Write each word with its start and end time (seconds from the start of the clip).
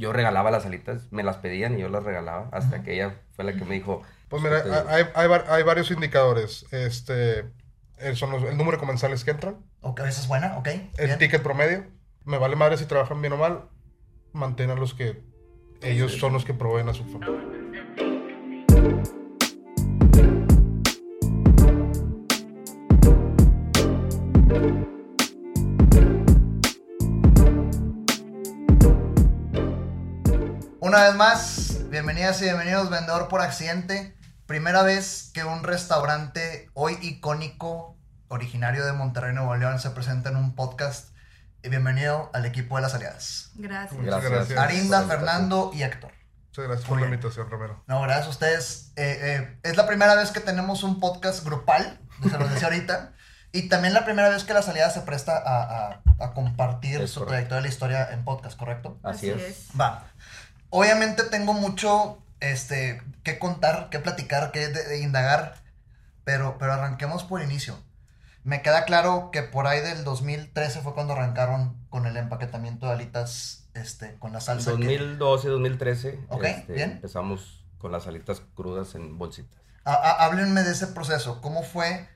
yo 0.00 0.12
regalaba 0.12 0.50
las 0.50 0.66
alitas, 0.66 1.06
me 1.12 1.22
las 1.22 1.36
pedían 1.36 1.78
y 1.78 1.82
yo 1.82 1.88
las 1.88 2.02
regalaba, 2.04 2.48
hasta 2.52 2.82
que 2.82 2.94
ella 2.94 3.20
fue 3.36 3.44
la 3.44 3.52
que 3.52 3.64
me 3.64 3.74
dijo... 3.74 4.02
Pues 4.28 4.42
mira, 4.42 4.58
este, 4.58 4.70
hay, 4.88 5.04
hay, 5.14 5.28
var- 5.28 5.46
hay 5.48 5.62
varios 5.62 5.90
indicadores. 5.90 6.64
Este, 6.72 7.44
son 8.14 8.30
los- 8.30 8.42
el 8.44 8.56
número 8.56 8.76
de 8.76 8.80
comensales 8.80 9.24
que 9.24 9.30
entran, 9.32 9.56
Ok, 9.82 10.00
esa 10.00 10.20
es 10.20 10.28
buena, 10.28 10.56
ok. 10.58 10.68
el 10.68 11.06
bien. 11.06 11.18
ticket 11.18 11.42
promedio. 11.42 11.84
Me 12.24 12.38
vale 12.38 12.54
madre 12.56 12.76
si 12.76 12.84
trabajan 12.86 13.20
bien 13.22 13.32
o 13.32 13.36
mal. 13.36 13.68
Mantengan 14.32 14.78
los 14.78 14.94
que 14.94 15.22
ellos 15.82 16.12
son 16.18 16.32
los 16.32 16.44
que 16.44 16.54
proveen 16.54 16.88
a 16.88 16.94
su 16.94 17.04
familia. 17.04 17.59
Una 30.90 31.04
vez 31.04 31.14
más, 31.14 31.88
bienvenidas 31.88 32.40
y 32.40 32.46
bienvenidos, 32.46 32.90
vendedor 32.90 33.28
por 33.28 33.42
accidente. 33.42 34.16
Primera 34.46 34.82
vez 34.82 35.30
que 35.32 35.44
un 35.44 35.62
restaurante 35.62 36.68
hoy 36.74 36.98
icónico, 37.00 37.96
originario 38.26 38.84
de 38.84 38.92
Monterrey, 38.92 39.32
Nuevo 39.32 39.54
León, 39.54 39.78
se 39.78 39.90
presenta 39.90 40.30
en 40.30 40.36
un 40.36 40.56
podcast. 40.56 41.10
Y 41.62 41.68
bienvenido 41.68 42.28
al 42.34 42.44
equipo 42.44 42.74
de 42.74 42.82
las 42.82 42.94
aliadas. 42.96 43.50
Gracias. 43.54 43.92
Muchas 44.00 44.20
Gracias. 44.20 44.32
gracias. 44.32 44.58
Arinda, 44.58 44.98
por 45.02 45.08
la 45.08 45.14
Fernando 45.14 45.70
y 45.72 45.84
Héctor. 45.84 46.10
Muchas 46.48 46.64
gracias 46.64 46.88
por 46.88 46.98
la 46.98 47.06
invitación, 47.06 47.48
Romero. 47.48 47.84
No, 47.86 48.02
gracias 48.02 48.26
a 48.26 48.30
ustedes. 48.30 48.92
Eh, 48.96 49.18
eh, 49.20 49.58
es 49.62 49.76
la 49.76 49.86
primera 49.86 50.16
vez 50.16 50.32
que 50.32 50.40
tenemos 50.40 50.82
un 50.82 50.98
podcast 50.98 51.44
grupal, 51.44 52.00
se 52.28 52.36
los 52.36 52.50
decía 52.50 52.66
ahorita. 52.66 53.12
Y 53.52 53.68
también 53.68 53.94
la 53.94 54.04
primera 54.04 54.28
vez 54.28 54.44
que 54.44 54.54
la 54.54 54.62
salida 54.62 54.90
se 54.90 55.00
presta 55.00 55.36
a, 55.36 55.88
a- 55.88 56.02
a 56.24 56.34
compartir 56.34 57.00
Es 57.00 57.10
su 57.10 57.18
correcto. 57.18 57.30
trayectoria 57.48 57.56
de 57.56 57.62
la 57.62 57.68
historia 57.68 58.10
en 58.12 58.24
podcast, 58.24 58.56
¿correcto? 58.56 59.00
Así, 59.02 59.28
es. 59.28 59.66
Va. 59.78 60.04
Obviamente 60.70 61.24
tengo 61.24 61.52
mucho 61.52 62.18
este, 62.40 63.02
que 63.22 63.38
contar, 63.38 63.88
que 63.90 63.98
platicar, 63.98 64.50
que 64.52 64.68
de- 64.68 64.84
de 64.88 64.98
indagar, 65.00 65.56
pero, 66.24 66.56
pero 66.58 66.72
arranquemos 66.74 67.24
por 67.24 67.42
inicio. 67.42 67.76
Me 68.44 68.62
queda 68.62 68.84
claro 68.84 69.30
que 69.32 69.42
por 69.42 69.66
ahí 69.66 69.80
del 69.80 70.02
2013 70.04 70.80
fue 70.80 70.94
cuando 70.94 71.12
arrancaron 71.12 71.76
con 71.90 72.06
el 72.06 72.16
empaquetamiento 72.16 72.86
de 72.86 72.92
alitas 72.92 73.68
este, 73.74 74.14
con 74.18 74.32
la 74.32 74.40
salsa. 74.40 74.70
que- 74.72 74.76
2012, 74.78 75.48
2013, 75.48 76.18
Ok, 76.28 76.44
este, 76.44 76.72
bien. 76.72 76.92
empezamos 76.92 77.64
con 77.78 77.92
las 77.92 78.06
alitas 78.06 78.42
crudas 78.54 78.94
en 78.94 79.18
bolsitas. 79.18 79.60
Há- 79.84 80.24
háblenme 80.24 80.62
de 80.62 80.72
ese 80.72 80.86
proceso. 80.88 81.40
¿Cómo 81.40 81.62
fue 81.62 82.08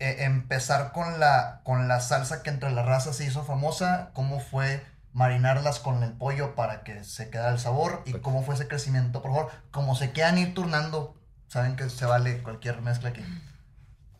eh, 0.00 0.24
empezar 0.24 0.90
con 0.92 1.20
la, 1.20 1.60
con 1.64 1.86
la 1.86 2.00
salsa 2.00 2.42
que 2.42 2.50
entre 2.50 2.70
las 2.72 2.84
razas 2.86 3.16
se 3.16 3.24
hizo 3.24 3.44
famosa? 3.44 4.10
¿Cómo 4.14 4.40
fue 4.40 4.84
marinarlas 5.14 5.80
con 5.80 6.02
el 6.02 6.12
pollo 6.12 6.54
para 6.54 6.82
que 6.82 7.02
se 7.04 7.30
quedara 7.30 7.52
el 7.52 7.58
sabor? 7.58 8.02
¿Y 8.04 8.12
cómo 8.14 8.42
fue 8.42 8.54
ese 8.56 8.68
crecimiento? 8.68 9.22
Por 9.22 9.32
favor, 9.32 9.52
como 9.70 9.94
se 9.94 10.12
quieran 10.12 10.36
ir 10.36 10.52
turnando, 10.52 11.14
saben 11.48 11.76
que 11.76 11.88
se 11.88 12.04
vale 12.04 12.42
cualquier 12.42 12.82
mezcla 12.82 13.10
aquí. 13.10 13.24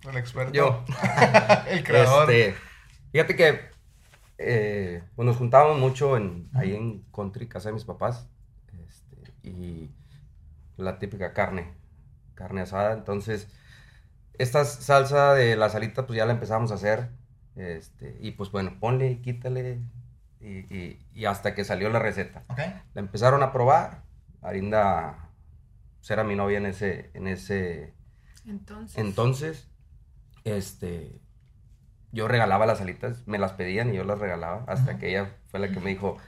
El 0.09 0.17
experto. 0.17 0.53
Yo, 0.53 0.85
el 1.69 1.85
creador. 1.85 2.31
este, 2.31 2.59
fíjate 3.13 3.37
que 3.37 3.75
eh, 4.39 5.03
pues 5.15 5.27
nos 5.27 5.37
juntábamos 5.37 5.79
mucho 5.79 6.17
en, 6.17 6.49
ahí 6.55 6.75
en 6.75 7.03
country, 7.13 7.49
casa 7.49 7.69
de 7.69 7.75
mis 7.75 7.85
papás, 7.85 8.29
este, 8.87 9.33
y 9.43 9.91
la 10.77 10.99
típica 10.99 11.33
carne, 11.33 11.75
carne 12.35 12.63
asada, 12.63 12.93
entonces 12.93 13.49
esta 14.39 14.65
salsa 14.65 15.35
de 15.35 15.57
la 15.57 15.71
salita 15.71 16.07
pues 16.07 16.17
ya 16.17 16.27
la 16.27 16.33
empezamos 16.33 16.73
a 16.73 16.75
hacer, 16.75 17.11
este, 17.55 18.17
y 18.21 18.33
pues 18.33 18.51
bueno, 18.51 18.77
ponle, 18.81 19.21
quítale, 19.21 19.81
y, 20.45 20.75
y- 20.75 21.07
y 21.13 21.25
hasta 21.25 21.55
que 21.55 21.65
salió 21.65 21.89
la 21.91 21.99
receta. 21.99 22.45
La 22.95 23.01
empezaron 23.01 23.43
a 23.43 23.53
probar, 23.53 24.03
Arinda 24.43 25.31
pues, 25.99 26.11
era 26.11 26.23
mi 26.25 26.37
novia 26.37 26.59
en 26.59 26.67
ese, 26.67 27.11
en 27.15 27.27
ese 27.29 27.95
Entonces. 28.47 28.99
entonces, 28.99 29.69
este, 30.45 31.21
yo 32.13 32.29
regalaba 32.29 32.67
las 32.67 32.81
alitas, 32.81 33.27
me 33.27 33.39
las 33.39 33.53
pedían 33.53 33.93
y 33.93 33.97
yo 33.97 34.05
las 34.05 34.19
regalaba, 34.19 34.65
hasta 34.69 34.99
que 34.99 35.11
ella 35.11 35.31
fue 35.51 35.61
la 35.61 35.69
que 35.71 35.81
me 35.81 35.91
dijo, 35.91 36.19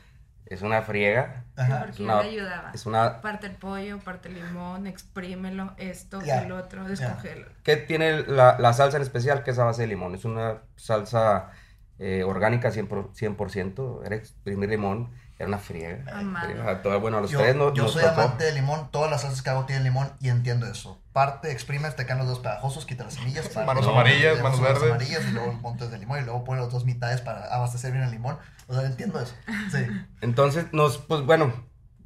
es 0.47 0.63
una 0.63 0.81
friega, 0.83 1.45
Ajá. 1.57 1.85
Porque 1.87 2.03
una- 2.03 2.23
yo 2.23 2.23
le 2.23 2.29
ayudaba. 2.31 2.71
es 2.73 2.87
una, 2.87 3.21
Parte 3.21 3.49
el 3.49 3.57
pollo, 3.57 3.99
parte 3.99 4.29
el 4.29 4.37
limón, 4.37 4.87
exprímelo, 4.87 5.75
esto 5.77 6.21
lo 6.49 6.57
otro, 6.57 6.85
descongelo. 6.85 7.49
¿qué 7.65 7.77
tiene 7.77 8.23
la, 8.23 8.57
la 8.59 8.73
salsa 8.73 8.97
en 8.97 9.03
especial? 9.03 9.43
Que 9.43 9.51
es 9.51 9.59
a 9.59 9.65
base 9.65 9.83
de 9.83 9.89
limón, 9.89 10.15
es 10.15 10.25
una 10.25 10.63
salsa 10.77 11.51
eh, 11.99 12.23
orgánica 12.25 12.71
100%, 12.71 13.13
100%, 13.15 14.03
era 14.05 14.17
exprimir 14.17 14.69
limón, 14.69 15.11
era 15.39 15.49
una 15.49 15.59
friega. 15.59 16.05
Friega. 16.45 16.83
Todo- 16.83 17.01
bueno, 17.01 17.19
a 17.19 17.21
los 17.21 17.31
Yo, 17.31 17.39
tres 17.41 17.55
no, 17.57 17.75
yo 17.75 17.89
soy 17.89 18.03
tocó. 18.05 18.21
amante 18.23 18.45
de 18.45 18.53
limón, 18.53 18.91
todas 18.91 19.11
las 19.11 19.23
salsas 19.23 19.43
que 19.43 19.51
hago 19.51 19.65
tienen 19.67 19.85
limón 19.85 20.11
y 20.21 20.29
entiendo 20.29 20.67
eso. 20.67 21.01
Parte, 21.13 21.51
exprimes, 21.53 21.97
te 21.97 22.05
quedan 22.05 22.19
los 22.19 22.27
dos 22.29 22.39
pegajosos, 22.41 22.85
quita 22.87 23.05
las 23.05 23.15
semillas. 23.15 23.49
parte, 23.49 23.67
Manos 23.67 23.85
no, 23.87 23.93
amarillas, 23.93 24.43
manos 24.43 24.61
verdes. 24.61 24.83
amarillas 24.91 25.23
y 25.29 25.33
luego 25.33 25.53
montes 25.55 25.91
de 25.91 25.99
limón 25.99 26.21
y 26.21 26.23
luego 26.25 26.45
pones 26.45 26.65
las 26.65 26.73
dos 26.73 26.85
mitades 26.85 27.21
para 27.23 27.47
abastecer 27.55 27.93
bien 27.93 28.05
el 28.05 28.11
limón. 28.11 28.39
O 28.69 28.75
sea, 28.75 28.85
entiendo 28.87 29.21
eso. 29.21 29.35
Sí. 29.71 29.79
Entonces, 30.21 30.67
nos, 30.73 30.99
pues 30.99 31.23
bueno, 31.23 31.53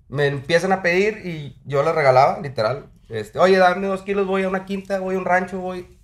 me 0.09 0.27
empiezan 0.27 0.73
a 0.73 0.83
pedir 0.83 1.25
y 1.27 1.61
yo 1.65 1.83
les 1.83 1.95
regalaba, 1.95 2.41
literal. 2.41 2.91
Este, 3.09 3.39
oye, 3.41 3.59
dame 3.59 3.87
dos 3.89 4.03
kilos, 4.03 4.27
voy 4.27 4.43
a 4.45 4.49
una 4.49 4.65
quinta, 4.65 5.01
voy 5.01 5.17
a 5.17 5.19
un 5.19 5.25
rancho, 5.25 5.59
voy. 5.61 5.99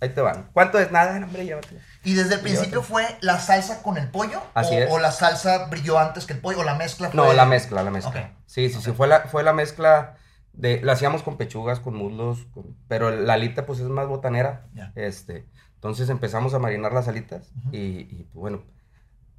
Ahí 0.00 0.10
te 0.10 0.20
van. 0.20 0.50
¿Cuánto 0.52 0.78
es? 0.78 0.90
Nada, 0.92 1.16
hombre, 1.24 1.44
llévatelo. 1.44 1.80
Y 2.08 2.14
desde 2.14 2.36
el 2.36 2.40
principio 2.40 2.82
fue 2.82 3.04
la 3.20 3.38
salsa 3.38 3.82
con 3.82 3.98
el 3.98 4.08
pollo 4.10 4.40
Así 4.54 4.74
o, 4.74 4.78
es. 4.78 4.90
o 4.90 4.98
la 4.98 5.12
salsa 5.12 5.66
brilló 5.66 5.98
antes 5.98 6.24
que 6.24 6.32
el 6.32 6.40
pollo 6.40 6.60
o 6.60 6.64
la 6.64 6.74
mezcla 6.74 7.10
fue 7.10 7.16
No, 7.16 7.32
la 7.34 7.44
mezcla, 7.44 7.82
la 7.82 7.90
mezcla. 7.90 8.10
Ok. 8.10 8.26
Sí, 8.46 8.70
sí, 8.70 8.80
sí, 8.80 8.92
fue 8.92 9.08
la, 9.08 9.20
fue 9.28 9.42
la 9.42 9.52
mezcla 9.52 10.16
de, 10.54 10.80
la 10.82 10.92
hacíamos 10.94 11.22
con 11.22 11.36
pechugas, 11.36 11.80
con 11.80 11.94
muslos, 11.94 12.46
con- 12.54 12.74
pero 12.88 13.10
la 13.10 13.34
alita 13.34 13.66
pues 13.66 13.80
es 13.80 13.88
más 13.88 14.06
botanera. 14.08 14.66
Ya. 14.72 14.90
Este, 14.94 15.46
entonces 15.74 16.08
empezamos 16.08 16.54
a 16.54 16.58
marinar 16.58 16.92
las 16.94 17.08
alitas 17.08 17.50
Ujú. 17.66 17.68
y, 17.76 17.78
y, 18.10 18.26
pues, 18.32 18.40
bueno, 18.40 18.62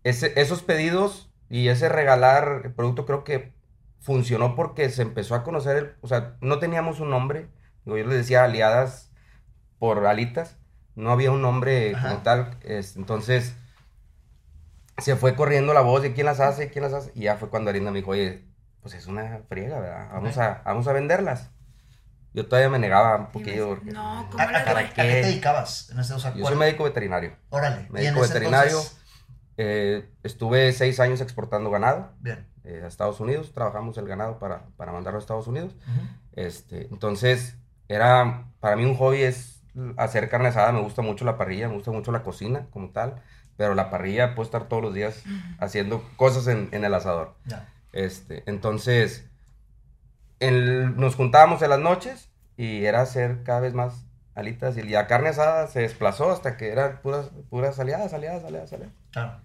ese, 0.04 0.40
esos 0.40 0.62
pedidos 0.62 1.32
y 1.50 1.70
ese 1.70 1.90
regalar 1.90 2.62
el 2.66 2.74
producto 2.74 3.08
creo 3.08 3.24
que 3.24 3.52
funcionó 4.00 4.56
porque 4.56 4.90
se 4.92 5.02
empezó 5.02 5.34
a 5.34 5.44
conocer, 5.44 5.76
el, 5.78 5.96
o 6.02 6.08
sea, 6.08 6.38
no 6.40 6.60
teníamos 6.60 7.00
un 7.00 7.10
nombre, 7.10 7.50
yo 7.84 7.96
les 7.96 8.10
decía 8.10 8.44
aliadas 8.44 9.10
por 9.80 10.06
alitas, 10.06 10.59
no 11.00 11.12
había 11.12 11.32
un 11.32 11.42
nombre 11.42 11.96
Ajá. 11.96 12.10
como 12.10 12.22
tal, 12.22 12.58
este, 12.64 13.00
entonces 13.00 13.54
se 14.98 15.16
fue 15.16 15.36
corriendo 15.36 15.74
la 15.74 15.82
voz 15.82 16.02
de 16.02 16.14
quién 16.14 16.26
las 16.26 16.40
hace, 16.40 16.70
quién 16.70 16.84
las 16.84 16.94
hace, 16.94 17.12
y 17.16 17.22
ya 17.22 17.38
fue 17.38 17.50
cuando 17.50 17.70
Arinda 17.70 17.92
me 17.92 18.00
dijo, 18.00 18.12
oye, 18.12 18.46
pues 18.82 18.94
es 18.96 19.08
una 19.08 19.40
friega, 19.48 19.80
¿verdad? 19.80 20.10
Vamos, 20.12 20.38
a, 20.38 20.62
vamos 20.66 20.88
a 20.88 20.94
venderlas. 20.94 21.50
Yo 22.34 22.48
todavía 22.48 22.70
me 22.70 22.80
negaba 22.80 23.16
un 23.18 23.32
poquillo. 23.32 23.70
porque- 23.70 23.92
no, 23.92 24.20
¿A, 24.20 24.30
¿cómo 24.30 24.44
a- 24.44 24.52
le 24.52 24.58
a- 24.58 24.90
qué 24.94 25.02
te 25.02 25.08
dedicabas 25.24 25.90
en 25.90 26.00
ese 26.00 26.14
o 26.14 26.20
sea, 26.20 26.34
Yo 26.36 26.46
soy 26.46 26.56
médico 26.58 26.84
veterinario. 26.84 27.36
Órale. 27.50 27.88
médico 27.90 28.22
veterinario. 28.22 28.72
entonces- 28.72 28.96
Eh, 29.62 30.10
estuve 30.24 30.72
seis 30.72 31.02
años 31.02 31.20
exportando 31.20 31.70
ganado 31.70 32.14
Bien. 32.22 32.48
eh, 32.64 32.80
a 32.82 32.88
Estados 32.88 33.20
Unidos. 33.20 33.52
Trabajamos 33.54 33.98
el 33.98 34.08
ganado 34.08 34.40
para, 34.40 34.68
para 34.78 34.94
mandarlo 34.94 35.20
a 35.20 35.22
Estados 35.22 35.48
Unidos. 35.48 35.76
Este, 36.32 36.88
entonces, 36.92 37.58
era, 37.90 38.46
para 38.62 38.78
mí 38.78 38.86
un 38.86 38.96
hobby 38.96 39.24
es 39.24 39.59
hacer 39.98 40.30
carne 40.30 40.50
asada. 40.50 40.72
Me 40.72 40.82
gusta 40.82 41.02
mucho 41.02 41.26
la 41.26 41.38
parrilla, 41.38 41.68
me 41.68 41.76
gusta 41.76 41.92
mucho 41.92 42.12
la 42.12 42.24
cocina 42.24 42.68
como 42.72 42.90
tal. 42.90 43.22
Pero 43.58 43.76
la 43.76 43.90
parrilla 43.90 44.36
puedo 44.36 44.46
estar 44.46 44.68
todos 44.70 44.82
los 44.82 44.94
días 44.94 45.24
haciendo 45.60 46.04
cosas 46.16 46.48
en, 46.48 46.70
en 46.72 46.86
el 46.86 46.94
asador. 46.94 47.36
Este, 47.92 48.44
entonces, 48.46 49.30
el- 50.40 50.96
nos 50.96 51.16
juntábamos 51.16 51.62
en 51.62 51.70
las 51.70 51.80
noches 51.80 52.30
y 52.58 52.86
era 52.86 53.02
hacer 53.02 53.44
cada 53.44 53.60
vez 53.60 53.74
más 53.74 54.06
alitas. 54.36 54.78
Y 54.78 54.84
la 54.84 55.08
carne 55.08 55.30
asada 55.30 55.68
se 55.68 55.82
desplazó 55.82 56.32
hasta 56.32 56.56
que 56.58 56.72
eran 56.72 57.00
puras, 57.02 57.32
puras 57.50 57.80
aliadas, 57.80 58.14
aliadas, 58.14 58.44
aliadas, 58.44 58.72
aliadas. 58.74 58.96
Claro. 59.12 59.42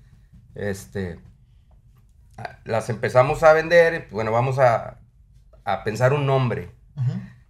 Este, 0.55 1.19
las 2.65 2.89
empezamos 2.91 3.43
a 3.43 3.53
vender, 3.53 4.09
bueno, 4.11 4.31
vamos 4.33 4.59
a, 4.59 4.99
a 5.65 5.85
pensar 5.85 6.13
un 6.13 6.27
nombre. 6.27 6.71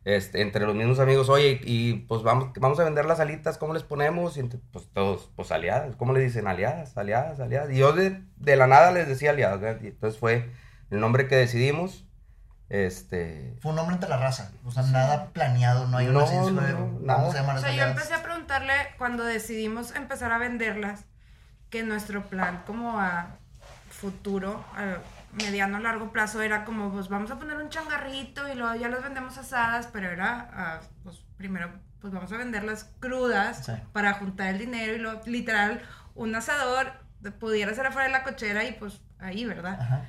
Este, 0.05 0.43
entre 0.43 0.67
los 0.67 0.75
mismos 0.75 0.99
amigos, 0.99 1.31
oye, 1.31 1.61
y 1.65 1.95
pues 1.95 2.23
vamos, 2.23 2.51
vamos 2.61 2.79
a 2.79 2.85
vender 2.85 3.07
las 3.07 3.21
alitas, 3.21 3.57
¿cómo 3.57 3.73
les 3.73 3.85
ponemos? 3.85 4.37
Y 4.37 4.43
pues 4.43 4.87
todos, 4.93 5.31
pues 5.35 5.51
aliadas, 5.51 5.97
¿cómo 5.97 6.13
le 6.13 6.21
dicen? 6.21 6.47
Aliadas, 6.47 6.97
aliadas, 6.99 7.41
aliadas. 7.41 7.71
Y 7.71 7.79
yo 7.79 7.95
de, 7.95 8.23
de 8.37 8.57
la 8.57 8.67
nada 8.67 8.93
les 8.93 9.09
decía 9.09 9.31
aliadas, 9.31 9.61
¿verdad? 9.61 9.81
Y 9.83 9.87
entonces 9.89 10.21
fue 10.21 10.51
el 10.91 11.01
nombre 11.01 11.27
que 11.27 11.37
decidimos. 11.37 12.05
Este, 12.69 13.57
Fue 13.61 13.71
un 13.71 13.77
nombre 13.77 13.95
entre 13.95 14.11
la 14.11 14.19
raza. 14.19 14.51
O 14.65 14.71
sea, 14.71 14.83
nada 14.85 15.31
planeado, 15.33 15.87
no 15.87 15.97
hay 15.97 16.09
una 16.09 16.21
No, 16.21 16.25
así, 16.25 16.35
no, 16.37 16.61
de, 16.61 16.73
no, 16.73 16.99
nada. 17.01 17.29
O 17.29 17.33
sea, 17.33 17.75
yo 17.75 17.85
empecé 17.85 18.15
a 18.15 18.23
preguntarle 18.23 18.73
cuando 18.99 19.25
decidimos 19.25 19.95
empezar 19.95 20.33
a 20.33 20.39
venderlas 20.39 21.05
que 21.71 21.83
nuestro 21.83 22.25
plan 22.27 22.63
como 22.67 23.01
a 23.01 23.39
futuro, 23.91 24.65
a 24.77 24.99
mediano 25.35 25.79
largo 25.81 26.13
plazo 26.13 26.43
era 26.43 26.65
como 26.65 26.93
pues 26.93 27.09
vamos 27.09 27.31
a 27.31 27.39
poner 27.39 27.57
un 27.57 27.69
changarrito 27.69 28.49
y 28.49 28.55
luego 28.55 28.75
ya 28.75 28.89
las 28.89 29.03
vendemos 29.03 29.37
asadas, 29.39 29.89
pero 29.93 30.11
era 30.11 30.51
ah, 30.53 30.81
pues 31.03 31.23
primero 31.37 31.71
pues 32.01 32.13
vamos 32.13 32.31
a 32.33 32.37
venderlas 32.37 32.91
crudas 33.01 33.65
Sí. 33.65 33.73
para 33.93 34.15
juntar 34.15 34.49
el 34.49 34.59
dinero 34.59 34.95
y 34.95 34.99
luego 34.99 35.21
literal 35.27 35.81
un 36.15 36.35
asador 36.35 36.93
pudiera 37.41 37.73
ser 37.75 37.87
afuera 37.87 38.07
de 38.07 38.13
la 38.13 38.23
cochera 38.23 38.65
y 38.65 38.73
pues 38.73 39.01
ahí, 39.19 39.45
¿verdad? 39.47 39.81
Ajá. 39.81 40.05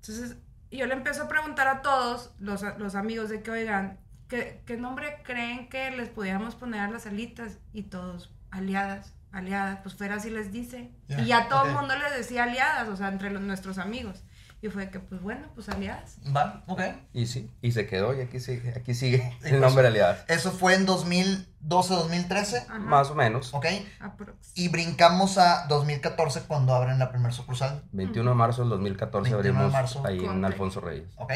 Entonces, 0.00 0.36
yo 0.70 0.86
le 0.86 0.92
empiezo 0.92 1.22
a 1.22 1.28
preguntar 1.28 1.66
a 1.66 1.80
todos 1.82 2.34
los, 2.38 2.62
los 2.78 2.94
amigos 2.94 3.30
de 3.30 3.42
que, 3.42 3.50
oigan, 3.50 3.98
¿qué, 4.28 4.62
¿qué 4.66 4.76
nombre 4.76 5.22
creen 5.24 5.68
que 5.70 5.90
les 5.90 6.10
pudiéramos 6.10 6.54
poner 6.54 6.80
a 6.82 6.90
las 6.90 7.06
alitas? 7.06 7.58
Y 7.72 7.84
todos, 7.84 8.30
aliadas, 8.50 9.14
aliadas, 9.32 9.78
pues 9.82 9.94
fuera 9.94 10.16
así 10.16 10.28
les 10.28 10.52
dice. 10.52 10.92
Y 11.08 11.24
ya 11.24 11.48
todo 11.48 11.64
el 11.66 11.72
mundo 11.72 11.96
les 11.96 12.14
decía 12.14 12.44
aliadas, 12.44 12.88
o 12.88 12.96
sea, 12.96 13.08
entre 13.08 13.30
los, 13.30 13.40
nuestros 13.40 13.78
amigos. 13.78 14.22
Y 14.60 14.68
fue 14.70 14.90
que, 14.90 14.98
pues 14.98 15.22
bueno, 15.22 15.46
pues 15.54 15.68
aliadas. 15.68 16.16
Va, 16.36 16.64
ok. 16.66 16.80
Y 17.12 17.26
sí, 17.26 17.48
y 17.62 17.70
se 17.70 17.86
quedó 17.86 18.12
y 18.16 18.20
aquí 18.22 18.40
sigue, 18.40 18.74
aquí 18.76 18.92
sigue 18.92 19.18
Y 19.42 19.44
el 19.44 19.50
pues- 19.50 19.60
nombre 19.60 19.86
Aliadas. 19.86 20.24
Eso 20.26 20.50
fue 20.50 20.74
en 20.74 20.84
2012, 20.84 21.94
2013. 21.94 22.58
Ajá, 22.68 22.78
Más 22.78 23.08
o 23.10 23.14
menos. 23.14 23.54
Ok. 23.54 23.66
aprox. 24.00 24.50
Y 24.56 24.68
brincamos 24.68 25.38
a 25.38 25.66
2014 25.68 26.40
cuando 26.48 26.74
abren 26.74 26.98
la 26.98 27.10
primera 27.10 27.32
sucursal. 27.32 27.84
21 27.92 28.30
de 28.30 28.36
marzo 28.36 28.62
del 28.62 28.70
2014 28.70 29.30
21 29.30 29.42
de 29.42 29.48
abrimos 29.48 29.72
marzo. 29.72 30.04
ahí 30.04 30.24
en. 30.24 30.44
Alfonso 30.44 30.80
Reyes. 30.80 31.08
Ok. 31.16 31.32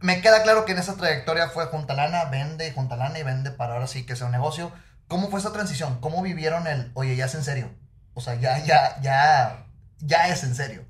Me 0.00 0.20
queda 0.20 0.42
claro 0.42 0.64
que 0.64 0.72
en 0.72 0.78
esa 0.78 0.96
trayectoria 0.96 1.48
fue 1.50 1.66
junta 1.66 1.94
lana, 1.94 2.24
vende, 2.24 2.72
junta 2.72 2.96
lana 2.96 3.18
y 3.18 3.22
vende 3.22 3.52
para 3.52 3.74
ahora 3.74 3.86
sí 3.86 4.04
que 4.04 4.16
sea 4.16 4.26
un 4.26 4.32
negocio. 4.32 4.72
¿Cómo 5.06 5.28
fue 5.30 5.38
esa 5.38 5.52
transición? 5.52 6.00
¿Cómo 6.00 6.22
vivieron 6.22 6.66
el, 6.66 6.90
oye, 6.94 7.14
ya 7.14 7.26
es 7.26 7.34
en 7.36 7.44
serio? 7.44 7.70
O 8.14 8.20
sea, 8.20 8.34
ya, 8.34 8.58
ya, 8.64 9.00
ya, 9.00 9.64
ya 10.00 10.28
es 10.28 10.42
en 10.42 10.54
serio. 10.56 10.84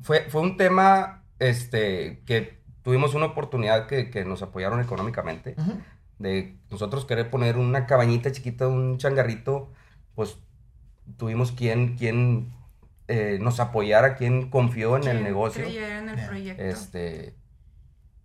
Fue, 0.00 0.26
fue 0.28 0.42
un 0.42 0.56
tema 0.56 1.24
este, 1.38 2.22
que 2.26 2.58
tuvimos 2.82 3.14
una 3.14 3.26
oportunidad 3.26 3.86
que, 3.86 4.10
que 4.10 4.24
nos 4.24 4.42
apoyaron 4.42 4.80
económicamente. 4.80 5.56
De 6.18 6.56
nosotros 6.70 7.04
querer 7.04 7.30
poner 7.30 7.56
una 7.56 7.86
cabañita 7.86 8.32
chiquita, 8.32 8.66
un 8.66 8.98
changarrito, 8.98 9.70
pues 10.14 10.38
tuvimos 11.16 11.52
quien, 11.52 11.96
quien 11.96 12.52
eh, 13.06 13.38
nos 13.40 13.60
apoyara, 13.60 14.16
quien 14.16 14.50
confió 14.50 14.96
en 14.96 15.06
el 15.06 15.22
negocio. 15.22 15.64
En 15.66 16.08
el 16.08 16.26
proyecto. 16.26 16.62
Este, 16.62 17.34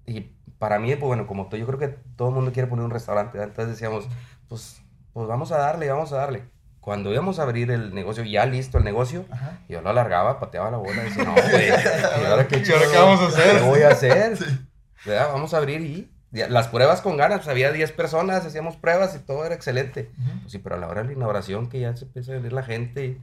y 0.05 0.31
para 0.57 0.79
mí, 0.79 0.89
pues 0.95 1.07
bueno, 1.07 1.27
como 1.27 1.49
tú, 1.49 1.57
yo 1.57 1.65
creo 1.65 1.79
que 1.79 1.89
todo 2.15 2.29
el 2.29 2.35
mundo 2.35 2.51
quiere 2.51 2.67
poner 2.67 2.85
un 2.85 2.91
restaurante, 2.91 3.37
¿verdad? 3.37 3.49
entonces 3.49 3.75
decíamos, 3.75 4.07
pues, 4.47 4.81
pues 5.13 5.27
vamos 5.27 5.51
a 5.51 5.57
darle, 5.57 5.89
vamos 5.89 6.13
a 6.13 6.17
darle. 6.17 6.43
Cuando 6.83 7.13
íbamos 7.13 7.39
a 7.39 7.43
abrir 7.43 7.71
el 7.71 7.95
negocio, 7.95 8.25
ya 8.25 8.45
listo 8.45 8.77
el 8.77 8.83
negocio, 8.83 9.25
Ajá. 9.31 9.61
yo 9.69 9.81
lo 9.81 9.89
alargaba, 9.89 10.37
pateaba 10.41 10.69
la 10.69 10.75
bola 10.75 11.01
y 11.01 11.05
decía, 11.05 11.23
no, 11.23 11.31
güey, 11.33 11.69
¿y 12.21 12.25
ahora 12.25 12.45
qué, 12.45 12.57
¿Y 12.57 12.71
ahora 12.73 12.85
qué 12.91 12.97
vamos 12.97 13.21
a 13.21 13.27
hacer? 13.27 13.57
¿Qué 13.57 13.61
voy 13.63 13.81
a 13.83 13.87
hacer? 13.87 14.37
¿Verdad? 15.05 15.29
Vamos 15.31 15.53
a 15.53 15.57
abrir 15.59 15.79
y 15.79 16.11
las 16.33 16.67
pruebas 16.67 16.99
con 16.99 17.15
ganas, 17.15 17.37
pues 17.39 17.47
había 17.47 17.71
10 17.71 17.93
personas, 17.93 18.45
hacíamos 18.45 18.75
pruebas 18.75 19.15
y 19.15 19.19
todo 19.19 19.45
era 19.45 19.55
excelente. 19.55 20.11
Pues 20.41 20.51
sí, 20.51 20.59
pero 20.59 20.75
a 20.75 20.77
la 20.77 20.89
hora 20.89 21.03
de 21.03 21.07
la 21.07 21.13
inauguración 21.13 21.69
que 21.69 21.79
ya 21.79 21.95
se 21.95 22.03
empieza 22.03 22.33
a 22.33 22.35
venir 22.35 22.51
la 22.51 22.63
gente 22.63 23.17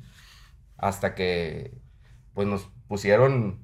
hasta 0.78 1.14
que 1.14 1.74
pues 2.32 2.48
nos 2.48 2.66
pusieron 2.88 3.58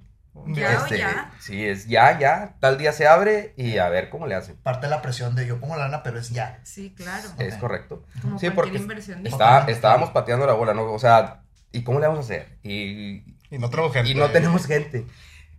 Ya 0.48 0.74
este, 0.74 0.98
ya. 0.98 1.32
sí, 1.40 1.64
es 1.66 1.86
ya, 1.88 2.18
ya, 2.18 2.54
tal 2.60 2.78
día 2.78 2.92
se 2.92 3.06
abre 3.08 3.54
y 3.56 3.78
a 3.78 3.88
ver 3.88 4.10
cómo 4.10 4.26
le 4.26 4.34
hacen. 4.34 4.56
Parte 4.56 4.86
de 4.86 4.90
la 4.90 5.02
presión 5.02 5.34
de 5.34 5.46
yo 5.46 5.58
pongo 5.58 5.76
lana, 5.76 6.02
pero 6.02 6.18
es 6.18 6.30
ya. 6.30 6.60
Sí, 6.62 6.94
claro. 6.96 7.28
Es 7.38 7.56
correcto. 7.56 8.04
Como 8.22 8.38
Sí, 8.38 8.50
porque 8.50 8.76
inversión. 8.76 9.26
está- 9.26 9.64
estábamos 9.68 10.10
pateando 10.10 10.46
la 10.46 10.52
bola, 10.52 10.74
¿no? 10.74 10.84
O 10.92 10.98
sea, 10.98 11.42
¿y 11.72 11.82
cómo 11.82 11.98
le 12.00 12.06
vamos 12.06 12.20
a 12.20 12.22
hacer? 12.24 12.58
Y, 12.62 13.24
Y 13.50 13.58
no 13.58 13.70
tenemos 13.70 13.92
gente. 13.92 14.10
y 14.10 14.14
no 14.14 14.30
tenemos 14.30 14.66
gente. 14.66 15.06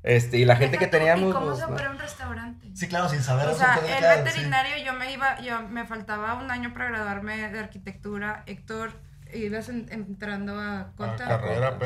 Este, 0.03 0.37
y 0.37 0.45
la 0.45 0.55
gente 0.55 0.77
que 0.77 0.87
teníamos. 0.87 1.31
¿Y 1.31 1.33
cómo 1.33 1.47
pues, 1.47 1.59
se 1.59 1.65
no. 1.67 1.73
abre 1.73 1.89
un 1.89 1.99
restaurante? 1.99 2.69
Sí, 2.75 2.87
claro, 2.87 3.09
sin 3.09 3.21
saber. 3.23 3.47
O 3.49 3.55
sea, 3.55 3.75
el 3.83 3.97
claro, 3.97 4.19
sí. 4.19 4.23
veterinario, 4.23 4.77
yo 4.85 4.93
me 4.93 5.11
iba, 5.11 5.39
yo 5.41 5.63
me 5.63 5.85
faltaba 5.85 6.35
un 6.35 6.49
año 6.49 6.71
para 6.71 6.85
graduarme 6.85 7.49
de 7.51 7.59
arquitectura. 7.59 8.43
Héctor, 8.45 8.91
ibas 9.33 9.67
en- 9.67 9.91
entrando 9.91 10.57
a 10.59 10.79
A 10.81 10.91
contar. 10.95 11.27
carrera 11.27 11.71
Sí. 11.71 11.77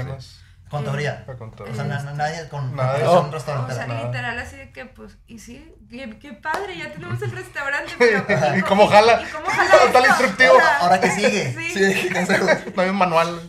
Contaduría. 0.71 1.25
O 1.27 1.75
sea, 1.75 1.83
na- 1.83 2.01
na- 2.01 2.13
nadie 2.13 2.47
con 2.47 2.71
de 2.71 2.77
preparación 2.77 3.27
eso. 3.35 3.62
O 3.68 3.71
sea, 3.71 3.85
Nada. 3.88 4.03
literal 4.06 4.39
así 4.39 4.56
de 4.56 4.71
que, 4.71 4.85
pues, 4.85 5.18
y 5.27 5.38
sí, 5.39 5.75
qué, 5.89 6.18
qué 6.18 6.31
padre, 6.33 6.77
ya 6.77 6.91
tenemos 6.94 7.21
el 7.21 7.31
restaurante, 7.31 7.91
pero... 8.00 8.57
¿Y 8.57 8.62
cómo 8.62 8.88
jala? 8.88 9.21
¿Y 9.21 9.25
cómo 9.31 9.45
jala 9.47 10.07
instructivo. 10.07 10.56
Sea, 10.56 10.77
Ahora 10.79 11.00
que 11.01 11.12
sigue. 11.12 11.53
Sí. 11.73 11.94
Sí. 11.94 12.09
No 12.75 12.81
hay 12.81 12.89
un 12.89 12.95
manual. 12.95 13.41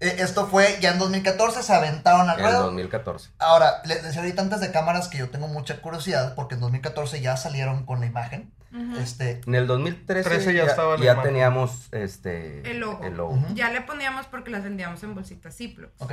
Eh, 0.00 0.16
Esto 0.20 0.46
fue 0.46 0.78
ya 0.80 0.92
en 0.92 1.00
2014, 1.00 1.62
se 1.64 1.74
aventaron 1.74 2.30
al 2.30 2.38
En 2.38 2.44
ruedo. 2.44 2.62
2014. 2.66 3.30
Ahora, 3.40 3.82
les 3.84 4.02
decía 4.04 4.20
ahorita 4.20 4.42
antes 4.42 4.60
de 4.60 4.70
cámaras 4.70 5.08
que 5.08 5.18
yo 5.18 5.28
tengo 5.30 5.48
mucha 5.48 5.82
curiosidad 5.82 6.36
porque 6.36 6.54
en 6.54 6.60
2014 6.60 7.20
ya 7.20 7.36
salieron 7.36 7.84
con 7.84 7.98
la 7.98 8.06
imagen. 8.06 8.52
Ujú. 8.72 8.98
Este, 8.98 9.40
En 9.46 9.54
el 9.54 9.66
2013 9.66 10.28
13 10.28 10.54
ya 10.54 10.66
ya, 10.66 10.96
ya 11.02 11.22
teníamos 11.22 11.88
este, 11.92 12.68
El 12.70 12.80
logo. 12.80 13.34
Ujú. 13.34 13.54
Ya 13.54 13.70
le 13.70 13.80
poníamos 13.80 14.26
porque 14.26 14.50
las 14.50 14.62
vendíamos 14.62 15.02
en 15.02 15.14
bolsitas 15.14 15.56
Ziploc. 15.56 15.90
ok. 15.98 16.12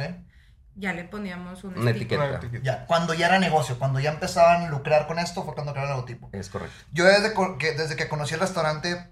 Ya 0.77 0.91
le 0.91 1.05
poníamos 1.05 1.63
un 1.63 1.77
Una 1.77 1.91
sticker. 1.91 1.95
etiqueta. 1.95 2.23
Una 2.25 2.35
etiqueta. 2.37 2.63
Ya, 2.63 2.85
cuando 2.85 3.13
ya 3.13 3.27
era 3.27 3.39
negocio, 3.39 3.79
cuando 3.79 4.01
ya 4.01 4.11
empezaban 4.11 4.63
a 4.63 4.69
lucrar 4.69 5.07
con 5.07 5.19
esto, 5.19 5.43
fue 5.43 5.53
cuando 5.53 5.71
crearon 5.71 5.91
el 5.91 5.95
logotipo. 5.97 6.29
Es 6.33 6.49
correcto. 6.49 6.75
Yo 6.91 7.05
desde 7.05 7.33
que, 7.57 7.71
desde 7.73 7.95
que 7.95 8.09
conocí 8.09 8.33
el 8.33 8.41
restaurante, 8.41 9.09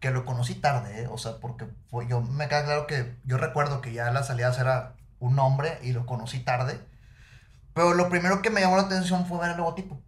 que 0.00 0.10
lo 0.10 0.24
conocí 0.24 0.56
tarde, 0.56 1.02
¿eh? 1.02 1.08
o 1.08 1.16
sea, 1.16 1.38
porque 1.38 1.66
fue, 1.88 2.08
yo 2.08 2.20
me 2.20 2.48
queda 2.48 2.64
claro 2.64 2.86
que 2.88 3.14
yo 3.24 3.38
recuerdo 3.38 3.80
que 3.80 3.92
ya 3.92 4.10
las 4.10 4.26
salidas 4.26 4.58
era 4.58 4.94
un 5.20 5.36
nombre 5.36 5.78
y 5.82 5.92
lo 5.92 6.04
conocí 6.04 6.40
tarde. 6.40 6.80
Pero 7.74 7.94
lo 7.94 8.08
primero 8.08 8.42
que 8.42 8.50
me 8.50 8.60
llamó 8.60 8.76
la 8.76 8.82
atención 8.82 9.24
fue 9.26 9.38
ver 9.38 9.52
el 9.52 9.56
logotipo. 9.56 10.00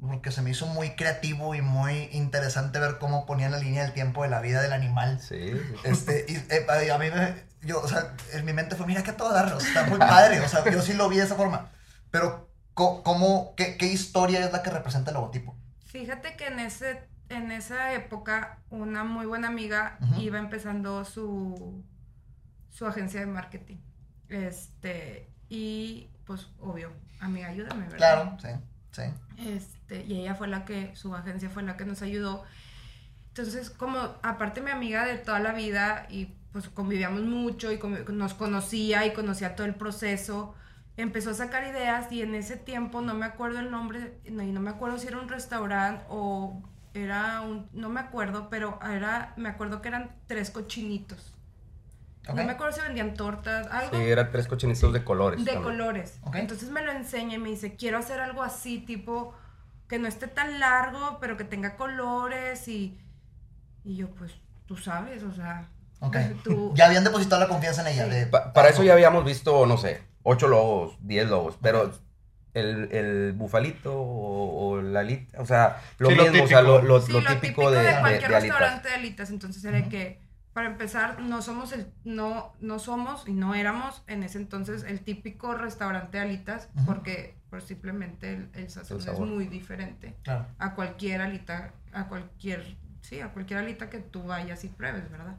Porque 0.00 0.30
se 0.30 0.40
me 0.40 0.50
hizo 0.50 0.66
muy 0.66 0.90
creativo 0.90 1.54
y 1.54 1.60
muy 1.60 2.08
interesante 2.12 2.78
ver 2.78 2.98
cómo 2.98 3.26
ponían 3.26 3.52
la 3.52 3.58
línea 3.58 3.82
del 3.82 3.92
tiempo 3.92 4.22
de 4.22 4.30
la 4.30 4.40
vida 4.40 4.62
del 4.62 4.72
animal. 4.72 5.20
Sí. 5.20 5.52
Este, 5.84 6.24
y 6.26 6.36
eh, 6.36 6.90
a 6.90 6.98
mí 6.98 7.06
me, 7.10 7.34
yo, 7.62 7.80
o 7.82 7.88
sea, 7.88 8.14
en 8.32 8.44
mi 8.44 8.52
mente 8.52 8.76
fue, 8.76 8.86
mira 8.86 9.02
que 9.02 9.12
todo 9.12 9.36
está 9.58 9.84
muy 9.84 9.98
padre, 9.98 10.40
o 10.40 10.48
sea, 10.48 10.64
yo 10.70 10.80
sí 10.80 10.94
lo 10.94 11.08
vi 11.08 11.18
de 11.18 11.24
esa 11.24 11.34
forma. 11.34 11.70
Pero, 12.10 12.50
¿cómo, 12.74 13.54
qué, 13.56 13.76
qué 13.76 13.86
historia 13.86 14.44
es 14.44 14.52
la 14.52 14.62
que 14.62 14.70
representa 14.70 15.10
el 15.10 15.16
logotipo? 15.16 15.54
Fíjate 15.84 16.36
que 16.36 16.46
en 16.46 16.60
ese 16.60 17.10
en 17.28 17.52
esa 17.52 17.94
época 17.94 18.58
una 18.70 19.04
muy 19.04 19.24
buena 19.24 19.48
amiga 19.48 19.98
iba 20.18 20.38
empezando 20.38 21.04
su 21.04 21.84
su 22.70 22.86
agencia 22.86 23.20
de 23.20 23.26
marketing. 23.26 23.76
Este, 24.28 25.28
y 25.48 26.08
pues 26.24 26.48
obvio, 26.60 26.92
amiga, 27.20 27.48
ayúdame, 27.48 27.84
¿verdad? 27.84 27.96
Claro, 27.96 28.36
sí, 28.40 28.48
sí. 28.92 29.02
Este, 29.38 30.04
y 30.04 30.20
ella 30.20 30.34
fue 30.34 30.48
la 30.48 30.64
que, 30.64 30.94
su 30.96 31.14
agencia 31.14 31.50
fue 31.50 31.62
la 31.62 31.76
que 31.76 31.84
nos 31.84 32.02
ayudó. 32.02 32.44
Entonces, 33.28 33.70
como 33.70 33.98
aparte 34.22 34.60
mi 34.60 34.70
amiga 34.70 35.04
de 35.04 35.16
toda 35.16 35.40
la 35.40 35.52
vida 35.52 36.06
y 36.10 36.34
pues 36.52 36.68
convivíamos 36.68 37.22
mucho 37.22 37.72
y 37.72 37.78
nos 38.12 38.34
conocía 38.34 39.06
y 39.06 39.12
conocía 39.12 39.54
todo 39.54 39.66
el 39.66 39.74
proceso, 39.74 40.54
empezó 40.96 41.30
a 41.30 41.34
sacar 41.34 41.64
ideas 41.64 42.10
y 42.10 42.22
en 42.22 42.34
ese 42.34 42.56
tiempo 42.56 43.00
no 43.00 43.14
me 43.14 43.26
acuerdo 43.26 43.60
el 43.60 43.70
nombre, 43.70 44.18
no, 44.30 44.42
y 44.42 44.50
no 44.52 44.60
me 44.60 44.70
acuerdo 44.70 44.98
si 44.98 45.06
era 45.06 45.18
un 45.18 45.28
restaurante 45.28 46.04
o 46.08 46.60
era 46.92 47.40
un, 47.42 47.68
no 47.72 47.88
me 47.88 48.00
acuerdo, 48.00 48.48
pero 48.50 48.78
era, 48.82 49.32
me 49.36 49.48
acuerdo 49.48 49.80
que 49.80 49.88
eran 49.88 50.16
tres 50.26 50.50
cochinitos. 50.50 51.34
No 52.28 52.34
me 52.44 52.52
acuerdo 52.52 52.76
si 52.76 52.82
vendían 52.82 53.14
tortas, 53.14 53.66
algo 53.68 53.96
Sí, 53.96 54.02
eran 54.04 54.30
tres 54.30 54.46
cochinitos 54.46 54.92
de 54.92 55.02
colores. 55.02 55.44
de 55.44 55.52
también. 55.52 55.62
colores. 55.64 56.20
Entonces 56.34 56.70
me 56.70 56.82
lo 56.82 56.92
enseña 56.92 57.34
y 57.34 57.38
me 57.38 57.48
dice, 57.48 57.74
quiero 57.76 57.98
hacer 57.98 58.20
algo 58.20 58.42
así, 58.42 58.78
tipo, 58.78 59.34
que 59.88 59.98
no 59.98 60.06
esté 60.06 60.28
tan 60.28 60.60
largo, 60.60 61.18
pero 61.20 61.36
que 61.36 61.44
tenga 61.44 61.76
colores 61.76 62.68
y, 62.68 62.98
y 63.84 63.96
yo, 63.96 64.10
pues, 64.10 64.32
tú 64.66 64.76
sabes, 64.76 65.22
o 65.24 65.32
sea, 65.32 65.68
Ok. 66.00 66.16
tú... 66.44 66.72
Ya 66.76 66.86
habían 66.86 67.02
depositado 67.04 67.40
la 67.40 67.48
confianza 67.48 67.80
en 67.82 67.88
ella. 67.94 68.04
Sí. 68.04 68.10
De, 68.10 68.26
Pa- 68.26 68.52
para 68.52 68.68
eso 68.68 68.82
ya 68.84 68.92
habíamos 68.92 69.24
visto, 69.24 69.66
no 69.66 69.76
sé, 69.76 70.00
ocho 70.22 70.46
lobos, 70.46 70.96
diez 71.00 71.28
lobos, 71.28 71.56
pero 71.60 71.90
el, 72.54 72.92
el 72.92 73.32
bufalito 73.32 73.92
o, 73.94 74.68
o 74.70 74.82
la 74.82 75.00
alita, 75.00 75.40
o 75.40 75.46
sea, 75.46 75.80
lo 75.98 76.10
Sí, 76.10 76.14
lo 76.16 76.24
mismo, 76.24 76.44
o 76.44 76.46
sea, 76.46 76.62
lo, 76.62 76.76
típico. 76.80 76.92
lo- 76.94 77.00
Sí, 77.00 77.12
lo 77.12 77.20
lo 77.22 77.30
típico, 77.34 77.70
de, 77.70 77.82
de- 77.82 78.00
cualquier 78.00 78.30
de 78.30 78.36
alitas. 78.36 78.58
restaurante 78.58 78.88
de 78.88 78.94
alitas. 78.94 79.30
Entonces 79.30 79.64
era 79.64 79.88
que, 79.88 80.20
para 80.52 80.68
empezar, 80.68 81.20
no 81.20 81.42
somos 81.42 81.72
el, 81.72 81.86
no, 82.04 82.52
no 82.60 82.78
somos 82.78 83.28
y 83.28 83.32
no 83.32 83.54
éramos 83.54 84.02
en 84.08 84.22
ese 84.22 84.38
entonces 84.38 84.82
el 84.82 85.00
típico 85.00 85.54
restaurante 85.54 86.18
de 86.18 86.24
alitas, 86.24 86.68
porque 86.86 87.36
pues, 87.50 87.64
simplemente 87.64 88.32
el, 88.32 88.50
el 88.54 88.70
sazón 88.70 89.00
El 89.00 89.08
es 89.08 89.18
muy 89.20 89.46
diferente. 89.46 90.16
Claro. 90.22 90.46
a 90.58 90.74
cualquier 90.74 91.20
alita, 91.20 91.72
a 91.92 92.08
cualquier, 92.08 92.76
sí, 93.00 93.20
a 93.20 93.28
cualquier 93.28 93.60
alita 93.60 93.90
que 93.90 93.98
tú 93.98 94.24
vayas 94.24 94.64
y 94.64 94.68
pruebes, 94.68 95.10
¿verdad? 95.10 95.36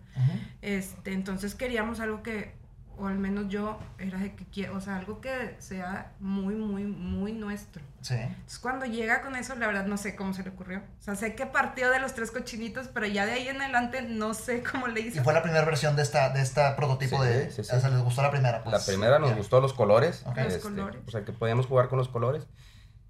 Este, 0.62 1.12
entonces 1.12 1.56
queríamos 1.56 2.00
algo 2.00 2.24
que, 2.24 2.56
o 3.02 3.08
al 3.08 3.18
menos 3.18 3.50
yo, 3.50 3.80
era 3.98 4.20
de 4.20 4.36
que 4.36 4.46
quiero, 4.46 4.76
o 4.78 4.82
sea, 4.82 4.98
algo 4.98 5.20
que 5.22 5.56
sea 5.60 6.14
muy, 6.20 6.54
muy, 6.56 6.84
muy 6.86 7.34
nuestro. 7.34 7.82
Sí. 8.02 8.14
Entonces 8.16 8.60
cuando 8.60 8.86
llega 8.86 9.22
con 9.22 9.36
eso, 9.36 9.56
la 9.56 9.68
verdad 9.68 9.86
no 9.86 9.98
sé 9.98 10.16
cómo 10.16 10.34
se 10.34 10.44
le 10.44 10.50
ocurrió. 10.52 10.80
O 10.80 11.02
sea, 11.04 11.16
sé 11.16 11.36
que 11.36 11.46
partió 11.46 11.90
de 11.90 12.00
los 12.00 12.14
tres 12.14 12.32
cochinitos, 12.32 12.88
pero 12.88 13.08
ya 13.08 13.26
de 13.26 13.34
ahí 13.34 13.48
en 13.48 13.62
adelante 13.62 14.04
no 14.04 14.34
sé 14.34 14.64
cómo 14.72 14.88
le 14.88 15.02
Y 15.02 15.08
hizo. 15.08 15.24
fue 15.24 15.34
la 15.34 15.42
primera 15.44 15.66
versión 15.66 15.96
de 15.96 16.04
esta, 16.04 16.30
de 16.30 16.42
esta 16.42 16.76
prototipo 16.76 17.22
Sí, 17.24 17.28
de... 17.30 17.50
sí, 17.52 17.64
sí. 17.64 17.76
O 17.76 17.80
sea, 17.80 17.90
les 17.90 18.02
gustó 18.02 18.22
la 18.22 18.32
primera. 18.32 18.64
pues. 18.64 18.74
La 18.80 18.86
primera 18.86 19.20
nos 19.20 19.32
Ya. 19.32 19.36
gustó 19.36 19.60
los 19.62 19.74
colores. 19.74 20.24
Los 20.36 20.38
este, 20.38 20.60
colores. 20.62 21.02
o 21.08 21.12
sea, 21.12 21.26
que 21.26 21.32
podíamos 21.34 21.66
jugar 21.66 21.90
con 21.90 21.98
los 21.98 22.08
colores 22.08 22.48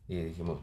y 0.07 0.21
dijimos, 0.23 0.61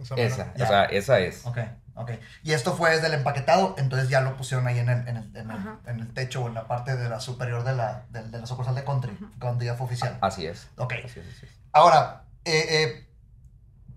Esa 0.00 0.14
esa, 0.16 0.36
mera. 0.44 0.54
Ya. 0.56 0.64
o 0.64 0.68
sea, 0.68 0.84
esa 0.84 1.18
es. 1.20 1.46
Ok, 1.46 1.58
ok. 1.94 2.10
Y 2.42 2.52
esto 2.52 2.74
fue 2.74 2.90
desde 2.90 3.06
el 3.08 3.14
empaquetado, 3.14 3.74
entonces 3.78 4.08
ya 4.08 4.20
lo 4.20 4.36
pusieron 4.36 4.66
ahí 4.66 4.78
en 4.78 4.88
el, 4.88 5.06
en 5.08 5.16
el, 5.16 5.36
en 5.36 5.50
el, 5.50 5.56
Ajá. 5.56 5.78
en 5.86 6.00
el 6.00 6.12
techo 6.14 6.42
o 6.44 6.48
en 6.48 6.54
la 6.54 6.66
parte 6.66 6.96
de 6.96 7.08
la 7.08 7.20
superior 7.20 7.64
de 7.64 7.74
la, 7.74 8.06
de, 8.10 8.22
de 8.28 8.38
la 8.40 8.46
sucursal 8.46 8.74
de 8.74 8.84
Country, 8.84 9.16
cuando 9.40 9.64
ya 9.64 9.74
fue 9.74 9.86
oficial. 9.86 10.18
Así 10.20 10.46
es. 10.46 10.68
Ok. 10.76 10.94
Así 11.04 11.20
es, 11.20 11.26
así 11.36 11.46
es. 11.46 11.52
Ahora, 11.72 12.24
eh, 12.44 12.64
eh, 12.82 13.06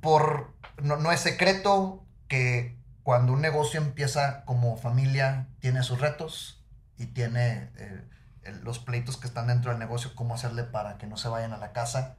por, 0.01 0.53
no, 0.81 0.97
no 0.97 1.11
es 1.11 1.19
secreto 1.19 2.05
que 2.27 2.77
cuando 3.03 3.33
un 3.33 3.41
negocio 3.41 3.79
empieza 3.81 4.43
como 4.45 4.77
familia, 4.77 5.47
tiene 5.59 5.83
sus 5.83 5.99
retos 5.99 6.63
y 6.97 7.07
tiene 7.07 7.69
eh, 7.77 8.03
el- 8.43 8.61
los 8.63 8.79
pleitos 8.79 9.17
que 9.17 9.27
están 9.27 9.47
dentro 9.47 9.71
del 9.71 9.79
negocio, 9.79 10.11
cómo 10.15 10.35
hacerle 10.35 10.63
para 10.63 10.97
que 10.97 11.07
no 11.07 11.17
se 11.17 11.27
vayan 11.29 11.53
a 11.53 11.57
la 11.57 11.71
casa. 11.73 12.15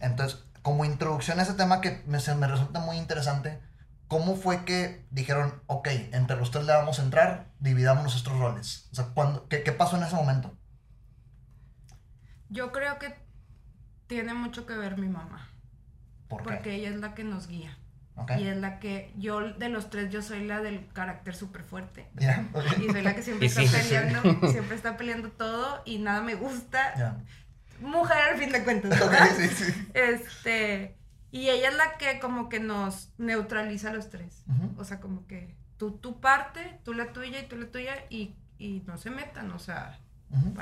Entonces, 0.00 0.40
como 0.68 0.84
introducción 0.84 1.40
a 1.40 1.44
ese 1.44 1.54
tema 1.54 1.80
que 1.80 2.02
me, 2.06 2.20
se 2.20 2.34
me 2.34 2.46
resulta 2.46 2.78
muy 2.80 2.98
interesante, 2.98 3.58
¿cómo 4.06 4.36
fue 4.36 4.66
que 4.66 5.06
dijeron, 5.10 5.62
ok, 5.66 5.88
entre 6.12 6.36
los 6.36 6.50
tres 6.50 6.66
le 6.66 6.74
vamos 6.74 6.98
a 6.98 7.04
entrar, 7.04 7.46
dividamos 7.58 8.02
nuestros 8.04 8.38
roles? 8.38 8.86
O 8.92 8.96
sea, 8.96 9.06
¿cuándo- 9.14 9.48
qué, 9.48 9.62
qué 9.62 9.72
pasó 9.72 9.96
en 9.96 10.02
ese 10.02 10.14
momento? 10.14 10.54
Yo 12.50 12.70
creo 12.70 12.98
que 12.98 13.14
tiene 14.08 14.34
mucho 14.34 14.66
que 14.66 14.76
ver 14.76 14.98
mi 14.98 15.08
mamá, 15.08 15.48
¿Por 16.28 16.42
qué? 16.42 16.44
porque 16.50 16.74
ella 16.74 16.90
es 16.90 16.96
la 16.96 17.14
que 17.14 17.24
nos 17.24 17.48
guía. 17.48 17.78
Ok. 18.16 18.32
Y 18.38 18.48
es 18.48 18.56
la 18.58 18.78
que, 18.78 19.14
yo 19.16 19.40
de 19.54 19.70
los 19.70 19.88
tres, 19.88 20.10
yo 20.12 20.20
soy 20.20 20.44
la 20.44 20.60
del 20.60 20.86
carácter 20.92 21.34
súper 21.34 21.62
fuerte. 21.62 22.10
Ok. 22.52 22.64
Y 22.78 22.90
soy 22.92 23.00
la 23.02 23.14
que 23.14 23.22
siempre 23.22 23.46
está 23.48 23.62
sí, 23.62 23.68
sí, 23.68 23.74
sí. 23.74 23.94
peleando, 23.94 24.48
siempre 24.50 24.76
está 24.76 24.98
peleando 24.98 25.30
todo 25.30 25.80
y 25.86 25.98
nada 25.98 26.20
me 26.20 26.34
gusta. 26.34 27.22
Mujer 27.80 28.16
al 28.32 28.38
fin 28.38 28.50
de 28.50 28.64
cuentas, 28.64 29.00
Ok, 29.00 29.10
¿verdad? 29.10 29.28
sí, 29.36 29.48
sí. 29.48 29.88
Este, 29.94 30.96
y 31.30 31.48
ella 31.50 31.68
es 31.68 31.76
la 31.76 31.96
que 31.98 32.18
como 32.20 32.48
que 32.48 32.60
nos 32.60 33.10
neutraliza 33.18 33.90
a 33.90 33.94
los 33.94 34.10
tres. 34.10 34.42
Ujú. 34.48 34.80
O 34.80 34.84
sea, 34.84 35.00
como 35.00 35.26
que 35.26 35.54
tú 35.76 35.92
tu 35.92 36.20
parte, 36.20 36.78
tú 36.84 36.94
la 36.94 37.12
tuya 37.12 37.40
y 37.40 37.46
tú 37.46 37.56
la 37.56 37.66
tuya 37.66 37.94
y, 38.10 38.34
y 38.58 38.82
no 38.86 38.98
se 38.98 39.10
metan, 39.10 39.50
o 39.52 39.58
sea, 39.58 39.98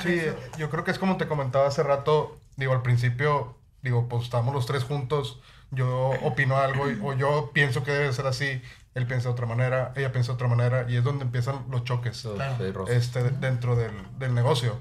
Sí, 0.01 0.15
eso. 0.15 0.37
yo 0.59 0.71
creo 0.71 0.85
que 0.85 0.93
es 0.93 0.99
como 0.99 1.17
te 1.17 1.27
comentaba 1.27 1.67
hace 1.67 1.83
rato, 1.83 2.39
digo, 2.57 2.73
al 2.73 2.83
principio, 2.83 3.57
digo, 3.83 4.09
pues 4.09 4.25
estamos 4.25 4.55
los 4.55 4.65
tres 4.67 4.85
juntos, 4.85 5.41
yo 5.73 6.11
opino 6.23 6.57
algo 6.59 6.89
y- 6.91 6.99
o 7.03 7.15
yo 7.15 7.51
pienso 7.53 7.83
que 7.83 7.91
debe 7.91 8.13
ser 8.13 8.27
así, 8.29 8.63
él 8.95 9.07
piensa 9.09 9.29
de 9.29 9.33
otra 9.33 9.47
manera, 9.47 9.93
ella 9.97 10.13
piensa 10.13 10.33
de 10.33 10.35
otra 10.35 10.47
manera 10.49 10.87
y 10.89 10.97
es 10.97 11.03
donde 11.03 11.25
empiezan 11.25 11.65
los 11.71 11.83
choques 11.85 12.23
Claro. 12.35 12.87
este, 12.89 13.25
de- 13.25 13.31
dentro 13.31 13.75
del, 13.75 13.91
del 14.19 14.35
negocio. 14.35 14.79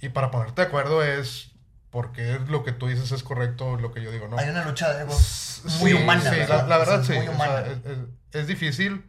Y 0.00 0.10
para 0.10 0.30
ponerte 0.30 0.60
de 0.62 0.68
acuerdo 0.68 1.02
es 1.02 1.50
porque 1.90 2.38
lo 2.48 2.64
que 2.64 2.72
tú 2.72 2.86
dices 2.86 3.12
es 3.12 3.22
correcto, 3.22 3.76
lo 3.76 3.92
que 3.92 4.02
yo 4.02 4.10
digo 4.10 4.28
no. 4.28 4.38
Hay 4.38 4.48
una 4.48 4.64
lucha 4.64 4.92
de 4.92 5.02
egos 5.04 5.62
muy 5.80 5.92
Sí, 5.92 5.96
humana. 5.96 6.20
sí, 6.22 6.36
¿verdad? 6.36 6.62
la, 6.62 6.66
la 6.68 6.78
verdad 6.78 7.00
Es 7.00 7.06
sí. 7.06 7.12
Muy 7.14 7.28
o 7.28 7.32
humana. 7.32 7.52
sea, 7.62 7.66
es, 7.72 7.78
es- 7.86 7.98
es 8.32 8.46
difícil. 8.46 9.04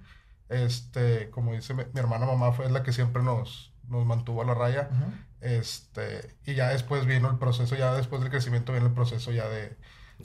Este, 0.50 1.30
como 1.30 1.54
dice 1.54 1.74
mi, 1.74 1.84
mi 1.94 2.00
hermana 2.00 2.26
mamá, 2.26 2.52
fue 2.54 2.70
la 2.72 2.82
que 2.84 2.92
siempre 2.94 3.22
nos, 3.22 3.72
nos 3.88 4.06
mantuvo 4.06 4.42
a 4.42 4.46
la 4.46 4.54
raya. 4.56 4.90
Ujú. 4.92 5.12
Este, 5.42 6.36
y 6.46 6.56
ya 6.56 6.70
después 6.70 7.06
vino 7.06 7.30
el 7.30 7.38
proceso, 7.38 7.76
ya 7.76 7.94
después 7.94 8.22
del 8.22 8.32
crecimiento 8.32 8.72
viene 8.72 8.88
el 8.88 8.94
proceso 8.94 9.32
ya 9.32 9.48
de, 9.48 9.78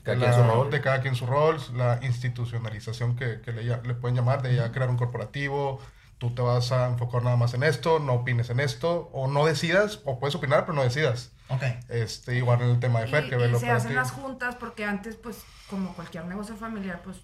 Cada 0.03 0.17
de 0.17 0.21
quien 0.25 0.31
la- 0.31 0.37
su 0.37 0.43
rol. 0.55 0.71
de 0.71 0.81
cada 0.81 1.01
quien 1.03 1.15
su 1.15 1.27
rol, 1.27 1.59
la 1.75 2.01
institucionalización 2.03 3.17
que, 3.17 3.41
que 3.41 3.53
le, 3.53 3.63
le 3.65 3.95
pueden 3.95 4.17
llamar, 4.17 4.43
de 4.43 4.57
ya 4.57 4.73
crear 4.73 4.89
un 4.91 4.97
corporativo, 4.97 5.81
tú 6.29 6.35
te 6.35 6.41
vas 6.41 6.73
a 6.73 6.87
enfocar 6.89 7.23
nada 7.23 7.37
más 7.37 7.53
en 7.53 7.63
esto, 7.63 7.99
no 7.99 8.15
opines 8.15 8.49
en 8.49 8.61
esto, 8.61 9.11
o 9.13 9.27
no 9.29 9.45
decidas, 9.45 10.01
o 10.07 10.19
puedes 10.19 10.35
opinar, 10.35 10.61
pero 10.65 10.73
no 10.73 10.83
decidas. 10.83 11.33
Ok. 11.49 11.63
Este, 11.91 12.37
igual 12.37 12.63
en 12.63 12.71
el 12.71 12.81
tema 12.81 13.01
de 13.03 13.09
Fer, 13.09 13.27
y, 13.27 13.29
que 13.29 13.37
ve 13.37 13.49
lo 13.49 13.59
se 13.61 13.71
hacen 13.71 13.95
las 13.95 14.11
juntas 14.11 14.55
porque 14.55 14.87
antes, 14.87 15.17
pues, 15.17 15.37
como 15.69 15.93
cualquier 15.95 16.25
negocio 16.25 16.57
familiar, 16.57 17.03
pues, 17.05 17.19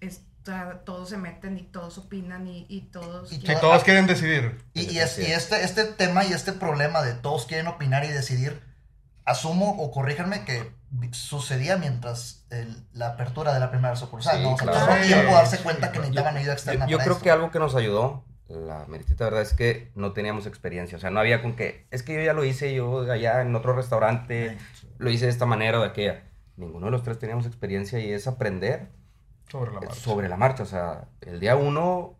está- 0.00 0.80
todos 0.84 1.08
se 1.10 1.16
meten 1.18 1.56
y 1.56 1.62
todos 1.62 1.98
opinan 1.98 2.48
y, 2.48 2.66
y 2.68 2.80
todos... 2.90 3.32
Y 3.32 3.38
quieren- 3.38 3.60
todos 3.60 3.84
quieren 3.84 4.08
decidir. 4.08 4.60
Y, 4.74 4.90
y 4.90 4.98
es- 4.98 5.18
y 5.20 5.26
este, 5.30 5.62
este 5.62 5.84
tema 5.84 6.24
y 6.24 6.32
este 6.32 6.52
problema 6.52 7.02
de 7.02 7.14
todos 7.14 7.46
quieren 7.46 7.68
opinar 7.68 8.04
y 8.04 8.08
decidir, 8.08 8.60
asumo 9.24 9.76
o 9.80 9.92
corríjanme 9.92 10.44
que 10.44 10.74
sucedía 11.12 11.76
mientras 11.76 12.44
el- 12.50 12.84
la 12.92 13.08
apertura 13.10 13.54
de 13.54 13.60
la 13.60 13.70
primera 13.70 13.94
sucursal, 13.94 14.36
Sí, 14.38 14.42
¿no? 14.42 14.54
O 14.54 14.58
sea, 14.58 14.66
claro. 14.66 15.02
tiempo 15.02 15.32
darse 15.32 15.58
cuenta 15.58 15.86
Sí, 15.86 15.92
que 15.92 15.98
necesitaban 16.00 16.36
ayuda 16.36 16.46
Yo, 16.46 16.52
externa 16.52 16.86
yo 16.86 16.96
para 16.98 17.04
creo 17.04 17.14
esto. 17.16 17.24
que 17.24 17.30
algo 17.30 17.50
que 17.52 17.58
nos 17.60 17.74
ayudó, 17.76 18.24
la 18.52 18.84
meritita 18.86 19.24
verdad, 19.24 19.42
es 19.42 19.54
que 19.54 19.90
no 19.94 20.12
teníamos 20.12 20.46
experiencia. 20.46 20.98
O 20.98 21.00
sea, 21.00 21.10
no 21.10 21.20
había 21.20 21.42
con 21.42 21.54
que, 21.54 21.86
es 21.90 22.02
que 22.02 22.14
yo 22.14 22.20
ya 22.20 22.32
lo 22.32 22.44
hice, 22.44 22.74
yo 22.74 23.10
allá 23.10 23.40
en 23.40 23.54
otro 23.54 23.72
restaurante, 23.74 24.56
lo 24.98 25.10
hice 25.10 25.24
de 25.26 25.30
esta 25.30 25.46
manera 25.46 25.78
o 25.78 25.82
de 25.82 25.88
aquella. 25.88 26.22
Ninguno 26.56 26.86
de 26.86 26.92
los 26.92 27.02
tres 27.02 27.18
teníamos 27.18 27.46
experiencia 27.46 27.98
y 27.98 28.12
es 28.12 28.26
aprender 28.26 28.88
Sobre 29.48 29.72
la 29.72 29.80
marcha. 29.80 29.94
sobre 29.94 30.28
la 30.28 30.36
marcha. 30.36 30.62
O 30.62 30.66
sea, 30.66 31.08
el 31.22 31.40
día 31.40 31.56
uno 31.56 32.18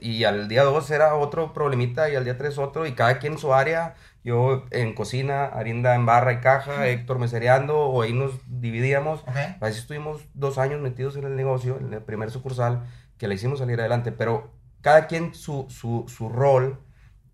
y 0.00 0.24
al 0.24 0.46
día 0.48 0.62
dos 0.62 0.90
era 0.90 1.16
otro 1.16 1.52
problemita 1.52 2.10
y 2.10 2.14
al 2.16 2.24
día 2.24 2.38
tres 2.38 2.58
otro 2.58 2.86
y 2.86 2.92
cada 2.92 3.18
quien 3.18 3.32
en 3.34 3.38
su 3.38 3.54
área. 3.54 3.94
Yo 4.22 4.66
en 4.70 4.94
cocina, 4.94 5.46
Arinda 5.46 5.94
en 5.94 6.04
barra 6.04 6.34
y 6.34 6.40
caja, 6.40 6.86
Héctor 6.86 7.18
mesereando 7.18 7.78
o 7.78 8.02
ahí 8.02 8.12
nos 8.12 8.32
dividíamos. 8.46 9.20
Ok. 9.22 9.36
Así 9.60 9.78
estuvimos 9.78 10.22
dos 10.34 10.58
años 10.58 10.80
metidos 10.80 11.16
en 11.16 11.24
el 11.24 11.34
negocio, 11.34 11.78
en 11.78 11.94
el 11.94 12.02
primer 12.02 12.30
sucursal, 12.30 12.84
que 13.16 13.26
la 13.26 13.34
hicimos 13.34 13.60
salir 13.60 13.80
adelante, 13.80 14.12
pero 14.12 14.50
cada 14.82 15.06
quien 15.06 15.34
su, 15.34 15.66
su, 15.70 16.06
su 16.14 16.28
rol 16.28 16.80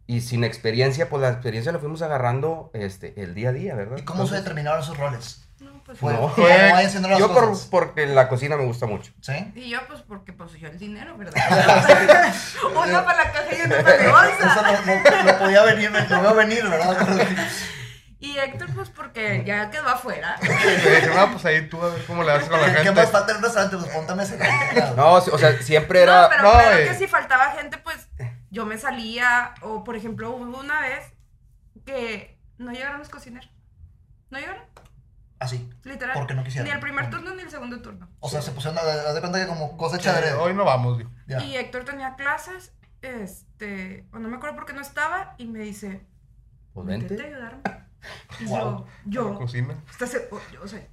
y 0.07 0.21
sin 0.21 0.45
experiencia, 0.45 1.09
pues 1.09 1.23
la 1.23 1.31
experiencia 1.31 1.73
la 1.73 1.79
fuimos 1.79 2.03
agarrando 2.03 2.71
este, 2.75 3.21
el 3.23 3.35
día 3.35 3.49
a 3.49 3.53
día, 3.53 3.75
¿verdad? 3.75 3.97
¿Y 3.99 4.03
cómo 4.03 4.27
se 4.27 4.37
determinaron 4.37 4.81
esos 4.81 4.97
roles? 4.97 5.43
No, 5.59 5.83
pues, 5.85 5.99
Fue, 5.99 6.13
No. 6.13 7.19
Yo 7.19 7.33
por, 7.33 7.57
porque 7.71 8.07
la 8.07 8.29
cocina 8.29 8.57
me 8.57 8.65
gusta 8.67 8.87
mucho. 8.87 9.13
¿Sí? 9.23 9.33
Y 9.55 9.71
yo, 9.71 9.79
pues, 9.89 10.03
porque 10.03 10.33
pues 10.33 10.53
yo 10.53 10.69
el 10.69 10.79
dinero, 10.79 11.17
¿verdad? 11.17 11.35
uno 12.71 13.05
para 13.05 13.25
la 13.25 13.33
caja 13.33 13.47
y 13.57 13.61
uno 13.67 13.75
para 13.83 13.97
la 13.97 14.03
Eso 14.05 14.13
bolsa. 14.13 14.63
no, 14.85 15.23
no- 15.25 15.33
no 15.33 15.39
podía 15.39 15.63
venir, 15.65 15.91
me 15.91 16.07
lo 16.07 16.21
veo 16.23 16.35
venir, 16.35 16.63
¿verdad? 16.69 17.27
Y 18.19 18.39
Héctor, 18.39 18.71
pues, 18.75 18.89
porque 18.89 19.43
ya 19.47 19.71
quedó 19.71 19.89
afuera. 19.89 20.37
Dije, 20.41 21.11
no, 21.15 21.31
pues 21.33 21.45
ahí 21.45 21.69
tú 21.69 21.83
a 21.83 21.91
ver 21.91 22.05
cómo 22.07 22.23
le 22.23 22.33
haces 22.33 22.49
con 22.49 22.59
la 22.61 22.69
¿Qué 22.69 22.73
gente. 22.85 22.93
más 22.93 23.11
falta 23.11 23.33
en 23.33 23.39
un 23.39 23.43
restaurante? 23.45 23.77
Pues 23.77 23.91
póntame 23.91 24.23
ese. 24.23 24.39
No, 24.97 25.13
o 25.13 25.39
sea, 25.39 25.61
siempre 25.61 25.99
No, 25.99 26.13
era... 26.13 26.29
pero 26.31 26.43
no, 26.45 26.53
claro 26.53 26.79
eh. 26.79 26.89
que 26.89 26.95
si 26.95 27.07
faltaba 27.09 27.51
gente, 27.53 27.77
pues 27.79 28.09
yo 28.51 28.65
me 28.65 28.79
salía. 28.79 29.53
O, 29.61 29.85
por 29.85 29.97
ejemplo, 29.97 30.31
hubo 30.31 30.59
una 30.59 30.81
vez 30.81 31.13
que 31.85 32.39
no 32.57 32.73
llegaron 32.73 32.99
los 33.01 33.11
cocineros. 33.11 33.51
No 34.31 34.39
llegaron, 34.39 34.63
Así. 35.39 35.69
literal. 35.85 36.15
Porque 36.15 36.33
no 36.35 36.43
quisieron. 36.43 36.67
Ni 36.67 36.73
el 36.75 36.81
primer 36.81 37.11
turno 37.11 37.35
ni 37.35 37.43
el 37.43 37.51
segundo 37.51 37.83
turno. 37.83 38.09
O 38.21 38.31
sea, 38.31 38.41
se 38.41 38.51
pusieron 38.53 38.79
a 38.79 38.81
haz 38.81 39.15
de 39.15 39.21
cuenta 39.21 39.39
que 39.41 39.47
como 39.47 39.77
cosecha 39.77 40.19
de 40.21 40.33
hoy 40.33 40.55
no 40.55 40.65
vamos, 40.65 40.97
digo. 40.97 41.11
Ya. 41.29 41.43
Y 41.45 41.55
Héctor 41.57 41.85
tenía 41.85 42.17
clases, 42.17 42.73
este, 43.03 44.07
o 44.13 44.19
no 44.19 44.29
me 44.29 44.37
acuerdo 44.37 44.57
por 44.57 44.65
qué 44.65 44.73
no 44.73 44.81
estaba, 44.81 45.35
y 45.37 45.45
me 45.47 45.59
dice, 45.61 46.01
Pues 46.73 46.87
"Vente 46.87 47.23
ayudarme. 47.23 47.61
Y 48.39 48.45
Wow. 48.47 48.87
yo, 49.07 49.35
yo, 49.35 49.35
Cocina. 49.35 49.83
estás, 49.91 50.17
o, 50.31 50.41
yo, 50.53 50.63
o 50.63 50.69
sea, 50.69 50.87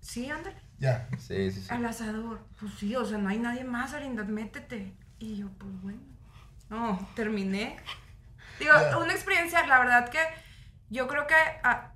sí, 0.00 0.30
ándale, 0.30 0.56
Ya. 0.78 1.08
Sí, 1.18 1.50
sí, 1.50 1.62
sí. 1.62 1.68
al 1.68 1.84
asador. 1.86 2.46
Pues 2.58 2.74
sí, 2.74 2.94
o 2.96 3.04
sea, 3.04 3.18
no 3.18 3.28
hay 3.28 3.38
nadie 3.38 3.64
más, 3.64 3.94
Arinda, 3.94 4.24
métete. 4.24 4.96
Y 5.18 5.36
yo, 5.38 5.48
pues 5.58 5.72
bueno. 5.82 6.00
No, 6.70 7.08
terminé. 7.14 7.76
Digo, 8.58 8.72
una 9.00 9.12
experiencia, 9.12 9.66
la 9.66 9.78
verdad 9.78 10.08
que 10.10 10.18
yo 10.90 11.06
creo 11.08 11.26
que 11.26 11.34
ah, 11.62 11.92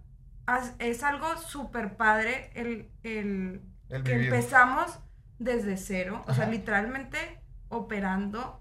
es 0.79 1.03
algo 1.03 1.37
súper 1.37 1.97
padre 1.97 2.51
el, 2.55 2.91
el, 3.03 3.63
El 3.89 4.03
que 4.03 4.13
empezamos 4.13 4.99
desde 5.39 5.77
cero, 5.77 6.25
o 6.27 6.35
sea, 6.35 6.47
literalmente 6.49 7.41
operando 7.69 8.61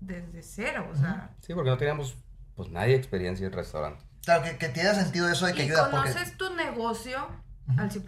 desde 0.00 0.42
cero, 0.42 0.88
o 0.92 0.96
sea. 0.96 1.30
Sí, 1.40 1.54
porque 1.54 1.70
no 1.70 1.76
teníamos 1.78 2.16
pues 2.54 2.70
nadie 2.70 2.94
experiencia 2.94 3.46
en 3.46 3.52
restaurante. 3.52 4.04
Claro, 4.24 4.44
que, 4.44 4.56
que 4.58 4.68
tiene 4.68 4.94
sentido 4.94 5.28
eso 5.28 5.46
de 5.46 5.54
que 5.54 5.62
Y 5.62 5.66
ayuda 5.66 5.90
porque... 5.90 6.10
conoces 6.12 6.36
tu 6.36 6.54
negocio 6.54 7.26
al 7.76 7.90
100%. 7.90 8.04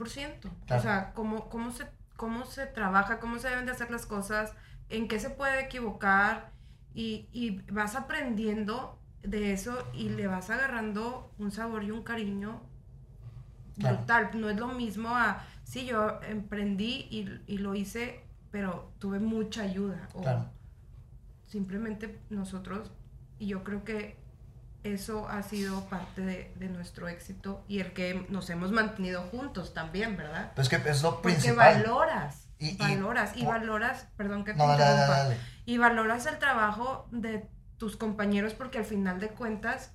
Claro. 0.66 0.80
O 0.80 0.83
sea, 0.83 1.12
cómo, 1.14 1.49
cómo, 1.49 1.71
se, 1.73 1.87
cómo 2.16 2.44
se 2.44 2.66
trabaja, 2.66 3.18
cómo 3.21 3.38
se 3.38 3.49
deben 3.49 3.66
de 3.66 3.73
hacer 3.73 3.90
las 3.90 4.06
cosas, 4.06 4.52
en 4.90 5.09
qué 5.09 5.18
se 5.18 5.30
puede 5.30 5.61
equivocar 5.64 6.52
y, 6.94 7.28
y 7.33 7.62
vas 7.73 7.97
aprendiendo 7.97 9.00
de 9.23 9.52
eso 9.52 9.88
y 9.94 10.11
le 10.11 10.26
vas 10.26 10.50
agarrando 10.50 11.33
un 11.38 11.50
sabor 11.50 11.83
y 11.85 11.90
un 11.90 12.02
cariño 12.02 12.62
Claro. 13.78 13.97
brutal. 13.97 14.30
No 14.35 14.50
es 14.50 14.56
lo 14.56 14.68
mismo 14.68 15.09
a, 15.16 15.44
sí, 15.64 15.85
yo 15.87 16.21
emprendí 16.23 17.09
y, 17.11 17.40
y 17.52 17.59
lo 17.59 17.75
hice, 17.75 18.25
pero 18.52 18.92
tuve 19.00 19.18
mucha 19.18 19.62
ayuda. 19.62 20.09
O 20.14 20.21
Claro. 20.23 20.49
simplemente 21.47 22.21
nosotros, 22.30 22.92
y 23.38 23.47
yo 23.49 23.64
creo 23.64 23.83
que 23.85 24.16
eso 24.84 25.28
ha 25.28 25.42
sido 25.42 25.84
parte 25.86 26.20
de, 26.22 26.52
de 26.56 26.68
nuestro 26.68 27.08
éxito 27.08 27.64
y 27.66 27.80
el 27.80 27.92
que 27.92 28.26
nos 28.28 28.48
hemos 28.50 28.70
mantenido 28.70 29.22
juntos 29.22 29.74
también, 29.74 30.16
¿verdad? 30.16 30.52
Pues 30.54 30.68
que 30.68 30.76
es 30.76 31.02
lo 31.02 31.20
Porque 31.20 31.34
principal. 31.36 31.82
valoras, 31.82 32.48
Y- 32.58 32.74
y- 32.74 32.76
valoras, 32.76 33.36
y 33.36 33.44
valoras, 33.44 34.06
perdón 34.16 34.44
que 34.44 34.52
te 34.52 34.58
No, 34.58 34.68
dale, 34.68 34.78
dale, 34.82 34.92
interrumpa, 34.94 35.22
dale. 35.24 35.36
y 35.64 35.78
valoras 35.78 36.26
el 36.26 36.38
trabajo 36.38 37.08
de 37.10 37.48
tus 37.78 37.96
compañeros 37.96 38.54
porque 38.54 38.78
al 38.78 38.84
final 38.84 39.18
de 39.20 39.28
cuentas 39.28 39.92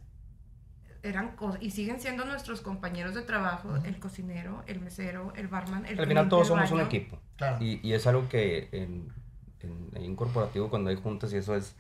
eran 1.02 1.36
y 1.62 1.72
siguen 1.72 2.02
siendo 2.02 2.26
nuestros 2.26 2.60
compañeros 2.62 3.16
de 3.16 3.22
trabajo, 3.22 3.74
el 3.86 4.00
cocinero, 4.00 4.64
el 4.68 4.82
mesero, 4.82 5.32
el 5.36 5.48
barman, 5.48 5.86
el 5.86 5.98
Al 6.00 6.08
final 6.08 6.28
todos 6.28 6.48
somos 6.50 6.70
un 6.72 6.82
equipo. 6.82 7.20
Claro. 7.38 7.64
Y, 7.64 7.80
y 7.88 7.94
es 7.94 8.06
algo 8.06 8.28
que 8.28 8.68
en, 8.74 9.14
en, 9.62 9.90
en 9.94 10.16
corporativo, 10.18 10.70
cuando 10.70 10.90
hay 10.90 10.98
juntas 10.98 11.32
y 11.32 11.38
eso 11.38 11.56
es, 11.56 11.76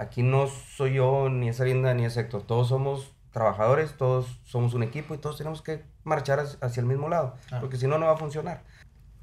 aquí 0.00 0.22
no 0.22 0.46
soy 0.48 0.94
yo, 0.94 1.28
ni 1.28 1.48
es 1.48 1.60
Arinda, 1.60 1.94
ni 1.94 2.04
es 2.04 2.16
Héctor, 2.16 2.42
todos 2.46 2.68
somos 2.68 3.12
trabajadores, 3.32 3.96
todos 3.96 4.26
somos 4.44 4.74
un 4.74 4.82
equipo 4.82 5.14
y 5.14 5.18
todos 5.18 5.36
tenemos 5.38 5.62
que 5.62 5.84
marchar 6.02 6.40
hacia 6.60 6.80
el 6.80 6.86
mismo 6.86 7.08
lado, 7.08 7.36
Claro. 7.46 7.60
porque 7.60 7.76
si 7.76 7.86
no, 7.86 7.98
no 7.98 8.06
va 8.06 8.14
a 8.14 8.16
funcionar. 8.16 8.62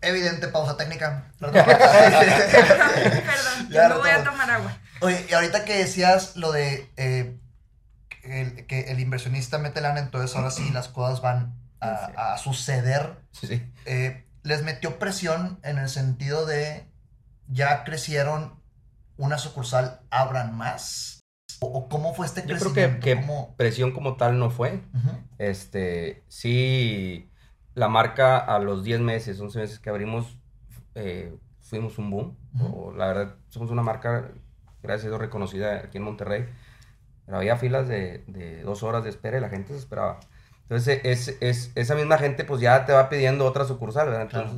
Evidente 0.02 0.48
pausa 0.50 0.78
técnica. 0.78 1.32
Perdón. 1.40 1.66
Perdón, 1.66 3.70
Ya 3.70 3.90
yo 3.90 3.96
me 3.96 4.00
voy 4.02 4.10
a 4.12 4.24
tomar 4.24 4.50
agua. 4.52 4.78
Oye, 5.02 5.26
y 5.30 5.34
ahorita 5.34 5.66
que 5.66 5.78
decías 5.78 6.36
lo 6.38 6.52
de 6.52 6.90
eh, 6.98 7.38
el- 8.24 8.66
que 8.68 8.92
el 8.92 9.00
inversionista 9.00 9.58
mete 9.58 9.82
lana, 9.82 10.00
entonces 10.00 10.36
ahora 10.36 10.52
sí 10.52 10.70
las 10.72 10.88
cosas 10.88 11.22
van 11.22 11.56
a, 11.80 12.34
a 12.34 12.38
suceder. 12.38 13.18
Sí, 13.32 13.48
sí. 13.48 13.74
Eh, 13.86 14.26
les 14.44 14.64
metió 14.64 15.00
presión 15.00 15.60
en 15.64 15.78
el 15.80 15.90
sentido 15.90 16.46
de 16.46 16.88
ya 17.48 17.84
crecieron 17.84 18.57
una 19.18 19.38
sucursal, 19.38 20.00
abran 20.10 20.56
más. 20.56 21.20
¿O, 21.60 21.68
o 21.68 21.90
cómo 21.90 22.14
fue 22.14 22.26
este 22.26 22.42
Yo 22.42 22.48
creo 22.58 22.60
crecimiento? 22.60 23.06
que, 23.06 23.16
que 23.16 23.22
¿Cómo? 23.22 23.56
presión 23.58 23.92
como 23.92 24.16
tal 24.18 24.38
no 24.40 24.50
fue. 24.50 24.82
Ujú, 24.94 25.12
Este, 25.38 26.24
sí, 26.28 27.30
la 27.74 27.88
marca 27.88 28.38
a 28.38 28.60
los 28.60 28.84
10 28.84 29.00
meses, 29.00 29.40
11 29.40 29.60
meses 29.60 29.80
que 29.80 29.90
abrimos, 29.90 30.38
eh, 30.96 31.36
fuimos 31.62 31.98
un 31.98 32.10
boom. 32.12 32.38
Ujú. 32.56 32.88
O, 32.90 32.92
la 32.94 33.08
verdad, 33.08 33.36
somos 33.50 33.72
una 33.72 33.82
marca, 33.84 34.32
gracias 34.84 35.06
a 35.06 35.10
Dios, 35.10 35.20
reconocida 35.22 35.78
aquí 35.78 35.98
en 35.98 36.04
Monterrey. 36.04 36.46
Pero 37.26 37.38
había 37.38 37.58
filas 37.58 37.88
de, 37.88 38.24
de 38.28 38.62
dos 38.64 38.84
horas 38.84 39.04
de 39.04 39.10
espera 39.10 39.38
y 39.38 39.42
la 39.42 39.50
gente 39.50 39.74
se 39.74 39.80
esperaba. 39.80 40.20
Entonces, 40.64 41.02
es, 41.04 41.38
es, 41.42 41.72
esa 41.76 41.96
misma 41.96 42.18
gente 42.18 42.44
pues 42.46 42.62
ya 42.62 42.86
te 42.86 42.94
va 42.94 43.10
pidiendo 43.10 43.46
otra 43.46 43.66
sucursal, 43.66 44.10
¿verdad? 44.10 44.28
Claro. 44.30 44.52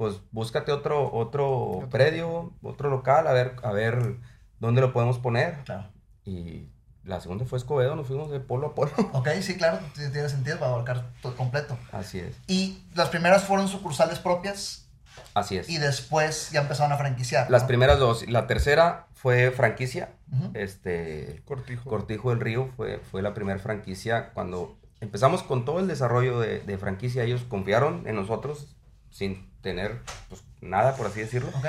Pues 0.00 0.22
búscate 0.30 0.72
otro, 0.72 1.12
otro 1.12 1.72
Otro. 1.72 1.90
predio, 1.90 2.54
otro 2.62 2.88
local, 2.88 3.26
a 3.26 3.32
ver, 3.34 3.56
a 3.62 3.70
ver 3.70 4.16
dónde 4.58 4.80
lo 4.80 4.94
podemos 4.94 5.18
poner. 5.18 5.58
Claro. 5.66 5.88
Y 6.24 6.70
la 7.04 7.20
segunda 7.20 7.44
fue 7.44 7.58
Escobedo, 7.58 7.94
nos 7.96 8.06
fuimos 8.06 8.30
de 8.30 8.40
polo 8.40 8.68
a 8.68 8.74
polo. 8.74 8.92
Ok, 9.12 9.28
sí, 9.42 9.58
claro, 9.58 9.78
tiene 9.94 10.26
sentido 10.30 10.58
para 10.58 10.72
abarcar 10.72 11.10
todo 11.20 11.36
completo. 11.36 11.76
Así 11.92 12.18
es, 12.18 12.34
Y 12.46 12.82
las 12.94 13.10
primeras 13.10 13.44
fueron 13.44 13.68
sucursales 13.68 14.18
propias 14.20 14.88
así 15.34 15.58
es. 15.58 15.68
y 15.68 15.76
después 15.76 16.50
ya 16.50 16.62
empezaron 16.62 16.92
a 16.92 16.96
franquiciar. 16.96 17.50
Las 17.50 17.62
¿no? 17.64 17.68
primeras 17.68 17.98
dos. 17.98 18.26
La 18.26 18.46
tercera 18.46 19.06
fue 19.12 19.50
franquicia. 19.50 20.14
Este, 20.54 21.42
Cortijo. 21.44 21.90
Cortijo 21.90 22.30
del 22.30 22.40
Río 22.40 22.70
fue, 22.74 23.00
fue 23.10 23.20
la 23.20 23.34
primera 23.34 23.58
franquicia. 23.58 24.30
Cuando 24.32 24.78
empezamos 25.02 25.42
con 25.42 25.66
todo 25.66 25.78
el 25.78 25.88
desarrollo 25.88 26.40
de, 26.40 26.60
de 26.60 26.78
franquicia, 26.78 27.22
ellos 27.24 27.42
confiaron 27.46 28.04
en 28.06 28.16
nosotros 28.16 28.76
sin 29.10 29.50
tener 29.60 30.02
pues, 30.28 30.42
nada, 30.60 30.96
por 30.96 31.06
así 31.06 31.20
decirlo. 31.20 31.48
Ok. 31.56 31.66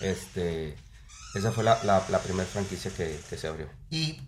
Este, 0.00 0.76
esa 1.34 1.52
fue 1.52 1.64
la, 1.64 1.78
la, 1.84 2.02
la 2.08 2.18
primera 2.18 2.48
franquicia 2.48 2.90
que, 2.90 3.20
que 3.28 3.36
se 3.36 3.46
abrió. 3.46 3.68
¿Y 3.90 4.26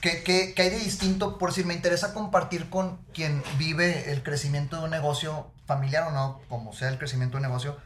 qué, 0.00 0.22
qué- 0.22 0.52
qué 0.54 0.62
hay 0.62 0.70
de 0.70 0.78
distinto? 0.78 1.38
Por 1.38 1.52
si 1.52 1.64
me 1.64 1.74
interesa 1.74 2.14
compartir 2.14 2.70
con 2.70 2.98
quien 3.12 3.42
vive 3.58 4.10
el 4.12 4.22
crecimiento 4.22 4.78
de 4.78 4.84
un 4.84 4.90
negocio, 4.90 5.50
familiar 5.66 6.08
o 6.08 6.10
no, 6.12 6.40
como 6.48 6.72
sea 6.72 6.88
el 6.88 6.98
crecimiento 6.98 7.36
de 7.36 7.44
un 7.44 7.48
negocio, 7.50 7.76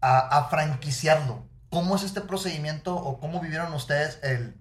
a, 0.00 0.18
a 0.18 0.48
franquiciarlo. 0.48 1.44
¿Cómo 1.70 1.96
es 1.96 2.02
este 2.02 2.20
procedimiento 2.20 2.94
o 2.96 3.20
cómo 3.20 3.40
vivieron 3.40 3.72
ustedes 3.74 4.18
el... 4.22 4.56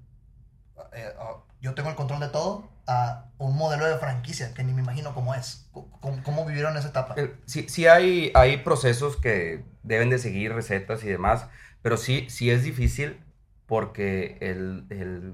eh, 0.94 1.13
ah, 1.20 1.38
yo 1.62 1.74
tengo 1.74 1.89
el 1.89 1.96
control 1.96 2.20
de 2.20 2.29
todo 2.29 2.70
a 2.88 3.25
un 3.38 3.58
modelo 3.58 3.86
de 3.86 3.98
franquicia 3.98 4.54
que 4.54 4.63
ni 4.63 4.74
me 4.74 4.82
imagino 4.82 5.13
cómo 5.13 5.34
es. 5.36 5.70
¿Cómo, 5.72 6.24
cómo 6.24 6.46
vivieron 6.46 6.77
esa 6.77 6.89
etapa? 6.89 7.15
Sí, 7.46 7.68
sí 7.70 7.88
hay, 7.88 8.32
hay 8.36 8.58
procesos 8.58 9.18
que 9.18 9.63
deben 9.84 10.10
de 10.10 10.20
seguir, 10.20 10.54
recetas 10.54 11.04
y 11.04 11.08
demás, 11.08 11.48
pero 11.82 11.98
sí, 11.98 12.27
sí 12.30 12.50
es 12.51 12.63
difícil 12.63 13.22
porque 13.68 14.38
el, 14.42 14.86
el, 14.89 15.34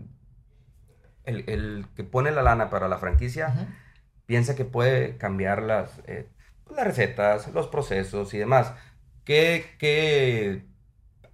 el- 1.26 1.44
el 1.50 1.86
que 1.96 2.04
pone 2.04 2.32
la 2.32 2.42
lana 2.44 2.70
para 2.70 2.88
la 2.88 2.98
franquicia 2.98 3.56
piensa 4.26 4.56
que 4.56 4.66
puede 4.66 5.18
cambiar 5.18 5.64
las, 5.64 6.00
eh, 6.08 6.30
las 6.70 6.86
recetas, 6.88 7.48
los 7.54 7.68
procesos 7.68 8.34
y 8.34 8.38
demás. 8.40 8.74
¿Qué, 9.26 9.76
qué 9.80 10.66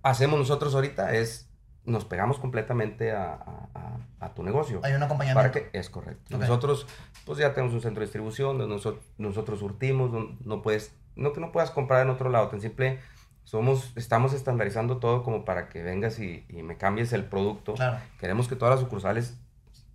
hacemos 0.03 0.39
nosotros 0.39 0.75
ahorita? 0.75 1.15
Es 1.15 1.51
nos 1.85 2.05
pegamos 2.05 2.39
completamente 2.39 3.11
a, 3.13 3.33
a- 3.33 3.69
a- 3.75 4.06
a 4.19 4.33
tu 4.33 4.43
negocio. 4.43 4.79
Hay 4.83 4.91
un 4.93 4.99
¿Para 4.99 5.05
acompañamiento. 5.05 5.51
qué? 5.51 5.69
Es 5.73 5.89
correcto. 5.89 6.37
Nosotros, 6.37 6.87
pues 7.25 7.37
ya 7.39 7.53
tenemos 7.53 7.73
un 7.73 7.81
centro 7.81 7.99
de 8.01 8.05
distribución 8.07 8.57
donde 8.57 8.73
nosotros, 8.75 9.03
nosotros 9.17 9.59
surtimos, 9.59 10.11
no, 10.43 10.61
puedes, 10.61 10.91
no 11.15 11.33
que 11.33 11.39
no 11.41 11.51
puedas 11.51 11.71
comprar 11.71 12.01
en 12.03 12.09
otro 12.09 12.29
lado, 12.29 12.47
tan 12.47 12.61
simple, 12.61 12.99
somos, 13.43 13.91
estamos 13.95 14.33
estandarizando 14.33 14.97
todo 14.97 15.23
como 15.23 15.45
para 15.45 15.69
que 15.69 15.81
vengas 15.83 16.19
y, 16.19 16.45
y 16.49 16.63
me 16.63 16.77
cambies 16.77 17.13
el 17.13 17.23
producto. 17.25 17.75
Claro. 17.75 17.99
Queremos 18.19 18.47
que 18.47 18.55
todas 18.55 18.73
las 18.75 18.79
sucursales 18.81 19.37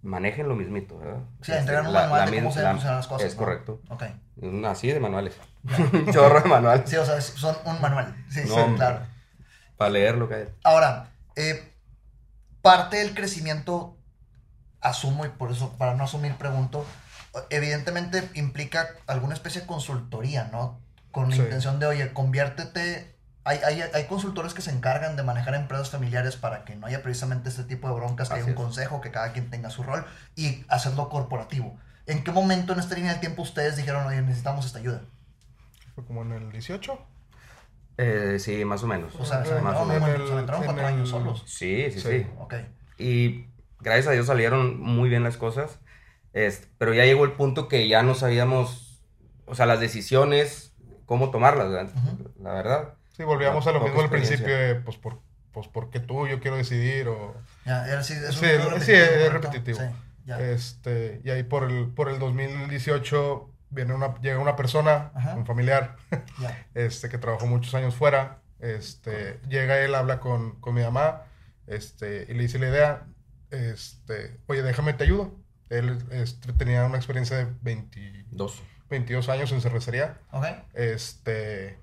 manejen 0.03 0.49
lo 0.49 0.57
mismito, 0.57 0.99
¿verdad? 0.99 1.21
Sí, 1.43 1.53
Este, 1.53 1.59
entregan 1.59 1.87
un 1.87 1.93
manual 1.93 2.25
la 2.25 2.31
de 2.31 2.37
cómo 2.39 2.53
se 2.53 2.63
la- 2.63 2.71
funcionan 2.73 2.97
las 2.97 3.07
cosas. 3.09 3.27
Es 3.27 3.35
¿no? 3.35 3.39
correcto. 3.45 3.81
Ok. 3.89 4.03
Así 4.67 4.89
de 4.89 4.99
manuales. 5.01 5.37
un 5.93 6.13
chorro 6.13 6.41
de 6.41 6.49
manuales. 6.49 6.89
Sí, 6.89 6.97
o 6.97 7.05
sea, 7.05 7.21
son 7.21 7.55
un 7.67 7.81
manual. 7.81 8.17
Sí, 8.29 8.41
No, 8.49 8.55
sí, 8.55 8.75
claro. 8.77 9.01
Para 9.77 9.91
leer 9.91 10.17
lo 10.17 10.29
que 10.29 10.35
hay. 10.35 10.49
Ahora, 10.65 11.11
eh, 11.37 11.73
parte 12.63 12.97
del 12.99 13.15
crecimiento, 13.15 13.97
asumo, 14.83 15.25
y 15.25 15.29
por 15.31 15.51
eso, 15.53 15.73
para 15.79 15.95
no 15.95 16.05
asumir, 16.05 16.35
pregunto, 16.37 16.85
evidentemente 17.51 18.29
implica 18.35 18.89
alguna 19.07 19.35
especie 19.35 19.63
de 19.63 19.67
consultoría, 19.67 20.49
¿no? 20.53 20.81
Con 21.11 21.31
la 21.31 21.37
Sí. 21.37 21.43
intención 21.43 21.79
de, 21.79 21.87
oye, 21.87 22.13
conviértete. 22.13 23.15
Hay, 23.45 23.59
hay, 23.67 23.83
hay 23.93 24.05
consultores 24.07 24.55
que 24.55 24.63
se 24.63 24.71
encargan 24.71 25.17
de 25.17 25.23
manejar 25.25 25.55
empresas 25.55 25.91
familiares 25.91 26.37
para 26.37 26.65
que 26.65 26.77
no 26.77 26.87
haya 26.87 27.03
precisamente 27.03 27.49
este 27.49 27.65
tipo 27.65 27.89
de 27.89 27.95
broncas, 27.95 28.29
que 28.29 28.35
haya 28.37 28.45
un 28.45 28.51
es. 28.51 28.57
consejo, 28.57 29.01
que 29.01 29.11
cada 29.11 29.33
quien 29.33 29.51
tenga 29.51 29.69
su 29.71 29.83
rol 29.83 30.05
y 30.37 30.65
hacerlo 30.69 31.09
corporativo. 31.09 31.77
¿En 32.07 32.23
qué 32.23 32.31
momento 32.31 32.73
en 32.73 32.79
esta 32.81 32.95
línea 32.95 33.11
del 33.13 33.21
tiempo 33.21 33.43
ustedes 33.43 33.77
dijeron, 33.77 34.07
oye, 34.07 34.23
necesitamos 34.23 34.65
esta 34.67 34.79
ayuda? 34.79 35.03
Fue 35.95 36.05
como 36.05 36.23
en 36.23 36.33
el 36.33 36.53
18. 36.53 36.99
Eh, 37.99 38.37
sí, 38.39 38.65
más 38.65 38.83
o 38.83 38.87
menos. 38.87 39.13
O 39.17 39.25
sea, 39.25 39.45
se 39.45 39.61
más 39.61 39.75
aventaron, 39.77 39.83
o 39.83 39.87
menos. 39.87 40.01
bueno, 40.09 40.27
se 40.27 40.33
aventaron 40.33 40.61
en 40.63 40.67
cuatro 40.67 40.89
el- 40.89 40.95
años 40.95 41.09
solos. 41.11 41.43
Sí, 41.47 41.91
sí, 41.93 42.01
Sí. 42.01 42.09
sí. 42.21 42.27
Ok. 42.39 42.55
Y 42.99 43.47
gracias 43.83 44.09
a 44.09 44.13
Dios 44.13 44.27
salieron 44.27 44.81
muy 44.81 45.09
bien 45.09 45.23
las 45.23 45.37
cosas. 45.37 45.79
Este, 46.33 46.69
pero 46.79 46.95
ya 46.95 47.05
llegó 47.05 47.25
el 47.25 47.33
punto 47.33 47.69
que 47.69 47.89
ya 47.89 48.03
no 48.03 48.15
sabíamos, 48.15 49.03
o 49.47 49.55
sea, 49.55 49.67
las 49.67 49.81
decisiones, 49.81 50.75
cómo 51.07 51.31
tomarlas, 51.31 51.93
la 52.41 52.53
verdad. 52.53 52.95
Sí, 53.17 53.25
volvíamos 53.25 53.67
a 53.67 53.73
lo 53.73 53.81
mismo 53.81 54.01
al 54.01 54.09
principio 54.09 54.57
de, 54.57 54.77
pues, 54.77 54.97
por, 54.97 55.21
pues, 55.53 55.69
¿por 55.69 55.91
qué 55.91 56.01
tú? 56.01 56.27
Yo 56.27 56.41
quiero 56.41 56.57
decidir 56.57 57.09
o... 57.09 57.35
Ya, 57.67 57.87
era 57.87 58.01
así, 58.01 58.15
es 58.15 58.35
Sí, 58.35 58.47
sí, 58.81 58.93
es 58.93 59.33
repetitivo. 59.33 59.79
Sí, 59.79 59.85
ya. 60.25 60.41
Este, 60.41 61.21
y 61.23 61.31
ahí 61.31 61.43
por 61.43 61.71
el, 61.71 61.89
por 61.89 62.09
el 62.09 62.19
2018 62.19 63.51
viene 63.69 63.93
una, 63.93 64.19
llega 64.21 64.39
una 64.39 64.57
persona, 64.57 65.11
Ajá. 65.15 65.35
un 65.35 65.45
familiar, 65.45 65.97
ya. 66.39 66.67
este, 66.75 67.11
que 67.11 67.19
trabajó 67.19 67.47
muchos 67.47 67.75
años 67.75 67.95
fuera. 67.95 68.39
Este, 68.61 69.41
llega 69.49 69.81
él, 69.81 69.95
habla 69.95 70.21
con, 70.21 70.61
con 70.61 70.75
mi 70.75 70.83
mamá, 70.83 71.25
este, 71.67 72.27
y 72.29 72.35
le 72.35 72.43
dice 72.43 72.59
la 72.59 72.69
idea, 72.69 73.03
este, 73.53 74.41
oye, 74.47 74.63
déjame 74.63 74.93
te 74.95 75.05
ayudo. 75.05 75.33
Él 75.71 75.99
este, 76.11 76.53
tenía 76.53 76.85
una 76.85 76.97
experiencia 76.97 77.37
de 77.37 77.47
20 77.63 78.27
Dos. 78.31 78.63
22 78.91 79.29
años 79.31 79.53
en 79.53 79.61
cervecería. 79.61 80.19
Ok. 80.33 80.45
Este, 80.75 81.79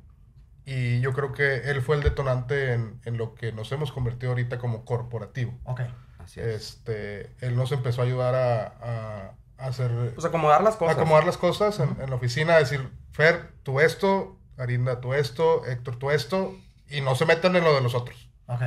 y 0.66 1.00
yo 1.02 1.14
creo 1.14 1.32
que 1.34 1.70
él 1.72 1.82
fue 1.82 1.96
el 1.96 2.04
detonante 2.04 2.74
en, 2.74 3.02
en 3.06 3.18
lo 3.18 3.34
que 3.34 3.52
nos 3.52 3.72
hemos 3.72 3.92
convertido 3.92 4.32
ahorita 4.34 4.60
como 4.60 4.86
corporativo. 4.86 5.58
Ok. 5.64 5.82
Así 6.20 6.40
es. 6.40 6.48
Este, 6.48 7.36
él 7.42 7.56
nos 7.56 7.72
empezó 7.72 8.02
a 8.02 8.06
ayudar 8.06 8.36
a, 8.36 8.66
a- 8.82 9.36
hacer, 9.58 9.92
Pues 10.14 10.26
acomodar 10.26 10.62
las 10.64 10.76
cosas. 10.76 10.96
acomodar 10.96 11.26
las 11.26 11.38
cosas 11.38 11.80
en, 11.80 11.98
en 12.00 12.10
la 12.10 12.16
oficina, 12.16 12.58
decir, 12.58 12.88
Fer, 13.12 13.52
tú 13.64 13.80
esto, 13.80 14.38
Arinda, 14.58 15.02
tú 15.02 15.14
esto, 15.16 15.66
Héctor, 15.66 15.98
tú 15.98 16.12
esto, 16.12 16.56
y 16.88 17.02
no 17.02 17.16
se 17.16 17.26
metan 17.26 17.56
en 17.56 17.64
lo 17.64 17.74
de 17.74 17.82
los 17.82 17.96
otros. 17.96 18.30
Ok. 18.46 18.62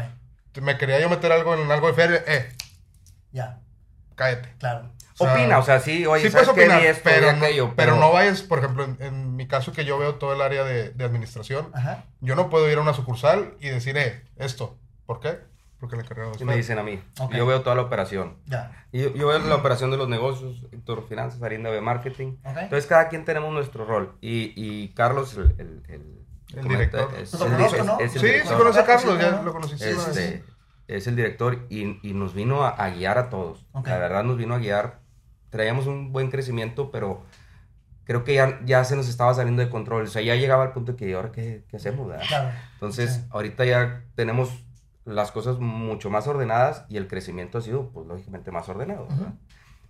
Me 0.61 0.77
quería 0.77 1.01
yo 1.01 1.09
meter 1.09 1.31
algo 1.33 1.55
en 1.55 1.71
algo 1.71 1.87
de 1.87 1.95
Fer, 1.95 2.25
eh, 2.27 2.53
Ya. 3.33 3.61
cállate. 4.14 4.55
Claro. 4.59 4.90
O 5.18 5.25
sea, 5.25 5.35
Opina, 5.35 5.59
o 5.59 5.62
sea, 5.62 5.79
sí, 5.79 6.07
oye, 6.07 6.25
sí 6.25 6.31
¿sabes 6.31 6.49
puedes 6.49 6.59
qué? 6.59 6.64
opinar, 6.73 6.81
Ni 6.83 6.87
esto, 6.88 7.03
pero, 7.05 7.33
no, 7.33 7.45
aquello, 7.45 7.73
pero 7.77 7.97
no 7.97 8.12
vayas, 8.12 8.42
por 8.42 8.59
ejemplo, 8.59 8.85
en, 8.85 8.97
en 9.01 9.37
mi 9.37 9.47
caso 9.47 9.73
que 9.73 9.85
yo 9.85 9.99
veo 9.99 10.14
todo 10.16 10.33
el 10.33 10.40
área 10.40 10.64
de, 10.64 10.90
de 10.90 11.05
administración, 11.05 11.71
Ajá. 11.75 12.05
yo 12.21 12.35
no 12.35 12.49
puedo 12.51 12.68
ir 12.71 12.79
a 12.79 12.81
una 12.81 12.95
sucursal 12.95 13.55
y 13.61 13.68
decir, 13.68 13.97
eh, 13.99 14.25
esto. 14.37 14.79
¿Por 15.07 15.21
qué? 15.21 15.38
Porque 15.79 15.97
le 15.97 16.03
encargado 16.03 16.33
Y 16.38 16.45
me 16.45 16.57
dicen 16.57 16.79
a 16.79 16.83
mí. 16.83 17.03
Yo 17.33 17.45
veo 17.45 17.61
toda 17.62 17.75
la 17.77 17.83
operación. 17.83 18.37
Ya. 18.47 18.87
Y 18.92 19.03
yo, 19.03 19.14
yo 19.14 19.29
veo 19.29 19.38
la 19.40 19.57
operación 19.57 19.90
de 19.90 19.97
los 19.97 20.09
negocios, 20.09 20.64
Héctor 20.73 21.07
Finanzas, 21.09 21.42
Arinda 21.42 21.71
de 21.71 21.81
Marketing. 21.81 22.37
Entonces, 22.45 22.87
cada 22.87 23.09
quien 23.09 23.25
tenemos 23.25 23.53
nuestro 23.53 23.85
rol. 23.85 24.16
Y, 24.21 24.53
y 24.57 24.88
Carlos, 24.95 25.35
el, 25.37 25.55
el, 25.59 25.83
el- 25.88 26.23
El 26.59 26.68
director. 26.68 27.12
Es, 27.18 27.33
lo 27.38 27.47
el, 27.47 27.53
conozco, 27.53 27.77
es- 27.77 27.85
¿no? 27.85 27.99
es 28.01 28.14
el 28.16 28.21
Sí, 28.21 28.49
sí 28.49 28.55
conoce 28.55 28.79
a 28.81 28.85
Carlos, 28.85 29.18
ya 29.18 29.42
lo 29.42 29.53
conocí. 29.53 29.77
sí, 29.79 29.85
Este, 29.88 30.45
es 30.88 31.07
el 31.07 31.16
director 31.16 31.66
y, 31.71 31.99
y 32.07 32.12
nos 32.14 32.35
vino 32.35 32.64
a, 32.64 32.71
a 32.71 32.90
guiar 32.90 33.18
a 33.18 33.29
todos. 33.31 33.66
Ok. 33.73 33.87
La 33.88 33.99
verdad 33.99 34.25
nos 34.25 34.37
vino 34.37 34.55
a 34.55 34.59
guiar. 34.59 35.01
Traíamos 35.51 35.87
un 35.87 36.12
buen 36.12 36.31
crecimiento, 36.31 36.90
pero 36.90 37.25
creo 38.05 38.25
que 38.25 38.35
ya, 38.35 38.61
ya 38.64 38.85
se 38.85 38.97
nos 38.97 39.09
estaba 39.09 39.33
saliendo 39.35 39.62
de 39.62 39.71
control. 39.71 40.05
O 40.05 40.07
sea, 40.07 40.23
ya 40.23 40.35
llegaba 40.35 40.64
al 40.64 40.73
punto 40.73 40.97
que, 40.97 41.09
¿y 41.09 41.12
ahora 41.12 41.31
qué, 41.33 41.64
qué 41.68 41.77
hacemos? 41.77 42.09
verdad? 42.09 42.25
Claro. 42.27 42.51
Entonces, 42.75 43.14
Sí. 43.14 43.23
ahorita 43.31 43.64
ya 43.64 44.03
tenemos 44.14 44.51
las 45.05 45.31
cosas 45.33 45.59
mucho 45.59 46.11
más 46.11 46.27
ordenadas 46.27 46.85
y 46.88 46.97
el 46.97 47.09
crecimiento 47.09 47.59
ha 47.59 47.62
sido, 47.62 47.90
pues, 47.90 48.07
lógicamente 48.07 48.51
más 48.51 48.68
ordenado. 48.68 49.07
¿verdad? 49.09 49.23
Ujú. 49.27 49.37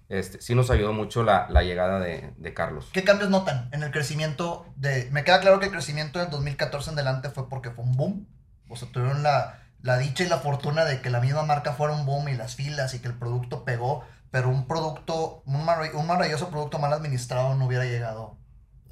este, 0.08 0.40
sí 0.40 0.54
nos 0.54 0.70
ayudó 0.70 0.92
mucho 0.92 1.22
la, 1.22 1.46
la 1.50 1.62
llegada 1.62 2.00
de, 2.00 2.32
de 2.36 2.54
Carlos. 2.54 2.90
¿Qué 2.92 3.04
cambios 3.04 3.30
notan 3.30 3.68
en 3.72 3.82
el 3.82 3.90
crecimiento 3.90 4.66
de... 4.76 5.08
Me 5.12 5.24
queda 5.24 5.40
claro 5.40 5.58
que 5.60 5.66
el 5.66 5.72
crecimiento 5.72 6.18
del 6.18 6.28
2014 6.30 6.90
en 6.90 6.98
adelante 6.98 7.30
fue 7.30 7.48
porque 7.48 7.70
fue 7.70 7.84
un 7.84 7.92
boom. 7.96 8.26
O 8.68 8.76
sea, 8.76 8.88
tuvieron 8.90 9.22
la, 9.22 9.61
la 9.82 9.98
dicha 9.98 10.24
y 10.24 10.28
la 10.28 10.38
fortuna 10.38 10.84
de 10.84 11.00
que 11.02 11.10
la 11.10 11.20
misma 11.20 11.42
marca 11.42 11.72
fuera 11.74 11.94
un 11.94 12.06
boom 12.06 12.28
y 12.28 12.34
las 12.36 12.54
filas 12.56 12.94
y 12.94 13.00
que 13.00 13.08
el 13.08 13.18
producto 13.18 13.64
pegó, 13.64 14.04
pero 14.30 14.48
un 14.48 14.66
producto, 14.66 15.42
un, 15.44 15.66
marav- 15.66 15.94
un 15.94 16.06
maravilloso 16.06 16.48
producto 16.50 16.78
mal 16.78 16.92
administrado 16.92 17.54
no 17.54 17.66
hubiera 17.66 17.84
llegado 17.84 18.38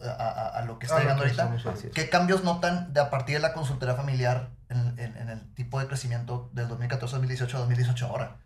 a, 0.03 0.09
a- 0.11 0.49
a 0.61 0.65
lo 0.65 0.79
que 0.79 0.87
está 0.87 0.99
Ah, 0.99 1.01
llegando 1.01 1.23
ahorita. 1.25 1.57
¿Qué 1.95 2.09
cambios 2.11 2.43
notan 2.45 2.93
de 2.93 3.01
a 3.01 3.11
partir 3.11 3.37
de 3.37 3.43
la 3.43 3.53
consultoría 3.53 3.95
familiar 3.95 4.51
en, 4.69 4.99
en- 4.99 5.17
en 5.17 5.29
el 5.31 5.55
tipo 5.55 5.79
de 5.81 5.87
crecimiento 5.87 6.51
del 6.53 6.69
2014, 6.69 7.17
2018, 7.17 7.59
2018 7.59 8.07
ahora? 8.07 8.37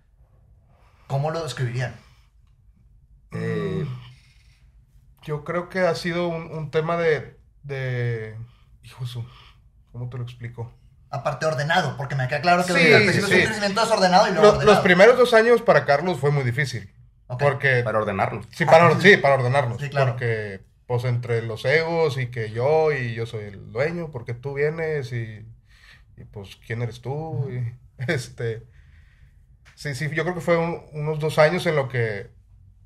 ¿Cómo 1.07 1.31
lo 1.31 1.43
describirían? 1.43 1.95
Eh, 3.33 3.87
Yo 5.23 5.45
creo 5.45 5.69
que 5.69 5.81
ha 5.81 5.95
sido 5.95 6.29
un, 6.29 6.51
un 6.53 6.71
tema 6.71 6.97
de, 6.97 7.41
de... 7.63 8.39
Hijo 8.83 9.05
¿cómo 9.93 10.09
te 10.11 10.19
lo 10.19 10.25
explico? 10.25 10.73
Aparte 11.15 11.47
ordenado, 11.47 11.97
porque 11.97 12.15
me 12.17 12.27
queda 12.27 12.41
claro 12.41 12.65
que 12.67 12.73
Sí, 12.73 12.93
al 12.93 13.03
principio 13.03 13.29
sí. 13.29 13.35
es 13.35 13.41
un 13.41 13.47
crecimiento 13.47 13.81
desordenado 13.83 14.27
y 14.27 14.31
luego 14.33 14.43
Los, 14.47 14.55
ordenado. 14.55 14.75
los 14.75 14.83
primeros 14.85 15.17
dos 15.17 15.33
años 15.35 15.63
para 15.63 15.85
Carlos 15.85 16.19
fue 16.19 16.31
muy 16.33 16.43
difícil. 16.45 16.93
Porque... 17.39 17.83
para 17.85 17.99
ordenarnos. 17.99 18.47
Sí, 18.51 18.65
para, 18.65 18.99
sí, 19.01 19.17
para. 19.23 19.39
Sí, 19.79 19.89
claro. 19.91 20.11
Porque, 20.13 20.61
pues, 20.87 21.05
entre 21.05 21.43
los 21.43 21.65
egos 21.65 22.19
y 22.19 22.27
que 22.27 22.51
yo 22.51 22.93
y 22.93 23.15
yo 23.15 23.27
soy 23.27 23.45
el 23.45 23.71
dueño, 23.73 24.11
porque 24.11 24.35
tú 24.35 24.55
vienes 24.55 25.13
y, 25.13 25.47
y 26.17 26.25
pues, 26.31 26.57
¿quién 26.67 26.83
eres 26.83 27.01
tú? 27.01 27.49
Y, 27.51 27.75
este, 28.13 28.65
sí, 29.75 29.95
sí, 29.95 30.11
yo 30.13 30.23
creo 30.25 30.35
que 30.35 30.41
fue 30.41 30.57
un- 30.57 30.83
unos 30.93 31.19
dos 31.21 31.39
años 31.39 31.65
en 31.67 31.77
lo 31.77 31.89
que 31.89 32.31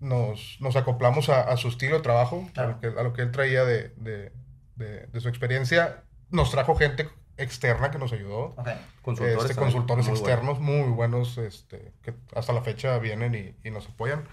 nos, 0.01 0.59
nos 0.61 0.77
acoplamos 0.77 1.29
a, 1.29 1.41
a 1.43 1.57
su 1.57 1.69
estilo 1.69 1.97
de 1.97 2.03
trabajo, 2.03 2.47
Claro. 2.55 2.69
a, 2.71 2.73
lo 2.75 2.81
que, 2.81 3.01
a 3.01 3.03
lo 3.03 3.13
que 3.13 3.23
él 3.23 3.31
traía 3.33 3.65
de, 3.65 3.89
de- 3.97 4.33
de- 4.77 5.07
de 5.07 5.21
su 5.21 5.29
experiencia. 5.29 6.05
Nos 6.31 6.51
trajo 6.51 6.77
gente 6.77 7.09
externa 7.39 7.91
que 7.91 7.99
nos 7.99 8.13
ayudó. 8.13 8.55
Ok. 8.57 8.69
Consultores, 9.03 9.51
Este, 9.51 9.61
consultores 9.61 10.07
muy 10.07 10.19
externos 10.19 10.61
muy 10.61 10.91
buenos, 10.91 11.39
este, 11.39 11.93
que 12.03 12.15
hasta 12.35 12.53
la 12.53 12.63
fecha 12.63 12.99
vienen 12.99 13.35
y, 13.35 13.69
y 13.69 13.71
nos 13.71 13.89
apoyan. 13.89 14.29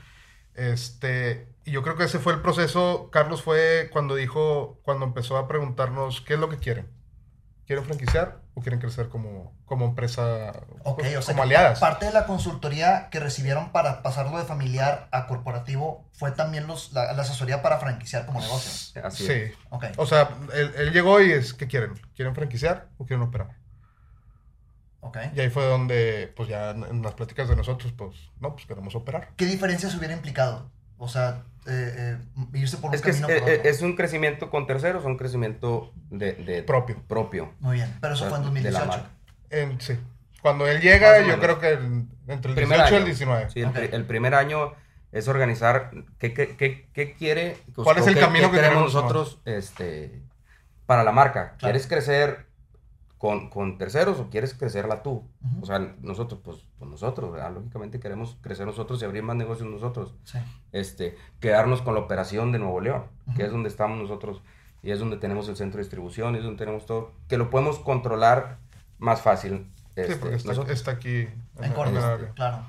Este, 0.54 1.48
y 1.66 1.72
yo 1.72 1.84
creo 1.84 1.98
que 1.98 2.06
ese 2.06 2.20
fue 2.20 2.34
el 2.34 2.42
proceso. 2.42 3.10
Carlos 3.12 3.42
fue 3.42 3.90
cuando 3.92 4.16
dijo, 4.16 4.80
cuando 4.84 5.06
empezó 5.06 5.38
a 5.38 5.48
preguntarnos 5.48 6.22
qué 6.22 6.36
es 6.36 6.40
lo 6.40 6.50
que 6.50 6.58
quieren. 6.58 6.88
¿Quieren 7.66 7.86
franquiciar 7.86 8.45
o 8.58 8.62
quieren 8.62 8.80
crecer 8.80 9.10
como, 9.10 9.54
como 9.66 9.86
empresa, 9.86 10.54
pues, 10.96 11.18
o 11.18 11.22
sea, 11.22 11.34
como 11.34 11.44
aliadas? 11.44 11.80
parte 11.80 12.06
de 12.06 12.14
la 12.14 12.26
consultoría 12.26 13.10
que 13.10 13.20
recibieron 13.20 13.72
para 13.72 14.02
pasarlo 14.02 14.38
de 14.38 14.46
familiar 14.46 15.10
a 15.12 15.28
corporativo 15.28 16.10
fue 16.14 16.32
también 16.32 16.66
los, 16.66 16.94
la, 16.94 17.12
la 17.12 17.22
asesoría 17.22 17.62
para 17.62 17.80
franquiciar 17.80 18.26
como 18.26 18.40
negocio. 18.40 19.02
Así 19.04 19.30
es. 19.30 19.52
Sí. 19.52 19.58
Ok. 19.70 19.86
O 19.98 20.06
sea, 20.06 20.30
él, 20.54 20.74
él 20.78 20.94
llegó 20.94 21.22
y 21.22 21.34
es, 21.34 21.54
¿qué 21.54 21.68
quieren? 21.68 21.94
¿Quieren 22.16 22.34
franquiciar 22.34 22.88
o 22.98 23.06
quieren 23.06 23.28
operar? 23.28 23.58
Ok. 25.02 25.18
Y 25.36 25.40
ahí 25.42 25.50
fue 25.50 25.66
donde, 25.66 26.34
pues 26.36 26.48
ya 26.48 26.72
en, 26.72 26.84
en 26.86 27.02
las 27.02 27.14
pláticas 27.14 27.50
de 27.50 27.58
nosotros, 27.58 27.94
pues, 27.96 28.16
no, 28.40 28.54
pues 28.54 28.66
queremos 28.66 28.96
operar. 28.96 29.30
¿Qué 29.36 29.46
diferencias 29.46 29.94
hubiera 29.96 30.14
implicado? 30.14 30.72
O 30.98 31.10
sea, 31.10 31.44
eh, 31.68 32.18
eh, 32.18 32.18
irse 32.54 32.78
por 32.78 32.90
un 32.90 32.96
Es 32.96 33.02
que 33.02 33.12
camino 33.12 33.28
eh, 33.30 33.62
es 33.66 33.82
un 33.82 33.96
crecimiento 33.96 34.50
con 34.50 34.68
terceros, 34.68 35.04
un 35.06 35.18
crecimiento 35.18 35.92
de, 36.10 36.34
de- 36.34 36.64
Propio. 36.64 37.02
propio. 37.08 37.54
Muy 37.60 37.78
bien, 37.78 37.94
pero 38.02 38.14
eso 38.14 38.28
fue 38.30 38.38
en 38.38 38.54
de 38.54 38.72
la 38.72 38.80
2018. 38.82 38.88
marca. 38.88 39.10
En- 39.50 39.82
sí. 39.82 39.98
Cuando 40.42 40.68
él 40.68 40.80
llega, 40.80 41.18
o 41.20 41.22
yo 41.28 41.40
creo 41.40 41.60
que 41.60 41.72
en- 41.74 42.10
entre 42.28 42.52
el 42.52 42.56
Primer 42.56 42.78
18 42.78 42.94
y 42.94 42.98
el 42.98 43.02
año. 43.02 43.06
19. 43.06 43.50
Sí, 43.50 43.62
el, 43.94 44.06
primer 44.06 44.36
año 44.36 44.74
es 45.12 45.28
organizar 45.28 45.92
qué, 46.20 46.34
qué, 46.34 46.56
qué- 46.56 46.88
qué 46.94 47.14
quiere, 47.14 47.58
¿Cuál 47.76 47.98
es 47.98 48.06
o 48.06 48.10
el 48.10 48.14
qué- 48.16 48.22
camino 48.22 48.52
qué 48.52 48.58
que 48.58 48.62
queremos 48.64 48.94
nosotros 48.94 49.42
este, 49.46 50.22
para 50.86 51.04
la 51.04 51.12
marca. 51.12 51.42
Claro. 51.58 51.58
¿Quieres 51.60 51.88
crecer 51.88 52.46
con, 53.26 53.50
con 53.50 53.78
terceros 53.80 54.20
o 54.20 54.30
quieres 54.30 54.54
crecerla 54.54 55.02
tú? 55.02 55.28
O 55.62 55.66
sea, 55.66 55.80
nosotros, 56.02 56.40
pues, 56.44 56.58
pues 56.78 56.92
nosotros, 56.92 57.32
¿verdad? 57.32 57.52
Lógicamente 57.54 58.00
queremos 58.00 58.38
crecer 58.42 58.68
nosotros 58.68 59.02
y 59.02 59.06
abrir 59.06 59.24
más 59.24 59.36
negocios 59.36 59.68
nosotros. 59.68 60.14
Sí. 60.26 60.38
Este, 60.72 61.18
quedarnos 61.40 61.82
con 61.82 61.96
la 61.96 62.02
operación 62.02 62.52
de 62.52 62.60
Nuevo 62.60 62.82
León, 62.82 63.06
que 63.36 63.44
es 63.46 63.52
donde 63.52 63.70
estamos 63.70 63.98
nosotros 63.98 64.42
y 64.84 64.92
es 64.92 65.00
donde 65.00 65.18
tenemos 65.18 65.50
el 65.50 65.56
centro 65.56 65.78
de 65.78 65.84
distribución 65.86 66.36
y 66.36 66.38
es 66.38 66.44
donde 66.44 66.60
tenemos 66.60 66.86
todo, 66.86 67.14
que 67.28 67.38
lo 67.38 67.50
podemos 67.50 67.80
controlar 67.80 68.60
más 69.00 69.22
fácil. 69.22 69.72
Sí, 69.96 70.02
este, 70.02 70.16
porque 70.18 70.36
está, 70.36 70.50
nosotros. 70.50 70.78
está 70.78 70.92
aquí 70.92 71.22
en, 71.22 71.64
el 71.64 71.98
área. 71.98 72.30
claro. 72.36 72.60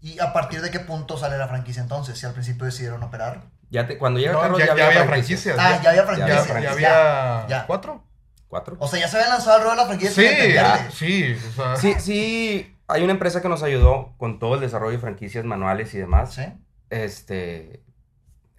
¿Y 0.00 0.20
a 0.20 0.32
partir 0.32 0.60
de 0.62 0.70
qué 0.70 0.78
punto 0.80 1.16
sale 1.18 1.36
la 1.36 1.48
franquicia 1.48 1.82
entonces? 1.82 2.16
Si 2.18 2.26
al 2.26 2.32
principio 2.32 2.64
decidieron 2.64 3.02
operar. 3.02 3.42
Ya 3.70 3.86
te- 3.86 3.98
cuando 3.98 4.20
llega 4.20 4.32
No, 4.34 4.40
Carlos 4.40 4.58
ya, 4.60 4.66
ya, 4.66 4.76
ya 4.76 4.86
había 4.86 5.04
franquicias. 5.06 5.56
franquicias. 5.56 5.58
Ah, 5.58 5.82
ya 5.82 5.90
había 5.90 6.02
ya 6.02 6.06
franquicia. 6.06 6.56
había 6.56 6.62
Ya, 6.80 7.42
había 7.42 7.48
ya. 7.48 7.66
cuatro. 7.66 8.04
¿Cuatro? 8.52 8.76
O 8.80 8.86
sea, 8.86 9.00
ya 9.00 9.08
se 9.08 9.16
había 9.16 9.30
lanzado 9.30 9.56
al 9.56 9.62
ruedo 9.62 9.76
de 9.76 9.80
la 9.80 9.86
franquicia. 9.86 10.12
Sí, 10.14 10.26
entenderle. 10.26 10.90
sí. 10.90 11.36
O 11.48 11.52
sea, 11.52 11.76
Sí, 11.76 11.94
sí, 11.98 12.76
hay 12.86 13.02
una 13.02 13.14
empresa 13.14 13.40
que 13.40 13.48
nos 13.48 13.62
ayudó 13.62 14.12
con 14.18 14.38
todo 14.38 14.56
el 14.56 14.60
desarrollo 14.60 14.92
de 14.92 14.98
franquicias 14.98 15.42
manuales 15.46 15.94
y 15.94 15.98
demás. 15.98 16.34
Sí. 16.34 16.42
Este, 16.90 17.82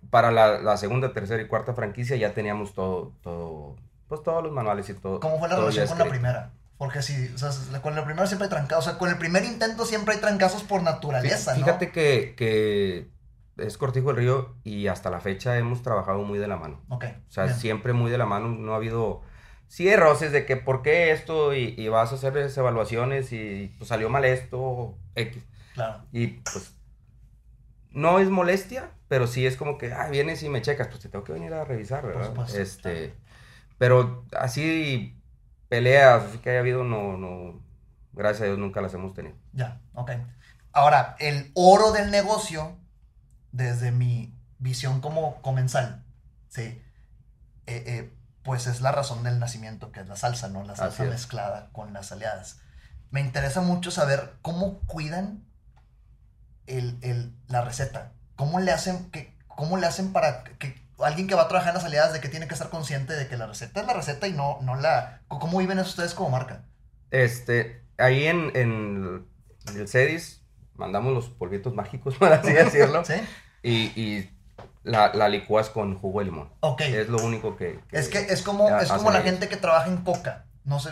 para 0.10 0.32
la, 0.32 0.58
la 0.58 0.77
segunda, 0.77 1.13
tercera 1.13 1.43
y 1.43 1.47
cuarta 1.47 1.75
franquicia 1.75 2.15
ya 2.15 2.34
teníamos 2.34 2.73
todo, 2.73 3.13
todo, 3.21 3.75
pues 4.08 4.23
todos 4.23 4.41
los 4.41 4.51
manuales 4.51 4.89
y 4.89 4.95
todo. 4.95 5.19
¿Cómo 5.19 5.38
fue 5.38 5.47
la 5.47 5.58
relación 5.58 5.88
con 5.88 5.99
la 5.99 6.06
primera? 6.06 6.53
Porque 6.79 7.03
sí, 7.03 7.32
o 7.36 7.38
sea, 7.38 7.51
con 7.84 7.95
la 7.95 8.03
primera 8.03 8.25
siempre 8.25 8.45
hay 8.45 8.49
trancazos. 8.49 8.88
O 8.88 8.89
sea, 8.89 8.97
con 8.97 9.10
el 9.10 9.19
primer 9.19 9.45
intento 9.45 9.86
siempre 9.86 10.15
hay 10.15 10.21
trancazos 10.21 10.63
por 10.63 10.82
naturaleza. 10.82 11.53
Fíjate 11.53 11.91
que, 11.91 12.34
que 12.36 13.12
es 13.58 13.77
Cortijo 13.77 14.08
del 14.08 14.17
Río 14.17 14.56
y 14.63 14.88
hasta 14.88 15.12
la 15.12 15.19
fecha 15.19 15.56
hemos 15.60 15.84
trabajado 15.84 16.23
muy 16.23 16.39
de 16.39 16.47
la 16.47 16.58
mano. 16.58 16.82
Ok. 16.89 17.06
O 17.29 17.32
sea, 17.32 17.43
bien. 17.43 17.58
siempre 17.58 17.93
muy 17.93 18.10
de 18.10 18.17
la 18.17 18.25
mano. 18.25 18.47
No 18.49 18.73
ha 18.73 18.77
habido, 18.77 19.21
sí 19.73 19.89
hay 19.89 19.95
roces 19.95 20.31
de 20.31 20.45
que 20.45 20.55
por 20.55 20.83
qué 20.83 21.12
esto 21.12 21.55
y, 21.55 21.73
y 21.75 21.88
vas 21.88 22.12
a 22.12 22.15
hacer 22.15 22.38
esas 22.38 22.55
evaluaciones 22.59 23.33
y 23.33 23.73
pues 23.79 23.88
salió 23.88 24.07
mal 24.07 24.23
esto, 24.23 24.99
X. 25.15 25.43
Claro. 25.73 26.05
Y 26.12 26.27
pues 26.27 26.75
no 27.89 28.19
es 28.19 28.29
molestia, 28.29 28.91
pero 29.07 29.25
sí 29.25 29.47
es 29.47 29.57
como 29.57 29.79
que, 29.79 29.91
ah, 29.91 30.09
vienes 30.09 30.43
y 30.43 30.49
me 30.49 30.62
checas, 30.62 30.89
pues 30.89 30.99
te 30.99 31.09
tengo 31.09 31.25
que 31.25 31.33
venir 31.33 31.55
a 31.55 31.63
revisar, 31.63 32.05
¿verdad? 32.05 32.27
supuesto, 32.27 32.55
este, 32.55 33.15
pero 33.79 34.27
así 34.38 35.19
peleas, 35.69 36.23
así 36.23 36.38
que 36.38 36.51
haya 36.51 36.59
habido, 36.59 36.83
no, 36.83 37.17
no, 37.17 37.59
gracias 38.12 38.43
a 38.43 38.45
Dios 38.45 38.59
nunca 38.59 38.79
las 38.79 38.93
hemos 38.93 39.15
tenido. 39.15 39.36
Ya, 39.53 39.81
ok. 39.95 40.12
Ahora, 40.71 41.15
el 41.17 41.49
oro 41.55 41.91
del 41.93 42.12
negocio, 42.12 42.77
desde 43.51 43.91
mi 43.91 44.36
visión 44.59 45.01
como 45.01 45.41
comensal, 45.41 46.03
¿sí? 46.49 46.79
Eh, 47.65 47.83
eh, 47.88 48.13
pues 48.43 48.67
es 48.67 48.82
la 48.82 48.91
razón 48.91 49.23
del 49.23 49.39
nacimiento, 49.39 49.91
que 49.91 50.01
es 50.01 50.08
la 50.08 50.15
salsa, 50.15 50.49
¿no? 50.49 50.63
La 50.63 50.75
salsa 50.75 51.03
mezclada 51.06 51.69
con 51.71 51.93
las 51.93 52.12
aliadas. 52.12 52.60
Me 53.12 53.21
interesa 53.21 53.62
mucho 53.62 53.91
saber 53.91 54.34
cómo 54.41 54.79
cuidan 54.88 55.45
el, 56.67 56.97
el- 57.01 57.34
la 57.47 57.62
receta. 57.63 58.12
¿Cómo 58.36 58.60
le 58.60 58.71
hacen, 58.71 59.10
que, 59.12 59.36
cómo 59.47 59.77
le 59.77 59.88
hacen 59.88 60.12
para 60.13 60.43
que 60.43 60.75
alguien 60.99 61.27
que 61.27 61.36
va 61.36 61.43
a 61.43 61.47
trabajar 61.47 61.69
en 61.71 61.75
las 61.75 61.86
aliadas 61.86 62.13
de 62.13 62.21
que 62.21 62.29
tiene 62.29 62.47
que 62.47 62.53
estar 62.53 62.69
consciente 62.69 63.13
de 63.13 63.27
que 63.27 63.38
la 63.38 63.47
receta 63.47 63.82
es 63.82 63.88
la 63.88 63.93
receta 63.93 64.27
y 64.27 64.34
no, 64.34 64.60
no 64.62 64.75
la... 64.75 65.21
¿Cómo 65.27 65.58
viven 65.60 65.79
eso 65.79 65.89
ustedes 65.89 66.13
como 66.13 66.29
marca? 66.29 66.63
Este, 67.12 67.84
ahí 67.97 68.25
en, 68.25 68.51
en 68.56 69.27
el 69.75 69.88
CEDIS 69.88 70.41
mandamos 70.75 71.13
los 71.13 71.29
polvitos 71.29 71.73
mágicos, 71.73 72.15
por 72.19 72.32
así 72.34 72.53
decirlo, 72.53 73.03
¿Sí? 73.06 73.13
y, 73.62 74.01
y 74.01 74.29
la, 74.83 75.13
la 75.13 75.29
licuas 75.29 75.69
con 75.69 75.97
jugo 75.97 76.19
de 76.19 76.25
limón. 76.25 76.49
Ok. 76.59 76.81
Es 76.81 77.07
lo 77.09 77.17
único 77.23 77.55
que... 77.55 77.79
Es 77.91 78.09
que 78.09 78.19
es 78.19 78.41
como, 78.41 78.69
es 78.79 78.89
como 78.91 79.11
la 79.11 79.19
ellos. 79.19 79.31
gente 79.31 79.49
que 79.49 79.57
trabaja 79.57 79.87
en 79.87 79.97
Coca. 79.97 80.45
No 80.65 80.79
sé, 80.79 80.91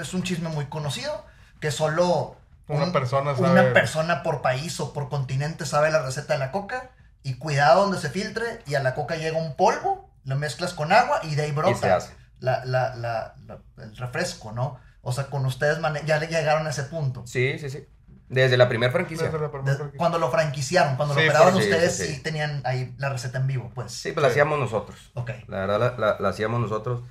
es 0.00 0.14
un 0.14 0.22
chisme 0.22 0.48
muy 0.48 0.66
conocido 0.66 1.24
que 1.60 1.70
solo 1.70 2.36
Una 2.68 2.92
persona 2.92 3.32
una 3.32 3.48
sabe- 3.48 3.70
persona 3.72 4.22
por 4.22 4.42
país 4.42 4.78
o 4.80 4.92
por 4.92 5.08
continente 5.08 5.66
sabe 5.66 5.90
la 5.90 6.02
receta 6.02 6.34
de 6.34 6.38
la 6.40 6.50
Coca 6.52 6.90
y 7.22 7.34
cuidado 7.34 7.82
donde 7.82 7.98
se 7.98 8.10
filtre 8.10 8.62
y 8.66 8.74
a 8.74 8.80
la 8.82 8.94
Coca 8.94 9.16
llega 9.16 9.38
un 9.38 9.54
polvo, 9.56 10.10
lo 10.24 10.36
mezclas 10.36 10.74
con 10.74 10.92
agua 10.92 11.20
y 11.22 11.34
de 11.36 11.42
ahí 11.42 11.48
Y 11.48 11.52
se 11.52 11.56
brota 11.56 11.96
hace. 11.96 12.12
la, 12.40 12.64
la, 12.64 12.94
la- 12.96 13.34
la- 13.46 13.58
el 13.78 13.96
refresco, 13.96 14.52
¿no? 14.52 14.78
O 15.02 15.12
sea, 15.12 15.26
con 15.26 15.44
ustedes 15.46 15.78
ya 16.06 16.18
le 16.18 16.26
llegaron 16.28 16.66
a 16.66 16.70
ese 16.70 16.84
punto. 16.84 17.24
Sí, 17.26 17.58
sí, 17.58 17.70
sí. 17.70 17.86
Desde 18.32 18.56
la 18.56 18.68
primera 18.68 18.90
franquicia. 18.90 19.26
Desde 19.26 19.38
la 19.40 19.50
primera 19.50 19.70
De- 19.72 19.76
franquicia. 19.76 19.98
cuando 19.98 20.18
lo 20.18 20.30
franquiciaron, 20.30 20.96
cuando 20.96 21.14
Sí, 21.14 21.20
lo 21.20 21.26
operaban 21.26 21.52
porque- 21.52 21.68
ustedes, 21.68 21.96
sí, 21.96 22.06
sí, 22.06 22.14
sí. 22.14 22.22
tenían 22.22 22.62
ahí 22.64 22.94
la 22.98 23.10
receta 23.10 23.38
en 23.38 23.46
vivo, 23.46 23.70
pues. 23.74 23.92
Sí, 23.92 24.12
pues 24.12 24.22
la 24.22 24.28
hacíamos 24.28 24.58
nosotros. 24.58 25.10
Ok. 25.14 25.30
La 25.48 25.58
verdad 25.66 25.78
la, 25.78 25.98
la- 25.98 26.16
la 26.18 26.28
hacíamos 26.30 26.60
nosotros. 26.60 27.02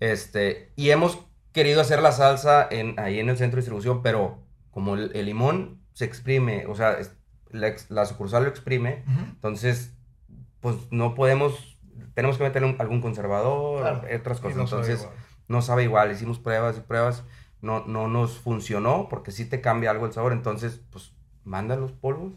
Este, 0.00 0.72
y 0.76 0.90
hemos 0.90 1.18
querido 1.52 1.80
hacer 1.80 2.02
la 2.02 2.12
salsa 2.12 2.66
en, 2.70 2.98
ahí 3.00 3.18
en 3.18 3.28
el 3.28 3.36
centro 3.38 3.56
de 3.56 3.62
distribución, 3.62 4.02
pero 4.02 4.42
como 4.70 4.94
el, 4.94 5.10
el 5.14 5.26
limón 5.26 5.80
se 5.94 6.04
exprime, 6.04 6.66
o 6.66 6.74
sea, 6.74 6.92
es- 6.92 7.12
la, 7.50 7.72
la 7.88 8.04
sucursal 8.06 8.42
lo 8.42 8.50
exprime, 8.50 9.04
Ujú. 9.08 9.20
entonces, 9.20 9.92
pues 10.60 10.76
no 10.90 11.14
podemos, 11.14 11.78
tenemos 12.14 12.36
que 12.36 12.44
meterle 12.44 12.68
un- 12.68 12.76
algún 12.80 13.00
conservador, 13.00 13.80
Claro. 13.80 14.02
otras 14.20 14.40
cosas. 14.40 14.56
no 14.58 14.66
sabe 14.66 14.82
entonces, 14.82 15.00
igual. 15.06 15.18
no 15.48 15.62
sabe 15.62 15.82
igual, 15.84 16.12
hicimos 16.12 16.38
pruebas 16.38 16.76
y 16.76 16.80
pruebas, 16.80 17.22
no, 17.60 17.84
no 17.86 18.08
nos 18.08 18.38
funcionó 18.38 19.08
porque 19.08 19.32
sí 19.32 19.44
te 19.44 19.60
cambia 19.60 19.90
algo 19.90 20.06
el 20.06 20.12
sabor, 20.12 20.32
entonces, 20.32 20.80
pues 20.90 21.12
manda 21.44 21.76
los 21.76 21.92
polvos 21.92 22.32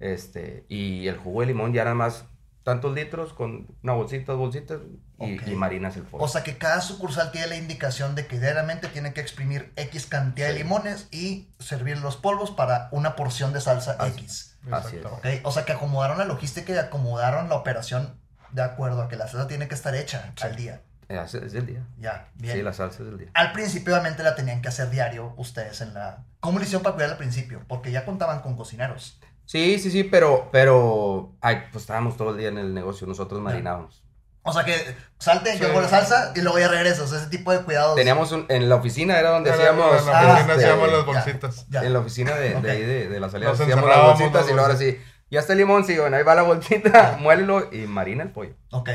Este, 0.00 0.64
y 0.68 1.06
el 1.08 1.16
jugo 1.16 1.40
de 1.40 1.48
limón 1.48 1.72
ya 1.72 1.84
nada 1.84 1.94
más 1.94 2.24
tantos 2.62 2.94
litros 2.94 3.32
con 3.32 3.66
una 3.82 3.94
bolsita, 3.94 4.32
dos 4.32 4.38
bolsitas 4.38 4.80
y, 5.18 5.50
y 5.50 5.54
marinas 5.56 5.96
el 5.96 6.02
pollo. 6.02 6.24
O 6.24 6.28
sea 6.28 6.42
que 6.42 6.58
cada 6.58 6.80
sucursal 6.80 7.32
tiene 7.32 7.46
la 7.48 7.56
indicación 7.56 8.14
de 8.14 8.26
que 8.26 8.38
diariamente 8.38 8.88
tiene 8.88 9.12
que 9.12 9.20
exprimir 9.20 9.72
X 9.76 10.06
cantidad 10.06 10.48
de 10.48 10.54
limones 10.54 11.08
y 11.10 11.48
servir 11.58 11.98
los 11.98 12.16
polvos 12.16 12.50
para 12.50 12.88
una 12.92 13.16
porción 13.16 13.52
de 13.52 13.60
salsa 13.60 13.96
Así. 13.98 14.20
X. 14.20 14.58
Así 14.70 14.96
es. 14.96 15.40
O 15.44 15.52
sea 15.52 15.64
que 15.64 15.72
acomodaron 15.72 16.18
la 16.18 16.26
logística 16.26 16.72
y 16.72 16.76
acomodaron 16.76 17.48
la 17.48 17.56
operación 17.56 18.20
de 18.52 18.62
acuerdo 18.62 19.02
a 19.02 19.08
que 19.08 19.16
la 19.16 19.26
salsa 19.26 19.48
tiene 19.48 19.68
que 19.68 19.74
estar 19.74 19.94
hecha 19.94 20.34
al 20.42 20.56
día. 20.56 20.82
Eh, 21.10 21.20
Es, 21.24 21.34
es 21.34 21.52
del 21.52 21.66
día. 21.66 21.84
Ya, 21.98 22.28
bien. 22.36 22.56
Sí, 22.56 22.62
la 22.62 22.72
salsa 22.72 23.02
es 23.02 23.06
del 23.08 23.18
día. 23.18 23.28
Al 23.34 23.52
principio 23.52 23.92
obviamente 23.94 24.22
la 24.22 24.34
tenían 24.34 24.62
que 24.62 24.68
hacer 24.68 24.88
diario 24.90 25.34
ustedes 25.36 25.80
en 25.80 25.92
la... 25.94 26.24
¿Cómo 26.40 26.58
lo 26.58 26.64
hicieron 26.64 26.82
para 26.82 26.94
cuidar 26.94 27.10
al 27.10 27.16
principio? 27.18 27.62
Porque 27.68 27.90
ya 27.90 28.04
contaban 28.04 28.40
con 28.40 28.56
cocineros. 28.56 29.18
Sí, 29.44 29.78
sí, 29.80 29.90
sí, 29.90 30.04
pero, 30.04 30.48
pero, 30.52 31.32
ay, 31.40 31.64
pues 31.72 31.82
estábamos 31.82 32.16
todo 32.16 32.30
el 32.30 32.38
día 32.38 32.48
en 32.48 32.58
el 32.58 32.72
negocio, 32.72 33.06
nosotros 33.06 33.40
marinábamos. 33.40 34.04
O 34.42 34.52
sea 34.54 34.64
que 34.64 34.74
salte, 35.18 35.58
yo 35.58 35.66
hago 35.68 35.82
la 35.82 35.88
salsa 35.88 36.32
y 36.34 36.40
luego 36.40 36.58
ya 36.58 36.68
regreso. 36.68 37.04
O 37.04 37.06
sea, 37.06 37.18
ese 37.18 37.28
tipo 37.28 37.52
de 37.52 37.58
cuidados. 37.62 37.94
Teníamos 37.96 38.32
un- 38.32 38.46
en 38.48 38.68
la 38.70 38.76
oficina, 38.76 39.18
era 39.18 39.30
donde 39.30 39.50
hacíamos... 39.50 39.98
En 40.00 40.06
la 40.06 40.18
Ah, 40.18 40.32
oficina 40.32 40.52
este, 40.54 40.64
hacíamos 40.64 40.88
las 40.92 41.00
ya. 41.00 41.04
bolsitas. 41.06 41.66
Ya. 41.68 41.82
En 41.82 41.92
la 41.92 41.98
oficina 41.98 42.34
de, 42.36 42.54
Ok. 42.54 42.62
de 42.62 42.70
ahí 42.70 42.82
de, 42.82 43.08
de 43.08 43.20
la 43.20 43.28
salida 43.28 43.50
Nos 43.50 43.60
hacíamos 43.60 43.88
las 43.88 44.02
bolsitas 44.02 44.44
y 44.44 44.52
luego 44.52 44.62
ahora 44.66 44.76
sí, 44.78 44.98
ya 45.30 45.40
está 45.40 45.52
el 45.52 45.58
limón, 45.58 45.84
sí, 45.84 45.98
bueno, 45.98 46.16
ahí 46.16 46.22
va 46.22 46.34
la 46.36 46.42
bolsita, 46.42 47.16
muélelo 47.20 47.68
y 47.72 47.86
marina 47.86 48.22
el 48.22 48.30
pollo. 48.30 48.54
Ok, 48.70 48.88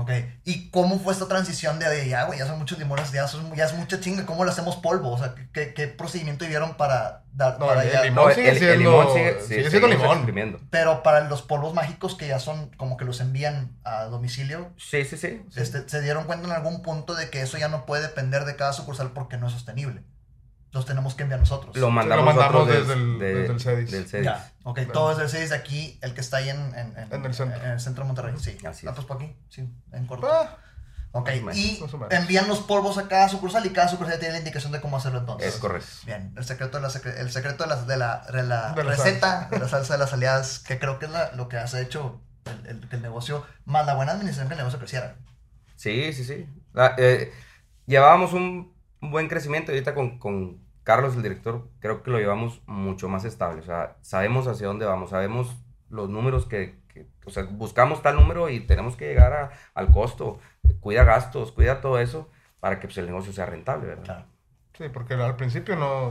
ok. 0.00 0.10
¿Y 0.44 0.70
cómo 0.70 0.98
fue 0.98 1.12
esta 1.12 1.28
transición 1.28 1.78
de, 1.78 1.88
de 1.88 2.08
ya, 2.08 2.24
güey, 2.24 2.38
ya 2.38 2.46
son 2.46 2.58
muchos 2.58 2.78
limones, 2.78 3.12
ya, 3.12 3.26
son, 3.28 3.54
ya 3.54 3.64
es 3.64 3.74
mucha 3.74 4.00
chinga, 4.00 4.24
¿cómo 4.26 4.44
lo 4.44 4.50
hacemos 4.50 4.76
polvo? 4.76 5.10
O 5.12 5.18
sea, 5.18 5.34
¿qué, 5.52 5.74
qué 5.74 5.88
procedimiento 5.88 6.46
vieron 6.46 6.76
para 6.76 7.24
dar, 7.32 7.58
No, 7.58 7.66
para 7.66 7.84
el 7.84 7.92
ya- 7.92 8.02
limón 8.02 8.28
No, 8.28 8.34
sigue 8.34 8.48
el, 8.50 8.56
el 8.56 8.58
siendo- 8.58 8.78
limón 8.90 9.06
sigue, 9.14 9.70
siendo 9.70 9.86
limón. 9.88 10.68
Pero 10.70 11.02
para 11.02 11.20
los 11.28 11.42
polvos 11.42 11.74
mágicos 11.74 12.14
que 12.16 12.28
ya 12.28 12.38
son 12.38 12.70
como 12.76 12.96
que 12.96 13.04
los 13.04 13.20
envían 13.20 13.76
a 13.84 14.04
domicilio, 14.04 14.70
Sí, 14.76 15.04
sí, 15.04 15.16
sí. 15.16 15.42
sí. 15.50 15.60
este, 15.60 15.88
se 15.88 16.00
dieron 16.00 16.24
cuenta 16.24 16.46
en 16.46 16.52
algún 16.52 16.82
punto 16.82 17.14
de 17.14 17.30
que 17.30 17.42
eso 17.42 17.58
ya 17.58 17.68
no 17.68 17.86
puede 17.86 18.02
depender 18.02 18.44
de 18.44 18.56
cada 18.56 18.72
sucursal 18.72 19.10
porque 19.12 19.36
no 19.36 19.46
es 19.46 19.52
sostenible. 19.52 20.02
Los 20.78 20.86
tenemos 20.86 21.14
que 21.14 21.24
enviar 21.24 21.40
nosotros. 21.40 21.76
Lo 21.76 21.90
mandamos, 21.90 22.66
desde 22.68 22.92
el- 22.94 23.18
de- 23.18 23.34
desde 23.34 23.52
el 23.52 23.60
CEDIS. 23.60 23.90
Del 23.90 24.06
CEDIS. 24.06 24.24
Ya, 24.26 24.52
ok, 24.64 24.76
Claro. 24.76 24.92
todo 24.92 25.12
es 25.12 25.18
el 25.18 25.28
6 25.28 25.50
de 25.50 25.56
aquí, 25.56 25.98
el 26.02 26.14
que 26.14 26.20
está 26.20 26.38
ahí 26.38 26.48
en, 26.48 26.58
en, 26.74 26.94
En 27.12 27.24
el 27.24 27.34
centro. 27.34 27.56
en 27.60 27.70
el 27.72 27.80
centro 27.80 28.04
de 28.04 28.06
Monterrey, 28.08 28.34
sí. 28.38 28.56
Así 28.66 28.86
ah, 28.86 28.90
es. 28.90 28.94
pues 28.96 29.06
por 29.06 29.16
aquí, 29.16 29.36
sí, 29.50 29.68
en 29.92 30.06
corto. 30.06 30.28
Ah, 30.32 30.56
ok, 31.12 31.30
y 31.54 31.80
envían 32.10 32.46
los 32.48 32.60
polvos 32.60 32.96
a 32.98 33.08
cada 33.08 33.28
sucursal 33.28 33.64
y 33.66 33.70
cada 33.70 33.88
sucursal 33.88 34.18
tiene 34.18 34.32
la 34.34 34.38
indicación 34.38 34.72
de 34.72 34.80
cómo 34.80 34.96
hacerlo 34.96 35.18
entonces. 35.20 35.54
Es 35.54 35.60
correcto. 35.60 35.88
Bien, 36.06 36.32
el 36.36 36.44
secreto 36.44 36.76
de 36.78 36.82
la, 36.82 36.88
secre- 36.90 37.18
el 37.18 37.30
secreto 37.30 37.64
de 37.64 37.70
la, 37.70 37.82
de 37.84 37.96
la, 37.96 38.26
de 38.32 38.42
la 38.44 38.72
De 38.72 38.84
la 38.84 38.90
receta 38.90 39.48
de 39.50 39.58
la 39.58 39.68
salsa 39.68 39.94
de 39.94 39.98
las 39.98 40.12
aliadas, 40.12 40.58
que 40.60 40.78
creo 40.78 40.98
que 40.98 41.06
es 41.06 41.10
la- 41.12 41.32
lo 41.32 41.48
que 41.48 41.56
has 41.56 41.74
hecho 41.74 42.20
el, 42.44 42.66
el- 42.66 42.88
que 42.88 42.96
el 42.96 43.02
negocio, 43.02 43.44
más 43.64 43.84
la 43.86 43.94
buena 43.94 44.12
administración 44.12 44.48
que 44.48 44.54
el 44.54 44.58
negocio 44.58 44.78
creciera. 44.78 45.16
Sí, 45.76 46.12
sí, 46.12 46.24
sí. 46.24 46.46
Ah, 46.74 46.94
eh, 46.98 47.32
llevábamos 47.86 48.32
un, 48.32 48.74
un 49.00 49.10
buen 49.10 49.28
crecimiento 49.28 49.72
y 49.72 49.76
ahorita 49.76 49.94
con, 49.94 50.18
con 50.18 50.60
Carlos, 50.88 51.16
el 51.16 51.22
director, 51.22 51.68
creo 51.80 52.02
que 52.02 52.10
lo 52.10 52.16
llevamos 52.18 52.62
mucho 52.64 53.10
más 53.10 53.26
estable. 53.26 53.60
O 53.60 53.62
sea, 53.62 53.98
sabemos 54.00 54.46
hacia 54.46 54.68
dónde 54.68 54.86
vamos, 54.86 55.10
sabemos 55.10 55.54
los 55.90 56.08
números 56.08 56.46
que, 56.46 56.78
que- 56.88 57.06
o 57.26 57.30
sea, 57.30 57.42
buscamos 57.42 58.00
tal 58.00 58.16
número 58.16 58.48
y 58.48 58.60
tenemos 58.60 58.96
que 58.96 59.06
llegar 59.06 59.34
a- 59.34 59.50
al 59.74 59.90
costo. 59.92 60.38
Cuida 60.80 61.04
gastos, 61.04 61.52
cuida 61.52 61.82
todo 61.82 61.98
eso 61.98 62.30
para 62.58 62.80
que 62.80 62.86
pues, 62.86 62.96
el 62.96 63.04
negocio 63.04 63.34
sea 63.34 63.44
rentable, 63.44 63.86
¿verdad? 63.86 64.04
Claro. 64.04 64.24
Sí, 64.78 64.84
porque 64.90 65.12
al 65.12 65.36
principio 65.36 65.76
no. 65.76 66.10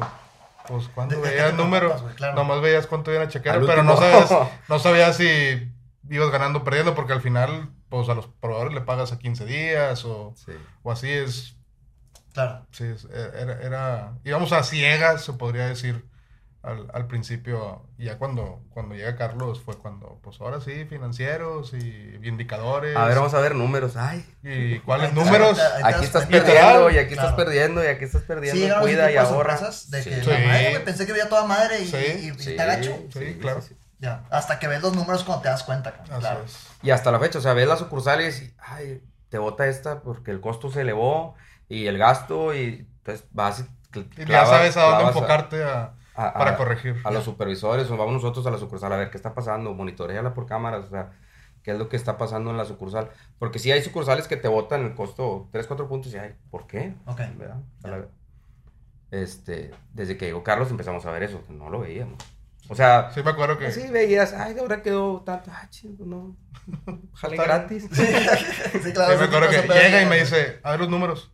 Pues 0.67 0.87
cuando 0.89 1.15
¿De- 1.15 1.21
de 1.23 1.27
qué 1.29 1.35
veías 1.41 1.53
números, 1.55 1.99
güey? 2.03 2.13
Claro. 2.13 2.35
nomás 2.35 2.61
veías 2.61 2.85
cuánto 2.85 3.11
iban 3.11 3.25
a 3.25 3.29
checar, 3.31 3.55
Al 3.55 3.65
pero 3.65 3.81
no 3.81 3.97
sabías, 3.97 4.29
no 4.69 4.77
sabías 4.77 5.17
si 5.17 5.71
ibas 6.07 6.29
ganando 6.29 6.59
o 6.59 6.63
perdiendo, 6.63 6.93
porque 6.93 7.13
al 7.13 7.21
final, 7.21 7.71
pues 7.89 8.09
a 8.09 8.13
los 8.13 8.27
proveedores 8.27 8.75
le 8.75 8.81
pagas 8.81 9.11
a 9.11 9.17
15 9.17 9.43
días 9.47 10.05
o, 10.05 10.33
Sí. 10.35 10.51
o 10.83 10.91
así 10.91 11.09
es. 11.09 11.56
Claro. 12.33 12.65
Sí, 12.71 12.83
es- 12.85 13.05
era, 13.05 13.59
era- 13.61 14.13
íbamos 14.23 14.51
a 14.53 14.63
ciegas, 14.63 15.23
se 15.23 15.33
podría 15.33 15.67
decir, 15.67 16.05
al, 16.63 16.87
al 16.93 17.07
principio. 17.07 17.85
Ya 17.97 18.17
cuando, 18.17 18.61
cuando 18.71 18.93
llega 18.95 19.15
Carlos 19.15 19.61
fue 19.61 19.77
cuando, 19.77 20.19
pues 20.21 20.41
ahora 20.41 20.59
sí, 20.59 20.85
financieros 20.85 21.73
y 21.73 22.19
indicadores. 22.23 22.95
A 22.97 23.05
ver, 23.05 23.15
vamos 23.17 23.33
a 23.33 23.39
ver 23.39 23.55
números. 23.55 23.95
Ay, 23.95 24.25
¿Y 24.43 24.79
cuáles 24.79 25.13
números? 25.13 25.57
aquí 25.83 26.03
estás 26.03 26.25
perdiendo 26.25 26.89
y 26.91 26.97
aquí 26.97 27.13
Claro. 27.13 27.29
estás 27.29 27.45
perdiendo 27.45 27.83
y 27.83 27.87
aquí 27.87 28.03
estás 28.05 28.23
perdiendo. 28.23 28.59
Sí, 28.61 28.71
Cuida 28.81 29.11
y 29.11 29.15
ahorra. 29.17 29.57
de 29.59 30.03
Sí. 30.03 30.09
que 30.09 30.21
Sí. 30.23 30.29
la 30.29 30.39
madre, 30.39 30.79
pensé 30.81 31.05
que 31.05 31.13
veía 31.13 31.29
toda 31.29 31.45
madre 31.45 31.81
y, 31.81 31.87
Sí. 31.87 31.97
y, 31.97 32.27
y 32.31 32.39
Sí, 32.39 32.55
te 32.55 32.61
agacho. 32.61 32.97
Sí, 33.13 33.37
claro. 33.39 33.61
Ya, 33.99 34.25
hasta 34.29 34.59
que 34.59 34.67
ves 34.67 34.81
los 34.81 34.93
números 34.95 35.23
cuando 35.23 35.43
te 35.43 35.49
das 35.49 35.63
cuenta, 35.63 36.03
claro. 36.03 36.43
Y 36.83 36.91
hasta 36.91 37.11
la 37.11 37.19
fecha, 37.19 37.39
o 37.39 37.41
sea, 37.41 37.53
ves 37.53 37.67
las 37.67 37.79
sucursales 37.79 38.41
y, 38.43 38.53
ay, 38.59 39.01
te 39.29 39.37
bota 39.39 39.67
esta 39.67 40.01
porque 40.01 40.31
el 40.31 40.39
costo 40.41 40.69
se 40.69 40.81
elevó 40.81 41.35
y 41.69 41.87
el 41.87 41.97
gasto 41.97 42.53
y 42.55 42.87
entonces 42.99 43.27
vas 43.31 43.65
y, 43.93 43.99
Y 44.21 44.25
ya 44.25 44.45
sabes 44.45 44.77
a 44.77 44.83
dónde 44.83 45.03
enfocarte 45.05 45.63
a, 45.63 45.93
a- 46.15 46.27
a- 46.29 46.33
para 46.33 46.57
corregir. 46.57 46.95
A 47.03 47.11
los 47.11 47.23
supervisores 47.23 47.89
o 47.91 47.97
vamos 47.97 48.13
nosotros 48.13 48.45
a 48.47 48.51
la 48.51 48.57
sucursal 48.57 48.91
a 48.93 48.97
ver 48.97 49.09
qué 49.09 49.17
está 49.17 49.33
pasando, 49.33 49.73
monitoreala 49.73 50.33
por 50.33 50.45
cámaras, 50.45 50.85
o 50.85 50.89
sea, 50.89 51.11
qué 51.63 51.71
es 51.71 51.77
lo 51.77 51.89
que 51.89 51.95
está 51.97 52.17
pasando 52.17 52.51
en 52.51 52.57
la 52.57 52.65
sucursal. 52.65 53.09
Porque 53.39 53.59
sí 53.59 53.71
hay 53.71 53.81
sucursales 53.83 54.27
que 54.27 54.37
te 54.37 54.47
botan 54.47 54.83
el 54.85 54.95
costo 54.95 55.49
3, 55.51 55.67
4 55.67 55.87
puntos 55.87 56.13
y 56.13 56.17
ay, 56.17 56.35
¿por 56.49 56.67
qué? 56.67 56.93
Ok. 57.05 57.21
¿Verdad? 57.37 57.57
Este, 59.11 59.71
desde 59.93 60.17
que 60.17 60.25
llegó 60.25 60.43
Carlos 60.43 60.69
empezamos 60.69 61.05
a 61.05 61.11
ver 61.11 61.23
eso, 61.23 61.41
no 61.49 61.69
lo 61.69 61.79
veíamos. 61.79 62.17
O 62.69 62.75
sea, 62.75 63.11
Sí, 63.13 63.23
me 63.23 63.29
acuerdo 63.31 63.57
que. 63.57 63.71
sí 63.71 63.87
veías, 63.89 64.33
ay, 64.33 64.53
de 64.53 64.59
ahora 64.59 64.81
quedó 64.81 65.21
tanto, 65.21 65.49
ay, 65.53 65.67
chido, 65.69 66.05
no, 66.05 66.35
jale 67.13 67.35
Está 67.37 67.45
gratis. 67.47 67.87
Sí, 67.89 68.05
sí, 68.73 68.79
Sí, 68.83 68.91
claro. 68.93 69.17
me 69.17 69.23
acuerdo 69.25 69.49
que 69.49 69.61
llega 69.61 70.01
y 70.01 70.05
me 70.07 70.19
dice, 70.19 70.59
a 70.63 70.71
ver 70.71 70.81
los 70.81 70.89
números. 70.89 71.31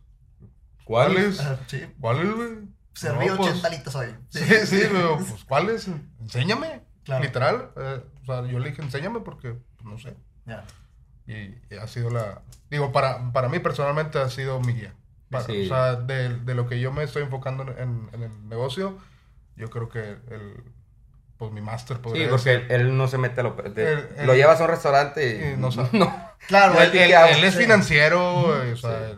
¿Cuáles? 0.84 1.42
Sí, 1.66 1.82
¿Cuáles, 2.00 2.32
güey? 2.34 2.50
serví 2.94 3.26
No, 3.26 3.36
pues, 3.36 3.50
80 3.50 3.68
litros 3.70 3.94
hoy. 3.96 4.14
Sí, 4.28 4.40
sí, 4.66 4.82
pero, 4.92 5.16
pues, 5.18 5.44
¿cuáles? 5.44 5.88
Enséñame. 6.20 6.82
Claro. 7.04 7.24
Literal. 7.24 7.70
eh, 7.76 8.00
o 8.22 8.24
sea, 8.24 8.46
yo 8.46 8.58
le 8.58 8.70
dije, 8.70 8.82
enséñame 8.82 9.20
porque, 9.20 9.54
pues, 9.76 9.84
no 9.84 9.98
sé. 9.98 10.14
Ya. 10.46 10.64
Y, 11.26 11.32
y 11.70 11.76
ha 11.80 11.86
sido 11.86 12.10
la... 12.10 12.42
Digo, 12.70 12.92
para, 12.92 13.32
para 13.32 13.48
mí 13.48 13.58
personalmente 13.58 14.18
ha 14.18 14.28
sido 14.30 14.60
mi 14.60 14.74
guía. 14.74 14.94
Para- 15.30 15.44
Sí. 15.44 15.64
O 15.64 15.68
sea, 15.68 15.96
de, 15.96 16.38
de 16.38 16.54
lo 16.54 16.68
que 16.68 16.78
yo 16.80 16.92
me 16.92 17.02
estoy 17.02 17.22
enfocando 17.22 17.62
en, 17.76 18.08
en 18.12 18.22
el 18.22 18.48
negocio, 18.48 18.98
yo 19.56 19.68
creo 19.70 19.88
que 19.88 20.00
el... 20.00 20.62
Pues 21.36 21.50
mi 21.50 21.60
máster 21.60 21.96
Sí, 21.96 22.02
podría 22.02 22.28
porque 22.30 22.50
decir. 22.50 22.72
él, 22.72 22.80
él 22.82 22.96
no 22.96 23.08
se 23.08 23.18
mete 23.18 23.40
a 23.40 23.44
lo... 23.44 23.52
de- 23.54 23.92
Él- 23.92 24.08
él- 24.18 24.26
lo 24.26 24.34
llevas 24.34 24.60
a 24.60 24.64
un 24.64 24.70
restaurante 24.70 25.36
y 25.50 25.54
y 25.54 25.56
no 25.56 25.72
sabe. 25.72 25.88
no. 25.98 26.14
Claro, 26.46 26.80
Él, 26.80 26.94
es 27.44 27.54
Sí. 27.54 27.60
financiero, 27.62 28.62
eh, 28.64 28.72
o 28.72 28.76
sea, 28.76 29.16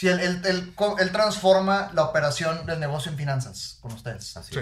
Sí. 0.00 0.08
él- 0.08 0.20
él, 0.44 0.74
él, 0.98 1.12
transforma 1.12 1.90
la 1.94 2.02
operación 2.04 2.66
del 2.66 2.78
negocio 2.80 3.10
en 3.10 3.16
finanzas 3.18 3.78
con 3.80 3.92
ustedes. 3.92 4.36
Así 4.36 4.54
Sí. 4.54 4.60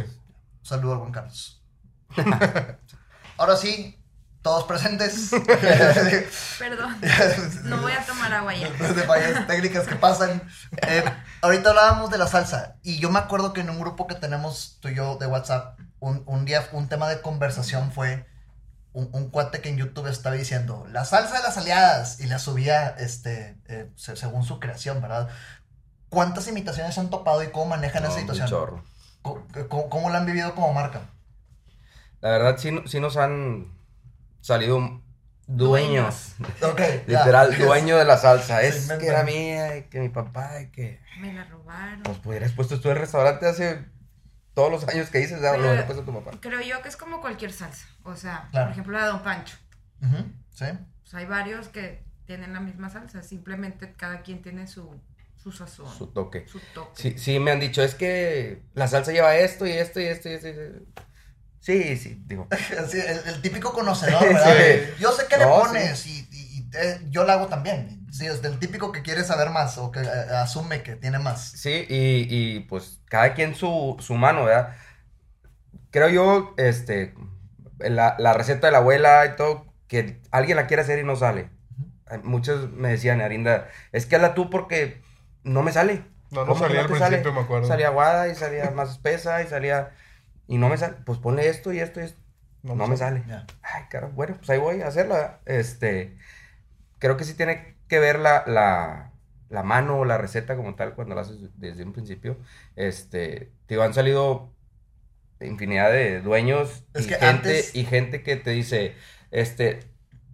saludo 0.62 0.92
al 0.92 0.98
buen 0.98 1.12
Carlos. 1.12 1.62
Ahora 3.38 3.56
sí, 3.56 4.02
todos 4.42 4.64
presentes. 4.64 5.30
Perdón. 6.58 6.96
No 7.64 7.80
voy 7.82 7.92
a 7.92 8.04
tomar 8.06 8.32
agua 8.32 8.54
ya. 8.54 8.70
De 8.70 9.02
fallas 9.02 9.46
técnicas 9.46 9.86
que 9.86 9.96
pasan. 9.96 10.42
Eh, 10.86 11.04
ahorita 11.42 11.70
hablábamos 11.70 12.10
de 12.10 12.18
la 12.18 12.26
salsa. 12.28 12.76
Y 12.82 12.98
yo 12.98 13.10
me 13.10 13.18
acuerdo 13.18 13.52
que 13.52 13.60
en 13.60 13.70
un 13.70 13.80
grupo 13.80 14.06
que 14.06 14.14
tenemos 14.14 14.78
tú 14.80 14.88
y 14.88 14.94
yo 14.94 15.16
de 15.18 15.26
WhatsApp, 15.26 15.78
un, 15.98 16.22
un 16.26 16.44
día 16.44 16.66
un 16.72 16.88
tema 16.88 17.08
de 17.08 17.20
conversación 17.20 17.92
fue 17.92 18.26
un, 18.96 19.10
un 19.12 19.30
cuate 19.30 19.60
que 19.60 19.68
en 19.68 19.76
YouTube 19.76 20.06
estaba 20.06 20.34
diciendo 20.36 20.86
la 20.90 21.04
salsa 21.04 21.36
de 21.36 21.42
las 21.42 21.58
aliadas 21.58 22.18
y 22.18 22.26
la 22.26 22.38
subía 22.38 22.88
este, 22.98 23.58
eh, 23.66 23.90
se- 23.94 24.16
según 24.16 24.42
su 24.44 24.58
creación, 24.58 25.02
¿verdad? 25.02 25.28
¿Cuántas 26.08 26.48
imitaciones 26.48 26.94
se 26.94 27.00
han 27.00 27.10
topado 27.10 27.42
y 27.42 27.48
cómo 27.48 27.66
manejan 27.66 28.02
No, 28.02 28.08
esa 28.08 28.16
un 28.16 28.20
situación? 28.22 28.48
chorro. 28.48 28.84
¿Cómo, 29.20 29.46
cómo, 29.68 29.90
cómo 29.90 30.10
la 30.10 30.18
han 30.18 30.26
vivido 30.26 30.54
como 30.54 30.72
marca? 30.72 31.02
La 32.20 32.30
verdad, 32.30 32.56
sí, 32.58 32.70
sí 32.86 32.98
nos 33.00 33.16
han 33.18 33.66
salido 34.40 35.02
dueños. 35.46 36.34
Ok, 36.62 36.80
ya. 37.06 37.18
Literal, 37.18 37.58
dueño 37.58 37.98
de 37.98 38.04
la 38.06 38.16
salsa. 38.16 38.62
Es 38.62 38.90
que 38.92 39.06
era 39.08 39.24
mía, 39.24 39.76
y 39.76 39.82
que 39.84 40.00
mi 40.00 40.08
papá, 40.08 40.60
y 40.62 40.70
que... 40.70 41.00
Me 41.20 41.32
la 41.34 41.44
robaron. 41.44 42.02
Pues 42.02 42.18
hubieras 42.24 42.52
puesto 42.52 42.80
tú 42.80 42.90
el 42.90 42.96
restaurante 42.96 43.46
hace 43.46 43.84
todos 44.56 44.70
los 44.72 44.88
años 44.88 45.10
que 45.10 45.18
dices, 45.18 45.40
ya 45.42 45.52
lo 45.56 45.58
hubieras 45.68 45.84
puesto 45.84 46.02
tu 46.02 46.14
papá. 46.14 46.38
Creo 46.40 46.62
yo 46.62 46.80
que 46.82 46.88
es 46.88 46.96
como 46.96 47.20
cualquier 47.20 47.52
salsa. 47.52 47.86
O 48.04 48.16
sea, 48.16 48.48
Claro. 48.50 48.66
por 48.68 48.72
ejemplo, 48.72 48.92
la 48.94 49.04
de 49.04 49.10
Don 49.10 49.22
Pancho. 49.22 49.56
Ujú, 50.02 50.24
Sí. 50.50 50.64
Pues 51.02 51.14
hay 51.14 51.26
varios 51.26 51.68
que 51.68 52.02
tienen 52.24 52.54
la 52.54 52.60
misma 52.60 52.88
salsa. 52.88 53.22
Simplemente 53.22 53.92
cada 53.92 54.22
quien 54.22 54.40
tiene 54.40 54.66
su, 54.66 54.98
su 55.36 55.52
sazón, 55.52 55.86
Su 55.92 55.98
su, 55.98 56.06
toque. 56.06 56.46
toque. 56.74 57.00
Sí, 57.02 57.18
sí, 57.18 57.38
me 57.38 57.50
han 57.52 57.60
dicho, 57.60 57.82
es 57.82 57.94
que 57.94 58.62
la 58.72 58.88
salsa 58.88 59.12
lleva 59.12 59.36
esto 59.36 59.66
y 59.66 59.72
esto 59.72 60.00
y 60.00 60.04
esto 60.06 60.28
y 60.30 60.32
esto. 60.32 60.48
y 60.48 60.50
esto. 60.52 60.80
Sí, 61.60 61.96
sí, 61.98 62.22
digo. 62.26 62.48
El, 62.70 63.28
el 63.34 63.42
típico 63.42 63.72
conocedor, 63.74 64.22
¿verdad? 64.26 64.56
Sí. 64.56 64.82
Yo 65.00 65.12
sé 65.12 65.26
qué 65.28 65.36
le 65.36 65.44
pones 65.46 66.06
y, 66.06 66.26
eh, 66.74 67.00
yo 67.10 67.24
lo 67.24 67.32
hago 67.32 67.48
también. 67.48 68.06
Sí, 68.12 68.26
es 68.26 68.42
del 68.42 68.58
típico 68.58 68.92
que 68.92 69.02
quiere 69.02 69.24
saber 69.24 69.50
más 69.50 69.78
o 69.78 69.90
que 69.90 70.00
eh, 70.00 70.06
asume 70.06 70.82
que 70.82 70.96
tiene 70.96 71.18
más. 71.18 71.52
Sí, 71.52 71.86
y, 71.88 72.26
y 72.56 72.60
pues 72.60 73.00
cada 73.06 73.34
quien 73.34 73.54
su, 73.54 73.96
su 74.00 74.14
mano, 74.14 74.44
¿verdad? 74.44 74.76
Creo 75.90 76.08
yo, 76.08 76.54
este, 76.58 77.14
la, 77.78 78.16
la 78.18 78.32
receta 78.34 78.66
de 78.68 78.72
la 78.72 78.78
abuela 78.78 79.24
y 79.26 79.36
todo, 79.36 79.66
que 79.88 80.20
alguien 80.30 80.56
la 80.56 80.66
quiere 80.66 80.82
hacer 80.82 80.98
y 80.98 81.04
no 81.04 81.16
sale. 81.16 81.50
Ay, 82.06 82.20
Muchos 82.24 82.70
me 82.72 82.90
decían, 82.90 83.20
Arinda, 83.20 83.68
es 83.92 84.06
que 84.06 84.16
hazla 84.16 84.34
tú 84.34 84.50
porque 84.50 85.02
no 85.44 85.62
me 85.62 85.72
sale. 85.72 86.04
No, 86.30 86.44
no 86.44 86.54
¿Cómo 86.54 86.66
que 86.66 86.66
salía 86.68 86.80
al 86.82 86.86
te 86.86 86.92
principio, 86.92 87.32
me 87.32 87.40
acuerdo. 87.40 87.68
Salía 87.68 87.88
aguada 87.88 88.28
y 88.28 88.34
salía 88.34 88.70
más 88.72 88.90
espesa 88.92 89.42
y 89.42 89.46
salía... 89.48 89.92
Y 90.48 90.58
no 90.58 90.68
me 90.68 90.78
sale. 90.78 90.96
Pues 91.04 91.18
ponle 91.18 91.48
esto 91.48 91.72
y 91.72 91.80
esto 91.80 92.00
y 92.00 92.04
esto. 92.04 92.20
No 92.62 92.74
No, 92.76 92.86
me 92.88 92.96
sale. 92.96 93.24
Ay, 93.62 93.84
carajo. 93.90 94.12
Bueno, 94.14 94.36
pues 94.36 94.50
ahí 94.50 94.58
voy 94.58 94.82
a 94.82 94.88
hacerla. 94.88 95.40
Este... 95.46 96.18
Creo 97.06 97.16
que 97.16 97.22
sí 97.22 97.34
tiene 97.34 97.76
que 97.86 98.00
ver 98.00 98.18
la, 98.18 98.42
la, 98.48 99.12
la 99.48 99.62
mano 99.62 99.98
o 100.00 100.04
la 100.04 100.18
receta 100.18 100.56
como 100.56 100.74
tal 100.74 100.94
cuando 100.96 101.14
la 101.14 101.20
haces 101.20 101.38
desde 101.56 101.84
un 101.84 101.92
principio. 101.92 102.36
Este... 102.74 103.52
Te 103.66 103.80
han 103.80 103.94
salido 103.94 104.52
infinidad 105.40 105.92
de 105.92 106.20
dueños 106.20 106.82
Es 106.94 107.04
y, 107.04 107.08
que 107.10 107.14
gente, 107.14 107.26
antes- 107.28 107.76
y 107.76 107.84
gente 107.84 108.24
que 108.24 108.34
te 108.34 108.50
dice, 108.50 108.96
este... 109.30 109.78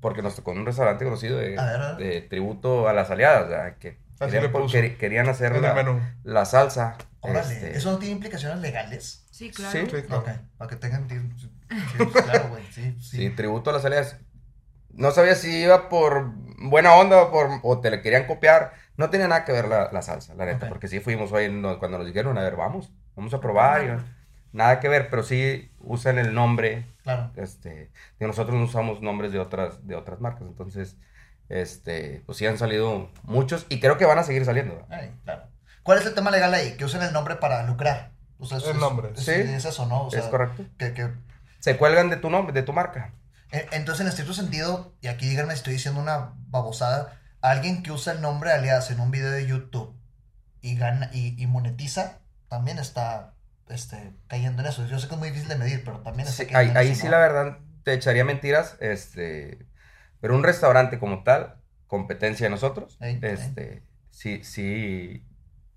Porque 0.00 0.22
nos 0.22 0.34
tocó 0.34 0.52
en 0.52 0.60
un 0.60 0.66
restaurante 0.66 1.04
conocido 1.04 1.36
de, 1.36 1.58
A 1.58 1.64
ver, 1.66 1.80
a 1.80 1.92
ver. 1.94 1.96
de 1.98 2.20
tributo 2.22 2.88
a 2.88 2.94
las 2.94 3.10
aliadas, 3.10 3.48
sea, 3.50 3.74
que 3.76 3.98
querían, 4.18 4.50
quer- 4.52 4.96
querían 4.96 5.28
hacer 5.28 5.60
la, 5.60 6.00
la 6.24 6.44
salsa. 6.46 6.96
Órale, 7.20 7.54
este, 7.54 7.76
¿eso 7.76 7.92
no 7.92 7.98
tiene 7.98 8.14
implicaciones 8.14 8.58
legales? 8.60 9.26
Sí, 9.30 9.50
claro. 9.50 9.70
Sí. 9.70 9.86
Sí, 9.94 10.02
claro. 10.02 10.22
Ok, 10.22 10.28
para 10.56 10.70
que 10.70 10.76
tengan. 10.76 11.06
Sí, 11.38 11.50
claro, 12.12 12.48
güey, 12.48 12.64
sí, 12.72 12.96
sí. 13.00 13.16
Sí, 13.16 13.30
tributo 13.30 13.70
a 13.70 13.74
las 13.74 13.84
aliadas. 13.84 14.16
No 14.94 15.10
sabía 15.10 15.34
si 15.34 15.62
iba 15.62 15.88
por 15.88 16.32
buena 16.58 16.94
onda 16.94 17.22
o, 17.22 17.30
por, 17.30 17.48
o 17.62 17.80
te 17.80 17.90
le 17.90 18.02
querían 18.02 18.26
copiar. 18.26 18.72
No 18.96 19.10
tenía 19.10 19.26
nada 19.28 19.44
que 19.44 19.52
ver 19.52 19.66
la, 19.68 19.90
la 19.92 20.02
salsa, 20.02 20.34
la 20.34 20.44
neta, 20.44 20.68
porque 20.68 20.86
sí 20.88 21.00
fuimos 21.00 21.32
hoy 21.32 21.50
no- 21.50 21.78
cuando 21.78 21.98
nos 21.98 22.06
dijeron, 22.06 22.36
a 22.38 22.42
ver, 22.42 22.56
vamos, 22.56 22.92
vamos 23.16 23.32
a 23.34 23.40
probar. 23.40 23.84
y- 23.84 24.56
nada 24.56 24.80
que 24.80 24.88
ver, 24.88 25.08
pero 25.08 25.22
sí 25.22 25.72
usan 25.80 26.18
el 26.18 26.34
nombre. 26.34 26.84
Claro. 27.02 27.30
Este, 27.36 27.90
de 28.18 28.26
nosotros 28.26 28.54
no 28.56 28.64
usamos 28.64 29.00
nombres 29.00 29.32
de 29.32 29.38
otras, 29.38 29.86
de 29.86 29.94
otras 29.96 30.20
marcas, 30.20 30.42
entonces, 30.42 30.96
este, 31.48 32.22
pues 32.26 32.38
sí 32.38 32.46
han 32.46 32.58
salido 32.58 33.10
muchos 33.24 33.66
y 33.70 33.80
creo 33.80 33.96
que 33.98 34.04
van 34.04 34.18
a 34.18 34.22
seguir 34.24 34.44
saliendo. 34.44 34.86
Ay, 34.90 35.10
claro. 35.24 35.44
¿Cuál 35.82 35.98
es 35.98 36.06
el 36.06 36.14
tema 36.14 36.30
legal 36.30 36.52
ahí? 36.54 36.76
Que 36.76 36.84
usen 36.84 37.02
el 37.02 37.12
nombre 37.12 37.36
para 37.36 37.62
lucrar. 37.66 38.10
O 38.38 38.44
sea, 38.46 38.58
El 38.58 38.64
es- 38.64 38.76
nombre. 38.76 39.10
Es, 39.14 39.24
Sí. 39.24 39.32
es 39.32 39.64
eso, 39.64 39.86
¿no? 39.86 40.04
O 40.06 40.10
sea, 40.10 40.20
es 40.20 40.26
correcto. 40.26 40.64
Que, 40.78 40.92
que, 40.92 41.08
Se 41.60 41.76
cuelgan 41.76 42.10
de 42.10 42.16
tu 42.16 42.28
nombre, 42.30 42.52
de 42.52 42.62
tu 42.62 42.72
marca. 42.72 43.12
E- 43.52 43.68
entonces, 43.72 44.02
en 44.02 44.08
estricto 44.08 44.34
sentido, 44.34 44.96
y 45.00 45.08
aquí 45.08 45.28
díganme 45.28 45.52
si 45.54 45.58
estoy 45.58 45.74
diciendo 45.74 46.00
una 46.00 46.34
babosada, 46.48 47.20
alguien 47.40 47.82
que 47.82 47.92
usa 47.92 48.14
el 48.14 48.20
nombre 48.22 48.50
de 48.50 48.56
Aliadas 48.56 48.90
en 48.90 49.00
un 49.00 49.10
video 49.10 49.30
de 49.30 49.46
YouTube 49.46 49.94
y 50.62 50.76
gana 50.76 51.10
y, 51.12 51.40
y 51.42 51.46
monetiza, 51.46 52.20
también 52.48 52.78
está 52.78 53.34
este, 53.68 54.14
cayendo 54.28 54.62
en 54.62 54.68
eso. 54.68 54.86
Yo 54.86 54.98
sé 54.98 55.08
que 55.08 55.14
es 55.14 55.20
muy 55.20 55.28
difícil 55.30 55.48
de 55.50 55.56
medir, 55.56 55.84
pero 55.84 56.00
también 56.00 56.28
está 56.28 56.44
Sí, 56.44 56.50
ahí 56.54 56.68
en 56.70 56.76
ahí 56.76 56.94
sí 56.94 57.08
la 57.08 57.18
verdad 57.18 57.58
te 57.84 57.94
echaría 57.94 58.24
mentiras, 58.24 58.76
este, 58.80 59.66
pero 60.20 60.34
un 60.36 60.44
restaurante 60.44 60.98
como 60.98 61.22
tal, 61.24 61.56
competencia 61.86 62.46
de 62.46 62.50
nosotros, 62.50 62.98
este, 63.20 63.82
sí, 64.10 64.44
sí, 64.44 65.26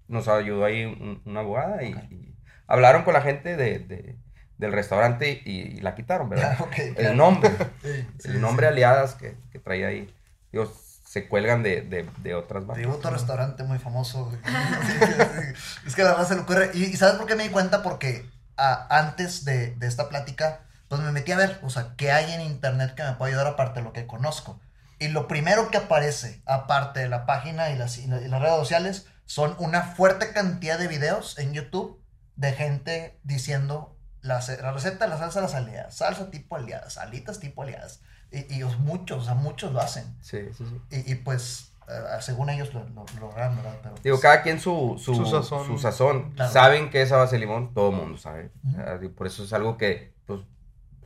nos 0.08 0.28
ayudó 0.28 0.66
ahí 0.66 0.86
un- 0.86 1.22
una 1.26 1.42
abogada 1.42 1.84
y, 1.84 2.36
hablaron 2.68 3.04
con 3.04 3.14
la 3.14 3.22
gente 3.22 3.56
de, 3.58 3.80
de- 3.80 4.20
del 4.58 4.72
restaurante 4.72 5.42
y, 5.46 5.52
y 5.78 5.82
la 5.82 5.96
quitaron, 5.96 6.30
¿verdad? 6.30 6.58
El 6.78 6.96
claro. 6.96 7.16
nombre, 7.16 7.52
Sí, 7.84 8.08
sí, 8.20 8.28
el 8.30 8.42
nombre 8.42 8.68
sí. 8.68 8.74
aliadas 8.74 9.16
que, 9.16 9.36
que 9.52 9.60
traía 9.60 9.88
ahí, 9.88 10.14
digo, 10.52 10.72
se 11.06 11.28
cuelgan 11.28 11.64
de, 11.64 11.82
de, 11.82 12.10
de 12.18 12.36
otras 12.36 12.66
marcas. 12.66 12.82
Tributo 12.84 13.10
restaurante 13.10 13.64
muy 13.64 13.80
famoso. 13.80 14.26
güey. 14.26 14.38
Sí, 14.86 14.94
sí, 15.00 15.14
sí. 15.14 15.88
Es 15.88 15.96
que 15.96 16.04
la 16.04 16.12
verdad 16.12 16.28
se 16.28 16.36
le 16.36 16.42
ocurre. 16.42 16.72
¿Y, 16.74 16.84
y 16.86 16.98
sabes 16.98 17.16
por 17.16 17.26
qué 17.28 17.36
me 17.36 17.44
di 17.44 17.50
cuenta? 17.50 17.84
Porque 17.84 18.30
ah, 18.58 18.88
antes 18.90 19.46
de, 19.46 19.76
de 19.76 19.88
esta 19.88 20.10
plática, 20.10 20.62
pues 20.90 21.02
me 21.02 21.12
metí 21.12 21.32
a 21.32 21.38
ver, 21.38 21.60
o 21.64 21.70
sea, 21.70 21.94
qué 21.98 22.12
hay 22.12 22.32
en 22.34 22.42
internet 22.42 22.96
que 22.96 23.04
me 23.04 23.14
pueda 23.14 23.30
ayudar 23.30 23.48
aparte 23.48 23.80
de 23.80 23.86
lo 23.86 23.94
que 23.94 24.08
conozco. 24.08 24.60
Y 25.00 25.08
lo 25.10 25.28
primero 25.28 25.70
que 25.72 25.78
aparece, 25.78 26.42
aparte 26.46 27.02
de 27.02 27.10
la 27.10 27.26
página 27.26 27.70
y 27.72 27.78
las, 27.78 27.98
y 27.98 28.08
la- 28.08 28.22
y 28.22 28.28
las 28.28 28.42
redes 28.42 28.56
sociales, 28.58 29.08
son 29.26 29.56
una 29.60 29.82
fuerte 29.84 30.32
cantidad 30.34 30.78
de 30.80 30.88
videos 30.88 31.38
en 31.40 31.54
YouTube 31.54 32.02
de 32.36 32.52
gente 32.54 33.20
diciendo 33.24 33.95
la, 34.26 34.44
la 34.62 34.72
receta 34.72 35.06
de 35.06 35.10
la 35.12 35.18
salsa 35.18 35.40
de 35.40 35.46
las 35.48 35.56
aliadas, 35.56 35.96
salsa 35.96 36.30
tipo 36.32 36.56
aliadas, 36.56 36.98
alitas 36.98 37.40
tipo 37.40 37.64
aliadas. 37.64 38.02
Y, 38.32 38.56
y 38.56 38.64
os- 38.64 38.80
muchos, 38.80 39.22
o 39.24 39.26
sea, 39.26 39.34
muchos 39.36 39.72
lo 39.72 39.80
hacen. 39.80 40.04
Sí, 40.22 40.40
sí, 40.58 40.66
sí. 40.66 40.82
Y, 41.06 41.12
y, 41.12 41.16
pues, 41.16 41.72
eh, 41.88 42.02
según 42.22 42.50
ellos 42.50 42.74
lo, 42.74 42.84
lo, 42.90 43.06
lo 43.16 43.20
lograron, 43.22 43.56
¿verdad? 43.58 43.78
Pero, 43.84 43.96
Digo, 44.04 44.16
pues, 44.16 44.22
cada 44.22 44.42
quien 44.42 44.60
su, 44.60 44.96
su, 44.98 45.14
Su 45.14 45.26
su 45.26 45.32
sazón. 45.32 45.80
sazón. 45.80 46.32
Claro. 46.32 46.52
Saben 46.52 46.90
que 46.90 47.02
es 47.04 47.12
a 47.12 47.18
base 47.18 47.36
de 47.36 47.40
limón, 47.42 47.74
todo 47.74 47.92
el 47.92 47.96
mundo 47.98 48.18
sabe. 48.18 48.52
Sea, 48.74 48.98
digo, 48.98 49.14
por 49.14 49.28
eso 49.28 49.44
es 49.44 49.54
algo 49.54 49.78
que, 49.78 50.14
pues, 50.26 50.42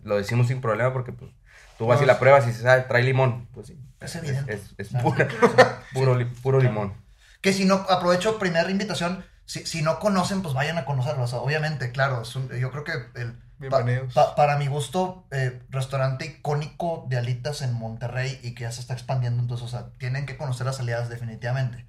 lo 0.03 0.15
decimos 0.17 0.47
sin 0.47 0.62
problema 0.62 0.93
porque, 0.93 1.12
pues, 1.12 1.29
tú 1.77 1.86
vas 1.88 1.97
No, 1.99 2.03
y 2.03 2.08
la 2.08 2.13
es- 2.13 2.19
pruebas 2.19 2.47
y 2.47 2.53
se 2.53 2.62
sabe, 2.63 2.84
trae 2.84 3.03
limón. 3.03 3.47
Pues 3.53 3.67
sí. 3.67 3.79
Es 3.99 4.15
evidente. 4.15 4.53
Es, 4.53 4.73
es 4.77 4.88
Claro. 4.89 5.03
pura- 5.12 5.27
puro, 5.93 6.17
puro 6.41 6.60
limón. 6.62 6.93
Que 7.41 7.51
si 7.53 7.65
no, 7.65 7.75
aprovecho 7.89 8.39
primera 8.39 8.69
invitación, 8.71 9.23
si, 9.51 9.65
si 9.65 9.81
no 9.81 9.99
conocen, 9.99 10.41
pues 10.43 10.53
vayan 10.53 10.77
a 10.77 10.85
conocerlo. 10.85 11.23
O 11.23 11.27
sea, 11.27 11.39
obviamente, 11.39 11.91
claro, 11.91 12.23
un- 12.35 12.49
yo 12.59 12.71
creo 12.71 12.83
que 12.83 12.93
el... 13.21 13.33
pa- 13.69 13.79
Bienvenidos. 13.79 14.13
pa- 14.13 14.35
para 14.35 14.57
mi 14.57 14.67
gusto, 14.67 15.27
eh, 15.31 15.63
restaurante 15.69 16.25
icónico 16.25 17.05
de 17.09 17.17
alitas 17.17 17.62
en 17.63 17.73
Monterrey 17.73 18.39
y 18.43 18.53
que 18.55 18.63
ya 18.63 18.71
se 18.71 18.81
está 18.81 18.93
expandiendo, 18.93 19.41
entonces, 19.41 19.65
o 19.67 19.69
sea, 19.69 19.91
tienen 19.97 20.25
que 20.25 20.38
conocer 20.38 20.65
las 20.67 20.79
aliadas 20.79 21.09
definitivamente. 21.09 21.88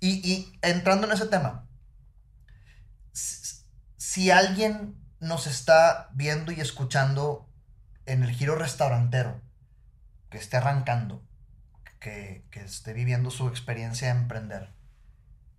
Y, 0.00 0.10
y 0.30 0.58
entrando 0.62 1.06
en 1.06 1.14
ese 1.14 1.26
tema, 1.26 1.68
si, 3.12 3.64
si 3.96 4.30
alguien 4.30 4.96
nos 5.20 5.46
está 5.46 6.10
viendo 6.14 6.52
y 6.52 6.60
escuchando 6.60 7.48
en 8.06 8.22
el 8.22 8.30
giro 8.32 8.56
restaurantero, 8.56 9.40
que 10.30 10.38
esté 10.38 10.56
arrancando, 10.58 11.22
que, 12.00 12.46
que 12.50 12.62
esté 12.62 12.92
viviendo 12.94 13.30
su 13.30 13.48
experiencia 13.48 14.12
de 14.14 14.20
emprender, 14.20 14.70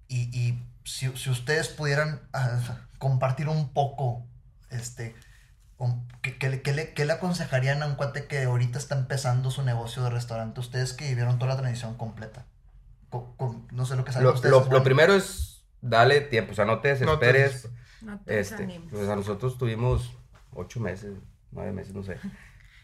y, 0.07 0.23
y 0.37 0.63
si, 0.85 1.09
si 1.17 1.29
ustedes 1.29 1.67
pudieran 1.67 2.21
ah, 2.33 2.59
compartir 2.99 3.49
un 3.49 3.73
poco, 3.73 4.25
este, 4.69 5.15
un- 5.77 6.07
¿qué, 6.21 6.37
qué 6.37 6.49
le- 6.49 6.61
qué 6.61 6.71
le, 6.73 6.93
qué 6.93 7.03
le 7.05 7.13
aconsejarían 7.13 7.83
a 7.83 7.87
un 7.87 7.95
cuate 7.95 8.27
que 8.27 8.43
ahorita 8.43 8.79
está 8.79 8.95
empezando 8.95 9.51
su 9.51 9.63
negocio 9.63 10.03
de 10.03 10.11
restaurante? 10.11 10.61
Ustedes 10.61 10.93
que 10.93 11.09
vivieron 11.09 11.37
toda 11.39 11.53
la 11.55 11.57
transición 11.59 11.95
completa. 11.97 12.45
Con- 13.09 13.67
no 13.71 13.85
sé 13.85 13.95
lo 13.97 14.05
que 14.05 14.11
saben 14.13 14.27
Lo, 14.27 14.33
ustedes. 14.33 14.53
lo- 14.69 14.83
primero 14.83 15.13
es 15.13 15.65
darle 15.81 16.21
tiempo, 16.21 16.51
o 16.53 16.55
sea, 16.55 16.65
no 16.65 16.79
te 16.79 16.89
desesperes. 16.89 17.53
desesperes. 17.63 17.77
No 18.01 18.19
te 18.21 18.39
Este, 18.39 18.55
desanimes. 18.57 18.89
pues 18.91 19.09
a 19.09 19.15
nosotros 19.15 19.57
tuvimos 19.57 20.13
ocho 20.53 20.79
meses, 20.79 21.13
nueve 21.51 21.71
meses, 21.71 21.93
no 21.93 22.03
sé, 22.03 22.17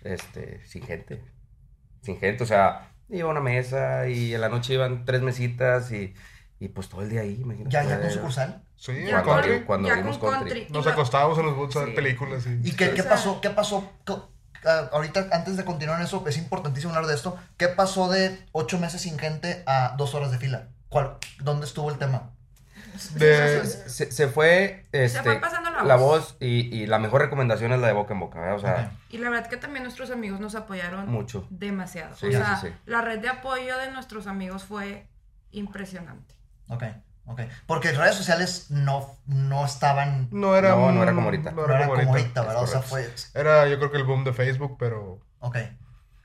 este, 0.04 0.66
sin 0.66 0.84
gente, 0.84 1.24
sin 2.02 2.18
gente, 2.20 2.44
o 2.44 2.48
sea, 2.48 2.92
iba 3.10 3.28
a 3.28 3.32
una 3.32 3.42
mesa 3.42 4.08
y 4.08 4.34
en 4.34 4.42
la 4.42 4.50
noche 4.50 4.74
iban 4.74 5.06
tres 5.06 5.22
mesitas 5.22 5.92
y, 5.92 6.14
y 6.62 6.70
pues 6.70 6.88
todo 6.90 7.02
el 7.02 7.10
día 7.10 7.22
ahí, 7.22 7.40
imagínate. 7.42 7.72
Ya, 7.72 7.84
ya 7.84 7.98
con 8.00 8.08
Eh, 8.08 8.12
sucursal. 8.12 8.62
Sí, 8.78 8.94
Ya 9.06 9.24
cuando, 9.24 9.42
country. 9.48 9.66
cuando 9.66 9.88
ya 9.90 9.96
con 9.96 10.04
country. 10.20 10.30
country. 10.30 10.68
Nos 10.70 10.88
acostábamos 10.88 11.38
en 11.40 11.46
los 11.48 11.56
boots 11.56 11.76
a 11.76 11.80
ver 11.80 11.90
Sí. 11.90 11.96
películas 11.96 12.46
y... 12.48 12.70
¿Y 12.70 12.72
qué, 12.76 12.92
qué 12.92 13.04
pasó? 13.04 13.42
¿Qué 13.42 13.50
pasó? 13.50 13.92
Ah, 14.64 14.90
ahorita, 14.92 15.28
antes 15.32 15.58
de 15.58 15.66
continuar 15.66 16.00
en 16.00 16.06
eso, 16.06 16.24
es 16.28 16.38
importantísimo 16.38 16.94
hablar 16.94 17.08
de 17.10 17.16
esto. 17.16 17.38
¿Qué 17.58 17.68
pasó 17.68 18.10
de 18.10 18.46
ocho 18.52 18.78
meses 18.80 19.02
sin 19.02 19.18
gente 19.18 19.64
a 19.66 19.96
dos 19.98 20.14
horas 20.14 20.32
de 20.32 20.38
fila? 20.38 20.68
¿Cuál, 20.88 21.18
¿Dónde 21.40 21.66
estuvo 21.66 21.90
el 21.90 21.98
tema? 21.98 22.30
De- 23.16 23.66
Se, 23.66 24.12
se 24.12 24.28
fue, 24.28 24.86
este, 24.92 25.24
fue 25.24 25.40
pasando 25.40 25.72
la 25.72 25.84
la 25.84 25.96
voz. 25.96 26.34
voz 26.34 26.38
y, 26.40 26.76
y 26.76 26.86
la 26.86 27.00
mejor 27.00 27.22
recomendación 27.22 27.72
es 27.72 27.80
la 27.80 27.88
de 27.88 27.94
boca 27.94 28.14
en 28.14 28.20
boca, 28.20 28.40
¿verdad? 28.40 28.56
O 28.56 28.60
sea. 28.60 28.92
Y 29.10 29.18
la 29.18 29.30
verdad 29.30 29.50
que 29.50 29.58
también 29.58 29.84
nuestros 29.84 30.12
amigos 30.12 30.40
nos 30.40 30.54
apoyaron 30.56 31.10
mucho. 31.10 31.48
demasiado. 31.50 32.16
Sí, 32.16 32.28
o 32.28 32.32
sea, 32.32 32.58
sí, 32.58 32.68
sí. 32.68 32.74
la 32.86 33.02
red 33.02 33.20
de 33.20 33.30
apoyo 33.30 33.78
de 33.80 33.90
nuestros 33.92 34.28
amigos 34.28 34.64
fue 34.66 35.08
impresionante. 35.52 36.36
Ok, 36.72 36.84
ok. 37.26 37.42
Porque 37.68 37.92
redes 37.92 38.16
sociales 38.16 38.68
no, 38.70 39.18
no 39.26 39.66
estaban... 39.66 40.30
No 40.32 40.56
era, 40.56 40.72
No, 40.76 41.04
era 41.04 41.14
como 41.14 41.26
ahorita. 41.28 41.52
No 41.52 41.66
era 41.66 41.86
como 41.88 41.96
ahorita, 42.10 42.42
¿verdad? 42.42 42.64
O 42.64 42.68
sea, 42.68 42.82
fue... 42.82 43.08
Era 43.34 43.68
yo 43.68 43.78
creo 43.78 43.92
que 43.92 43.98
el 43.98 44.06
boom 44.06 44.24
de 44.24 44.34
Facebook, 44.34 44.78
pero... 44.80 45.20
Ok. 45.40 45.58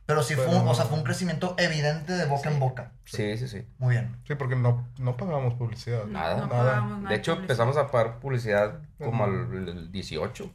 Pero 0.06 0.22
sí 0.22 0.36
fue, 0.36 0.44
Pero- 0.46 0.60
un, 0.60 0.68
o 0.68 0.74
sea, 0.74 0.84
fue 0.84 0.98
un 0.98 1.02
crecimiento 1.04 1.56
evidente 1.58 2.12
de 2.12 2.26
boca 2.26 2.48
en 2.48 2.60
boca. 2.60 2.92
Sí, 3.06 3.36
sí, 3.38 3.48
sí. 3.48 3.66
Muy 3.78 3.94
bien. 3.96 4.16
Sí, 4.24 4.36
porque 4.36 4.54
no, 4.54 4.88
no 4.98 5.16
pagábamos 5.16 5.54
publicidad. 5.54 6.04
Nada, 6.04 6.36
no 6.36 6.46
nada. 6.46 6.74
De 7.08 7.16
hecho, 7.16 7.32
publicidad. 7.32 7.38
empezamos 7.40 7.76
a 7.76 7.90
pagar 7.90 8.20
publicidad 8.20 8.82
como 8.98 9.24
al 9.24 9.32
el 9.52 9.90
18. 9.90 10.54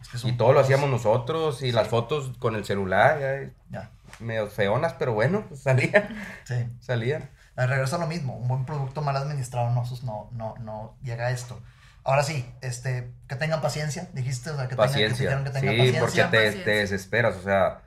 Es 0.00 0.22
que 0.22 0.28
Y 0.28 0.32
todo 0.36 0.52
lo 0.52 0.60
hacíamos 0.60 0.88
nosotros 0.88 1.62
y 1.62 1.72
las 1.72 1.88
fotos 1.88 2.32
con 2.38 2.54
el 2.54 2.64
celular, 2.64 3.18
ya, 3.20 3.50
Ya, 3.70 3.90
medio 4.20 4.46
feonas, 4.46 4.94
pero 4.94 5.14
bueno, 5.14 5.46
pues 5.48 5.62
salían, 5.62 6.08
sí. 6.44 6.54
salían. 6.78 7.28
Eh, 7.56 7.66
Regresa 7.66 7.96
a 7.96 7.98
lo 7.98 8.06
mismo, 8.06 8.36
un 8.36 8.48
buen 8.48 8.64
producto 8.64 9.02
mal 9.02 9.16
administrado 9.16 9.70
no, 9.70 9.84
no, 10.02 10.28
no, 10.32 10.54
no 10.60 10.96
llega 11.02 11.26
a 11.26 11.30
esto. 11.30 11.60
Ahora 12.04 12.22
sí, 12.24 12.44
este, 12.62 13.12
que 13.28 13.36
tengan 13.36 13.60
paciencia, 13.60 14.08
dijiste, 14.12 14.50
o 14.50 14.56
sea, 14.56 14.68
que 14.68 14.74
tengan, 14.76 14.88
que 14.88 14.92
Paciencia. 14.92 15.28
que 15.44 15.50
tengan 15.50 15.60
Sí, 15.60 15.66
paciencia. 15.78 16.00
porque 16.00 16.16
te, 16.24 16.26
Paciencia. 16.30 16.64
te 16.64 16.70
desesperas, 16.72 17.36
o 17.36 17.42
sea, 17.42 17.82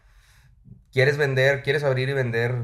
quieres 0.91 1.17
vender, 1.17 1.63
quieres 1.63 1.83
abrir 1.83 2.09
y 2.09 2.13
vender 2.13 2.55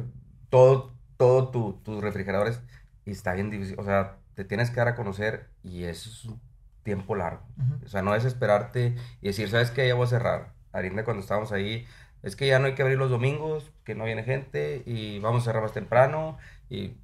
todo, 0.49 0.93
todo 1.17 1.49
tu- 1.51 1.81
tus 1.83 2.01
refrigeradores 2.01 2.59
y 3.05 3.11
está 3.11 3.33
bien 3.33 3.49
difícil, 3.49 3.75
o 3.79 3.83
sea, 3.83 4.17
te 4.35 4.45
tienes 4.45 4.69
que 4.69 4.77
dar 4.77 4.87
a 4.89 4.95
conocer 4.95 5.49
y 5.63 5.83
eso 5.85 6.09
es 6.09 6.25
un 6.25 6.41
tiempo 6.83 7.15
largo. 7.15 7.43
Ujú. 7.57 7.85
O 7.85 7.89
sea, 7.89 8.01
no 8.01 8.13
desesperarte 8.13 8.95
y 9.21 9.27
decir, 9.27 9.49
¿sabes 9.49 9.71
qué? 9.71 9.87
Ya 9.87 9.95
voy 9.95 10.05
a 10.05 10.09
cerrar. 10.09 10.53
Arinda 10.71 11.03
cuando 11.03 11.21
estábamos 11.21 11.51
ahí, 11.51 11.85
es 12.23 12.35
que 12.35 12.47
ya 12.47 12.59
no 12.59 12.67
hay 12.67 12.75
que 12.75 12.81
abrir 12.81 12.97
los 12.97 13.09
domingos, 13.09 13.71
que 13.83 13.95
no 13.95 14.05
viene 14.05 14.23
gente 14.23 14.83
y 14.85 15.19
vamos 15.19 15.43
a 15.43 15.45
cerrar 15.45 15.63
más 15.63 15.73
temprano 15.73 16.37
y 16.71 16.97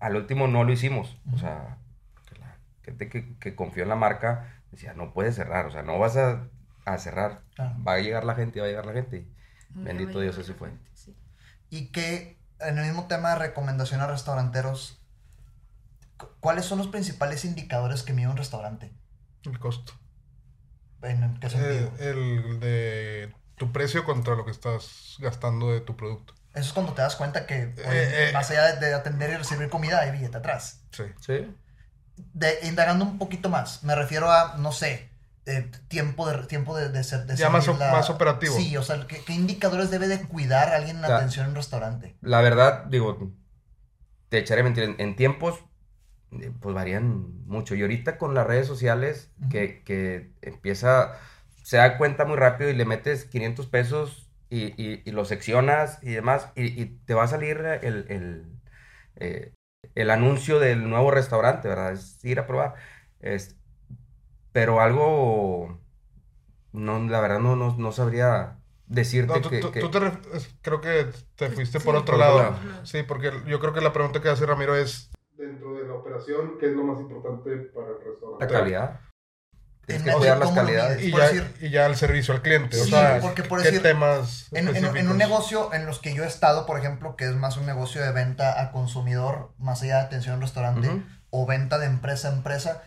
al 0.00 0.16
último 0.16 0.48
no 0.48 0.64
lo 0.64 0.72
hicimos. 0.72 1.16
O 1.34 1.38
sea, 1.38 1.78
que 2.26 2.38
la 2.38 2.56
gente 2.82 3.08
que, 3.08 3.36
que 3.38 3.54
confió 3.54 3.82
en 3.82 3.90
la 3.90 3.96
marca 3.96 4.62
decía, 4.70 4.94
no 4.94 5.12
puedes 5.12 5.34
cerrar, 5.36 5.66
o 5.66 5.70
sea, 5.70 5.82
no 5.82 5.98
vas 5.98 6.16
a, 6.16 6.48
a 6.86 6.98
cerrar. 6.98 7.42
Va 7.86 7.94
a 7.94 7.98
llegar 8.00 8.24
la 8.24 8.34
gente, 8.34 8.60
va 8.60 8.66
a 8.66 8.68
llegar 8.70 8.86
la 8.86 8.92
gente. 8.94 9.28
Bendito 9.70 10.20
Dios, 10.20 10.38
así 10.38 10.52
fue. 10.54 10.70
sí. 10.94 11.14
Y 11.68 11.92
que 11.92 12.38
en 12.58 12.78
el 12.78 12.86
mismo 12.86 13.06
tema 13.06 13.30
de 13.30 13.38
recomendación 13.38 14.00
a 14.00 14.06
restauranteros, 14.06 15.00
cu- 16.16 16.28
¿cuáles 16.40 16.64
son 16.64 16.78
los 16.78 16.88
principales 16.88 17.44
indicadores 17.44 18.02
que 18.02 18.12
mide 18.12 18.28
un 18.28 18.36
restaurante? 18.36 18.92
El 19.44 19.58
costo. 19.58 19.92
¿En 21.02 21.38
qué 21.40 21.48
sentido? 21.48 21.92
El, 21.98 22.18
el 22.18 22.60
de 22.60 23.34
tu 23.56 23.72
precio 23.72 24.04
contra 24.04 24.34
lo 24.34 24.44
que 24.44 24.50
estás 24.50 25.16
gastando 25.18 25.70
de 25.72 25.80
tu 25.80 25.96
producto. 25.96 26.34
Eso 26.54 26.66
es 26.68 26.72
cuando 26.72 26.92
te 26.94 27.02
das 27.02 27.16
cuenta 27.16 27.46
que 27.46 27.72
oye, 27.88 28.02
Eh, 28.02 28.28
eh. 28.30 28.32
más 28.32 28.50
allá 28.50 28.74
de, 28.74 28.86
de 28.86 28.94
atender 28.94 29.30
y 29.30 29.36
recibir 29.36 29.68
comida 29.68 30.00
hay 30.00 30.10
billete 30.10 30.36
atrás. 30.38 30.82
Sí. 30.92 31.04
Sí. 31.20 31.54
De, 32.34 32.58
indagando 32.64 33.04
un 33.04 33.18
poquito 33.18 33.48
más, 33.48 33.82
me 33.84 33.94
refiero 33.94 34.30
a, 34.30 34.56
no 34.58 34.72
sé, 34.72 35.08
eh, 35.46 35.70
tiempo 35.88 36.28
de 36.30 36.46
tiempo 36.46 36.76
de, 36.76 36.90
de 36.90 37.02
ser 37.02 37.24
de 37.26 37.36
Ya 37.36 37.48
más 37.48 37.66
o- 37.68 37.74
más 37.74 38.10
operativo. 38.10 38.54
Sí, 38.56 38.76
o 38.76 38.82
sea, 38.82 39.06
¿qué, 39.06 39.22
qué 39.24 39.32
indicadores 39.32 39.90
debe 39.90 40.06
de 40.08 40.20
cuidar 40.26 40.68
alguien 40.74 40.98
en 40.98 41.04
atención 41.06 41.44
en 41.46 41.50
un 41.50 41.56
restaurante? 41.56 42.16
La 42.20 42.40
verdad, 42.42 42.84
digo, 42.86 43.32
te 44.28 44.38
echaré 44.38 44.62
mentira, 44.62 44.86
en, 44.86 44.96
en 44.98 45.16
tiempos, 45.16 45.58
eh, 46.32 46.52
pues 46.60 46.74
varían 46.74 47.46
mucho. 47.46 47.74
Y 47.74 47.82
ahorita 47.82 48.18
con 48.18 48.34
las 48.34 48.46
redes 48.46 48.66
sociales, 48.66 49.30
que, 49.50 49.82
que 49.84 50.32
empieza, 50.42 51.12
se 51.64 51.78
da 51.78 51.96
cuenta 51.98 52.24
muy 52.24 52.36
rápido 52.36 52.70
y 52.70 52.74
le 52.74 52.84
metes 52.84 53.24
500 53.24 53.66
pesos 53.66 54.29
y, 54.50 54.66
y- 54.82 55.02
y 55.06 55.12
lo 55.12 55.24
seccionas 55.24 55.98
y 56.02 56.10
demás, 56.12 56.52
y, 56.56 56.80
y 56.82 56.86
te 57.06 57.14
va 57.14 57.24
a 57.24 57.28
salir 57.28 57.58
el, 57.82 58.06
el, 58.10 58.46
eh, 59.16 59.54
el 59.94 60.10
anuncio 60.10 60.58
del 60.60 60.88
nuevo 60.88 61.10
restaurante, 61.10 61.68
¿verdad? 61.68 61.92
Es 61.92 62.24
ir 62.24 62.38
a 62.40 62.46
probar. 62.46 62.74
Es- 63.20 63.56
pero 64.52 64.80
algo, 64.80 65.80
no, 66.72 66.98
la 67.08 67.20
verdad 67.20 67.40
no, 67.40 67.56
no, 67.56 67.76
no 67.76 67.92
sabría 67.92 68.58
decirte 68.86 69.34
No, 69.34 69.40
tú, 69.42 69.50
que, 69.50 69.60
tú- 69.60 69.72
que- 69.72 69.80
tú 69.80 69.90
te 69.90 70.00
ref- 70.00 70.48
creo 70.62 70.80
que 70.80 71.06
te 71.36 71.50
fuiste 71.50 71.78
Sí, 71.80 71.86
por 71.86 71.96
otro 71.96 72.16
por 72.18 72.26
otro 72.26 72.36
lado. 72.38 72.60
lado. 72.60 72.86
Sí, 72.86 73.02
porque 73.02 73.32
yo 73.46 73.60
creo 73.60 73.72
que 73.72 73.80
la 73.80 73.92
pregunta 73.92 74.20
que 74.20 74.28
hace 74.28 74.46
Ramiro 74.46 74.74
es 74.76 75.10
dentro 75.36 75.74
de 75.74 75.86
la 75.86 75.94
operación, 75.94 76.58
¿qué 76.58 76.66
es 76.66 76.72
lo 76.72 76.84
más 76.84 77.00
importante 77.00 77.56
para 77.74 77.88
el 77.88 77.94
restaurante? 78.04 78.44
la 78.44 78.48
calidad. 78.60 79.00
Tienes 79.96 80.06
que 80.14 80.18
cuidar 80.18 80.38
las 80.38 80.48
¿cómo 80.48 80.60
lo 80.60 80.66
calidades. 80.66 81.02
Y 81.04 81.10
ya, 81.12 81.18
decir- 81.30 81.56
y 81.60 81.70
ya 81.70 81.86
el 81.86 81.96
servicio 81.96 82.34
al 82.34 82.42
cliente. 82.42 82.80
o 82.80 82.84
sea, 82.86 83.18
porque 83.20 83.42
por 83.42 83.60
¿qué 83.60 83.66
decir, 83.66 83.82
temas 83.82 84.46
En, 84.52 84.58
en- 84.58 84.68
en 84.68 84.76
específicos? 84.84 85.10
un 85.12 85.18
negocio 85.18 85.72
en 85.74 85.86
los 85.86 85.98
que 85.98 86.14
yo 86.14 86.24
he 86.24 86.26
estado, 86.26 86.66
por 86.66 86.78
ejemplo, 86.78 87.16
que 87.16 87.24
es 87.26 87.32
más 87.34 87.56
un 87.56 87.66
negocio 87.66 88.02
de 88.02 88.12
venta 88.12 88.60
a 88.60 88.72
consumidor, 88.72 89.52
más 89.58 89.82
allá 89.82 89.96
de 89.96 90.02
atención 90.02 90.34
en 90.36 90.40
restaurante, 90.42 91.02
o 91.30 91.46
venta 91.46 91.78
de 91.78 91.86
empresa 91.86 92.28
a 92.28 92.32
empresa, 92.32 92.82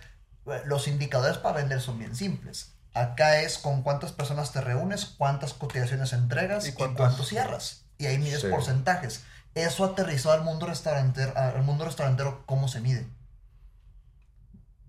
eh, 0.47 0.61
los 0.65 0.87
indicadores 0.87 1.37
para 1.37 1.57
vender 1.57 1.79
son 1.81 1.99
bien 1.99 2.15
simples. 2.15 2.73
Acá 2.93 3.39
es 3.41 3.57
con 3.57 3.81
cuántas 3.81 4.11
personas 4.11 4.51
te 4.51 4.61
reúnes, 4.61 5.05
cuántas 5.05 5.53
cotizaciones 5.53 6.13
entregas 6.13 6.67
Y 6.67 6.73
cuánto 6.73 7.23
cierras. 7.23 7.85
Y 7.97 8.05
ahí 8.05 8.17
mides 8.17 8.41
Sí. 8.41 8.47
porcentajes. 8.47 9.23
Eso 9.55 9.85
aterrizado 9.85 10.33
al 10.35 10.41
mundo 10.43 10.65
restaurantero, 10.67 11.31
al 11.35 11.61
mundo 11.63 11.85
restaurantero, 11.85 12.43
¿cómo 12.45 12.67
se 12.67 12.81
mide? 12.81 13.07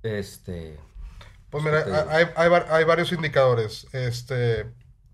Este, 0.02 0.78
Pues 1.54 1.64
mira, 1.64 1.84
Sí. 1.84 1.90
hay, 2.10 2.26
hay, 2.34 2.48
var- 2.48 2.66
hay 2.70 2.84
varios 2.84 3.12
indicadores. 3.12 3.86
Este, 3.92 4.62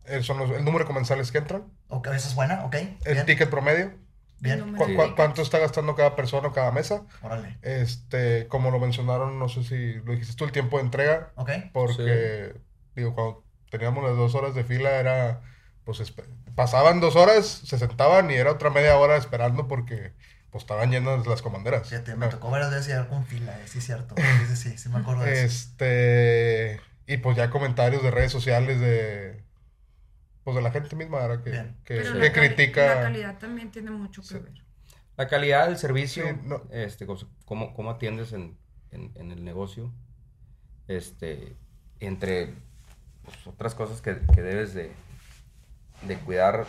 eh, 0.06 0.22
son 0.22 0.38
los- 0.38 0.50
el 0.50 0.64
número 0.64 0.84
de 0.84 0.86
comensales 0.86 1.30
que 1.30 1.36
entran, 1.38 1.64
Ok, 1.88 2.06
esa 2.06 2.28
es 2.28 2.34
buena, 2.34 2.64
ok. 2.64 2.74
el 2.76 2.98
Bien, 3.12 3.26
ticket 3.26 3.50
promedio, 3.50 3.92
bien. 4.38 4.74
cu- 4.74 4.86
Sí. 4.86 4.94
cu- 4.94 5.14
cuánto 5.14 5.42
está 5.42 5.58
gastando 5.58 5.94
cada 5.94 6.16
persona 6.16 6.48
o 6.48 6.52
cada 6.52 6.72
mesa. 6.72 7.02
Órale. 7.20 7.58
Este, 7.60 8.46
como 8.48 8.70
lo 8.70 8.78
mencionaron, 8.78 9.38
no 9.38 9.48
sé 9.50 9.62
si 9.64 9.94
lo 10.04 10.12
dijiste 10.12 10.34
tú, 10.34 10.44
el 10.46 10.52
tiempo 10.52 10.78
de 10.78 10.84
entrega, 10.84 11.32
Ok. 11.36 11.50
porque, 11.74 12.54
digo, 12.96 13.14
cuando 13.14 13.44
teníamos 13.70 14.02
las 14.02 14.16
dos 14.16 14.34
horas 14.34 14.54
de 14.54 14.64
fila 14.64 14.92
era, 14.98 15.42
pues, 15.84 16.02
pasaban 16.54 17.00
dos 17.00 17.16
horas, 17.16 17.44
se 17.46 17.78
sentaban 17.78 18.30
y 18.30 18.34
era 18.34 18.50
otra 18.52 18.70
media 18.70 18.96
hora 18.96 19.16
esperando 19.18 19.68
porque, 19.68 20.14
pues, 20.50 20.64
estaban 20.64 20.90
llenas 20.90 21.26
las 21.26 21.42
comanderas. 21.42 21.88
Fíjate, 21.88 22.14
me 22.16 22.26
No. 22.26 22.30
tocó 22.32 22.50
varias 22.50 22.70
veces 22.70 22.88
llegar 22.88 23.08
con 23.08 23.24
fila, 23.24 23.58
eh, 23.60 23.66
sí, 23.66 23.80
cierto. 23.80 24.14
Sí, 24.48 24.56
sí, 24.56 24.78
sí, 24.78 24.88
me 24.88 24.98
acuerdo 24.98 25.22
de 25.22 25.32
eso. 25.32 25.44
Este, 25.46 26.80
y 27.06 27.16
pues 27.18 27.36
ya 27.36 27.50
comentarios 27.50 28.02
de 28.02 28.10
redes 28.10 28.32
sociales 28.32 28.80
de, 28.80 29.42
pues, 30.44 30.56
de 30.56 30.62
la 30.62 30.70
gente 30.72 30.94
misma, 30.96 31.18
¿verdad? 31.26 31.42
Que, 31.44 31.50
que, 31.84 32.00
Pero 32.02 32.12
que 32.14 32.18
la, 32.18 32.32
cali- 32.32 32.48
critica. 32.48 32.94
la 32.94 33.02
calidad 33.02 33.38
también 33.38 33.70
tiene 33.70 33.90
mucho 33.90 34.22
que 34.22 34.28
Sí. 34.28 34.34
ver. 34.34 34.52
la 35.16 35.28
calidad 35.28 35.66
del 35.66 35.76
servicio, 35.76 36.24
Sí, 36.26 36.34
no. 36.44 36.62
este, 36.70 37.06
cómo, 37.44 37.74
cómo 37.74 37.90
atiendes 37.90 38.32
en, 38.32 38.56
en- 38.90 39.12
en 39.16 39.30
el 39.32 39.44
negocio, 39.44 39.92
este, 40.88 41.56
entre 42.00 42.54
pues, 43.24 43.46
otras 43.46 43.74
cosas 43.74 44.00
que, 44.00 44.18
que 44.34 44.40
debes 44.42 44.72
de, 44.74 44.92
de 46.02 46.16
cuidar 46.20 46.66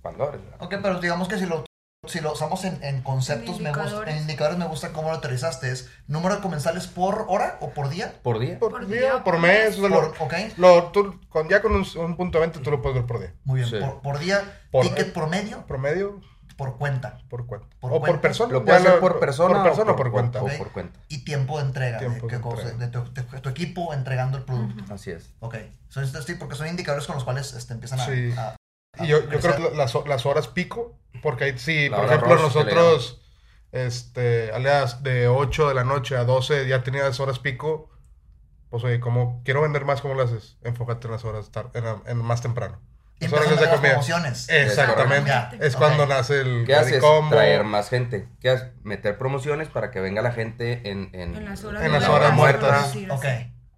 cuando. 0.00 0.26
Ok, 0.60 0.74
pero 0.80 1.00
digamos 1.00 1.26
que 1.28 1.38
si 1.38 1.46
lo, 1.46 1.64
si 2.08 2.18
lo 2.20 2.32
usamos 2.32 2.64
en, 2.64 2.82
en 2.82 3.00
conceptos, 3.02 3.58
En 3.58 3.62
me 3.62 3.68
gusta, 3.68 3.82
indicadores. 3.84 4.14
en 4.16 4.20
indicadores 4.22 4.58
me 4.58 4.66
gusta 4.66 4.92
cómo 4.92 5.10
lo 5.10 5.14
aterrizaste. 5.18 5.70
¿Es 5.70 5.88
número 6.08 6.34
de 6.34 6.40
comensales 6.40 6.88
por 6.88 7.26
hora 7.28 7.58
o 7.60 7.70
por 7.70 7.90
día? 7.90 8.12
Por 8.24 8.40
día. 8.40 8.58
Por, 8.58 8.72
Por 8.72 8.86
día, 8.88 9.00
día, 9.00 9.24
por 9.24 9.38
mes, 9.38 9.78
mes. 9.78 9.78
o 9.78 9.80
sea, 9.82 9.88
Por, 9.88 10.18
lo- 10.18 10.24
ok, 10.24 10.34
lo- 10.56 10.82
tú, 10.90 11.20
con, 11.28 11.48
ya 11.48 11.62
con 11.62 11.76
un, 11.76 11.86
un 11.96 12.16
punto 12.16 12.38
de 12.38 12.46
venta 12.46 12.60
tú 12.60 12.72
lo 12.72 12.82
puedes 12.82 12.96
ver 12.96 13.06
por 13.06 13.20
día. 13.20 13.32
muy 13.44 13.60
bien. 13.60 13.70
Sí. 13.70 13.76
Por, 13.78 14.00
por 14.02 14.18
día, 14.18 14.42
Por- 14.72 14.82
ticket 14.82 15.12
promedio, 15.12 15.64
Promedio, 15.68 16.20
por 16.56 16.76
cuenta. 16.76 17.18
por 17.30 17.46
cuenta. 17.46 17.68
Por 17.78 17.92
o 17.92 18.00
cuenta. 18.00 18.06
por 18.08 18.20
persona. 18.20 18.52
Lo 18.52 18.64
puedes 18.64 18.80
hacer 18.84 18.98
por 18.98 19.20
persona, 19.20 19.54
Por 19.54 19.62
persona 19.62 19.92
o 19.92 19.96
por, 19.96 20.06
por, 20.06 20.12
cuenta. 20.12 20.42
o 20.42 20.48
por 20.58 20.72
cuenta. 20.72 20.98
Y 21.06 21.24
tiempo 21.24 21.60
de 21.60 21.66
entrega, 21.66 22.00
de, 22.00 22.06
Tiempo 22.08 22.26
de 22.26 22.34
qué 22.34 22.40
cosa- 22.40 22.62
entrega. 22.70 22.78
de 22.86 22.88
tu, 23.22 23.32
de 23.34 23.40
tu 23.40 23.48
equipo 23.48 23.94
entregando 23.94 24.38
el 24.38 24.42
producto. 24.44 24.92
Así 24.92 25.12
es. 25.12 25.30
Ok, 25.38 25.54
sí, 25.88 26.34
porque 26.34 26.56
son 26.56 26.66
indicadores 26.66 27.06
con 27.06 27.14
los 27.14 27.22
cuales 27.22 27.52
este, 27.54 27.74
empiezan 27.74 28.00
a... 28.00 28.06
Sí. 28.06 28.34
a- 28.36 28.48
a 28.48 28.56
Y 29.00 29.06
yo, 29.06 29.20
yo 29.28 29.40
creo 29.40 29.56
que 29.70 29.76
las, 29.76 29.94
las 30.06 30.26
horas 30.26 30.48
pico, 30.48 30.98
porque 31.22 31.44
ahí 31.44 31.58
sí, 31.58 31.88
La 31.88 31.96
por 31.96 32.06
ejemplo, 32.06 32.36
le 32.36 32.42
nosotros, 32.42 33.22
este, 33.72 34.52
alias 34.52 35.02
de 35.02 35.28
8 35.28 35.68
de 35.68 35.74
la 35.74 35.84
noche 35.84 36.16
a 36.16 36.24
12 36.24 36.68
ya 36.68 36.82
tenías 36.82 37.18
horas 37.20 37.38
pico, 37.38 37.88
pues 38.68 38.84
oye, 38.84 39.00
como 39.00 39.40
quiero 39.44 39.62
vender 39.62 39.84
más, 39.84 40.00
¿cómo 40.02 40.14
lo 40.14 40.22
haces? 40.22 40.58
Enfócate 40.62 41.06
en 41.06 41.12
las 41.12 41.24
horas 41.24 41.50
tar- 41.50 41.70
en, 41.74 41.84
en 42.06 42.18
más 42.18 42.42
temprano. 42.42 42.80
Y 43.18 43.28
Las 43.28 43.34
horas 43.34 43.50
de 43.60 43.66
las 43.66 43.74
comida. 43.76 43.90
promociones. 43.90 44.48
Exactamente. 44.48 45.30
Es 45.60 45.76
cuando 45.76 46.06
nace 46.06 46.40
el 46.40 46.64
¿Qué 46.66 46.74
haces? 46.74 47.00
combo. 47.00 47.30
Traer 47.30 47.62
más 47.64 47.88
gente. 47.88 48.28
¿Qué 48.40 48.50
haces? 48.50 48.68
Meter 48.82 49.16
promociones 49.16 49.68
para 49.68 49.90
que 49.92 50.00
venga 50.00 50.22
la 50.22 50.32
gente 50.32 50.90
en, 50.90 51.08
en, 51.12 51.36
En 51.36 51.44
las 51.44 51.62
horas, 51.64 51.82
En 51.84 51.92
las 51.92 52.08
horas 52.08 52.32
muertas. 52.34 52.92
decir 52.92 53.10
Ok. 53.12 53.24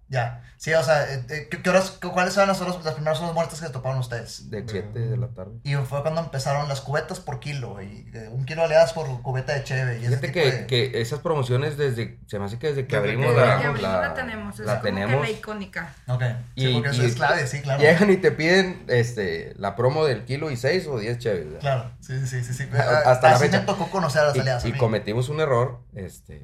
Ya. 0.09 0.41
Sí, 0.57 0.73
o 0.73 0.81
sea, 0.81 1.03
eh, 1.13 1.21
eh, 1.29 1.47
¿qué, 1.51 1.61
qué 1.61 1.69
horas, 1.69 1.91
cu- 2.01 2.11
¿cuáles 2.11 2.35
eran 2.37 2.47
las, 2.47 2.59
horas, 2.61 2.83
las 2.83 2.93
primeras 2.95 3.19
horas 3.19 3.33
muertas 3.33 3.59
que 3.61 3.69
toparon 3.69 3.99
ustedes? 3.99 4.49
de 4.49 4.63
7 4.65 4.97
de 4.99 5.17
la 5.17 5.27
tarde. 5.27 5.51
Y 5.63 5.75
fue 5.75 6.01
cuando 6.01 6.21
empezaron 6.21 6.67
las 6.69 6.79
cubetas 6.81 7.19
por 7.19 7.39
kilo, 7.39 7.81
y 7.81 8.09
eh, 8.13 8.29
un 8.31 8.45
kilo 8.45 8.63
oleadas 8.63 8.93
por 8.93 9.21
cubeta 9.21 9.53
de 9.53 9.63
cheve. 9.63 9.99
Y 9.99 10.05
ese 10.05 10.17
Fíjate 10.17 10.27
tipo 10.27 10.33
que, 10.33 10.51
de- 10.51 10.67
que 10.91 11.01
esas 11.01 11.19
promociones 11.19 11.77
desde, 11.77 12.17
se 12.25 12.39
me 12.39 12.45
hace 12.45 12.57
que 12.57 12.67
desde 12.69 12.87
que 12.87 12.95
Desde 12.95 13.09
abrimos 13.11 13.35
que- 13.35 13.41
la, 13.41 13.53
abrimos 13.57 13.81
la- 13.81 13.99
la 14.01 14.13
tenemos, 14.13 14.59
es 14.59 14.65
la 14.65 14.71
como 14.79 14.83
tenemos. 14.83 15.15
que 15.25 15.31
la 15.33 15.37
icónica. 15.37 15.93
Ok, 16.07 16.23
sí, 16.55 16.67
Y- 16.69 16.73
porque 16.73 16.89
eso 16.89 17.03
y- 17.03 17.05
es 17.07 17.15
clave, 17.15 17.47
sí, 17.47 17.61
claro. 17.61 17.81
Llegan 17.81 18.09
y 18.11 18.17
te 18.17 18.31
piden 18.31 18.85
este, 18.87 19.53
la 19.57 19.75
promo 19.75 20.05
del 20.05 20.23
kilo 20.23 20.49
y 20.51 20.57
6 20.57 20.87
o 20.87 20.97
10 20.97 21.17
chéves. 21.19 21.45
¿verdad? 21.45 21.59
Claro, 21.59 21.91
sí, 21.99 22.25
sí, 22.25 22.43
sí. 22.43 22.53
sí. 22.53 22.63
Hasta- 22.73 23.29
la 23.29 23.35
Así 23.35 23.45
fecha. 23.45 23.59
me 23.59 23.65
tocó 23.65 23.89
conocer 23.91 24.21
a 24.21 24.25
las 24.27 24.39
aliadas. 24.39 24.63
a 24.63 24.67
Y, 24.67 24.69
y 24.69 24.73
mí. 24.73 24.79
cometimos 24.79 25.27
un 25.29 25.41
error, 25.41 25.79
este, 25.93 26.41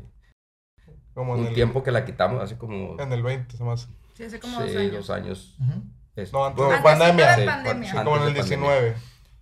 Como 1.14 1.36
en 1.36 1.42
un 1.42 1.48
el, 1.48 1.54
tiempo 1.54 1.84
que 1.84 1.92
la 1.92 2.06
quitamos, 2.06 2.42
así 2.42 2.56
como 2.56 3.00
En 3.00 3.12
el 3.12 3.22
20, 3.24 3.58
se 3.58 3.64
me 3.64 3.72
hace. 3.72 3.88
Sí, 4.14 4.24
hace 4.24 4.40
como 4.40 4.62
sí, 4.62 4.68
dos 4.68 4.76
años. 4.78 4.94
dos 4.94 5.10
años. 5.10 5.58
Ujú. 5.60 5.84
Es- 6.16 6.34
No, 6.34 6.46
antes 6.46 6.64
Antes 6.66 6.82
pandemia. 6.82 7.36
de 7.36 7.42
sí, 7.42 7.46
pandemia. 7.48 7.92
Sí, 7.92 7.98
como 7.98 8.18
en 8.18 8.24
el 8.24 8.34
de 8.34 8.40
pandemia. 8.40 8.70
19. 8.72 8.96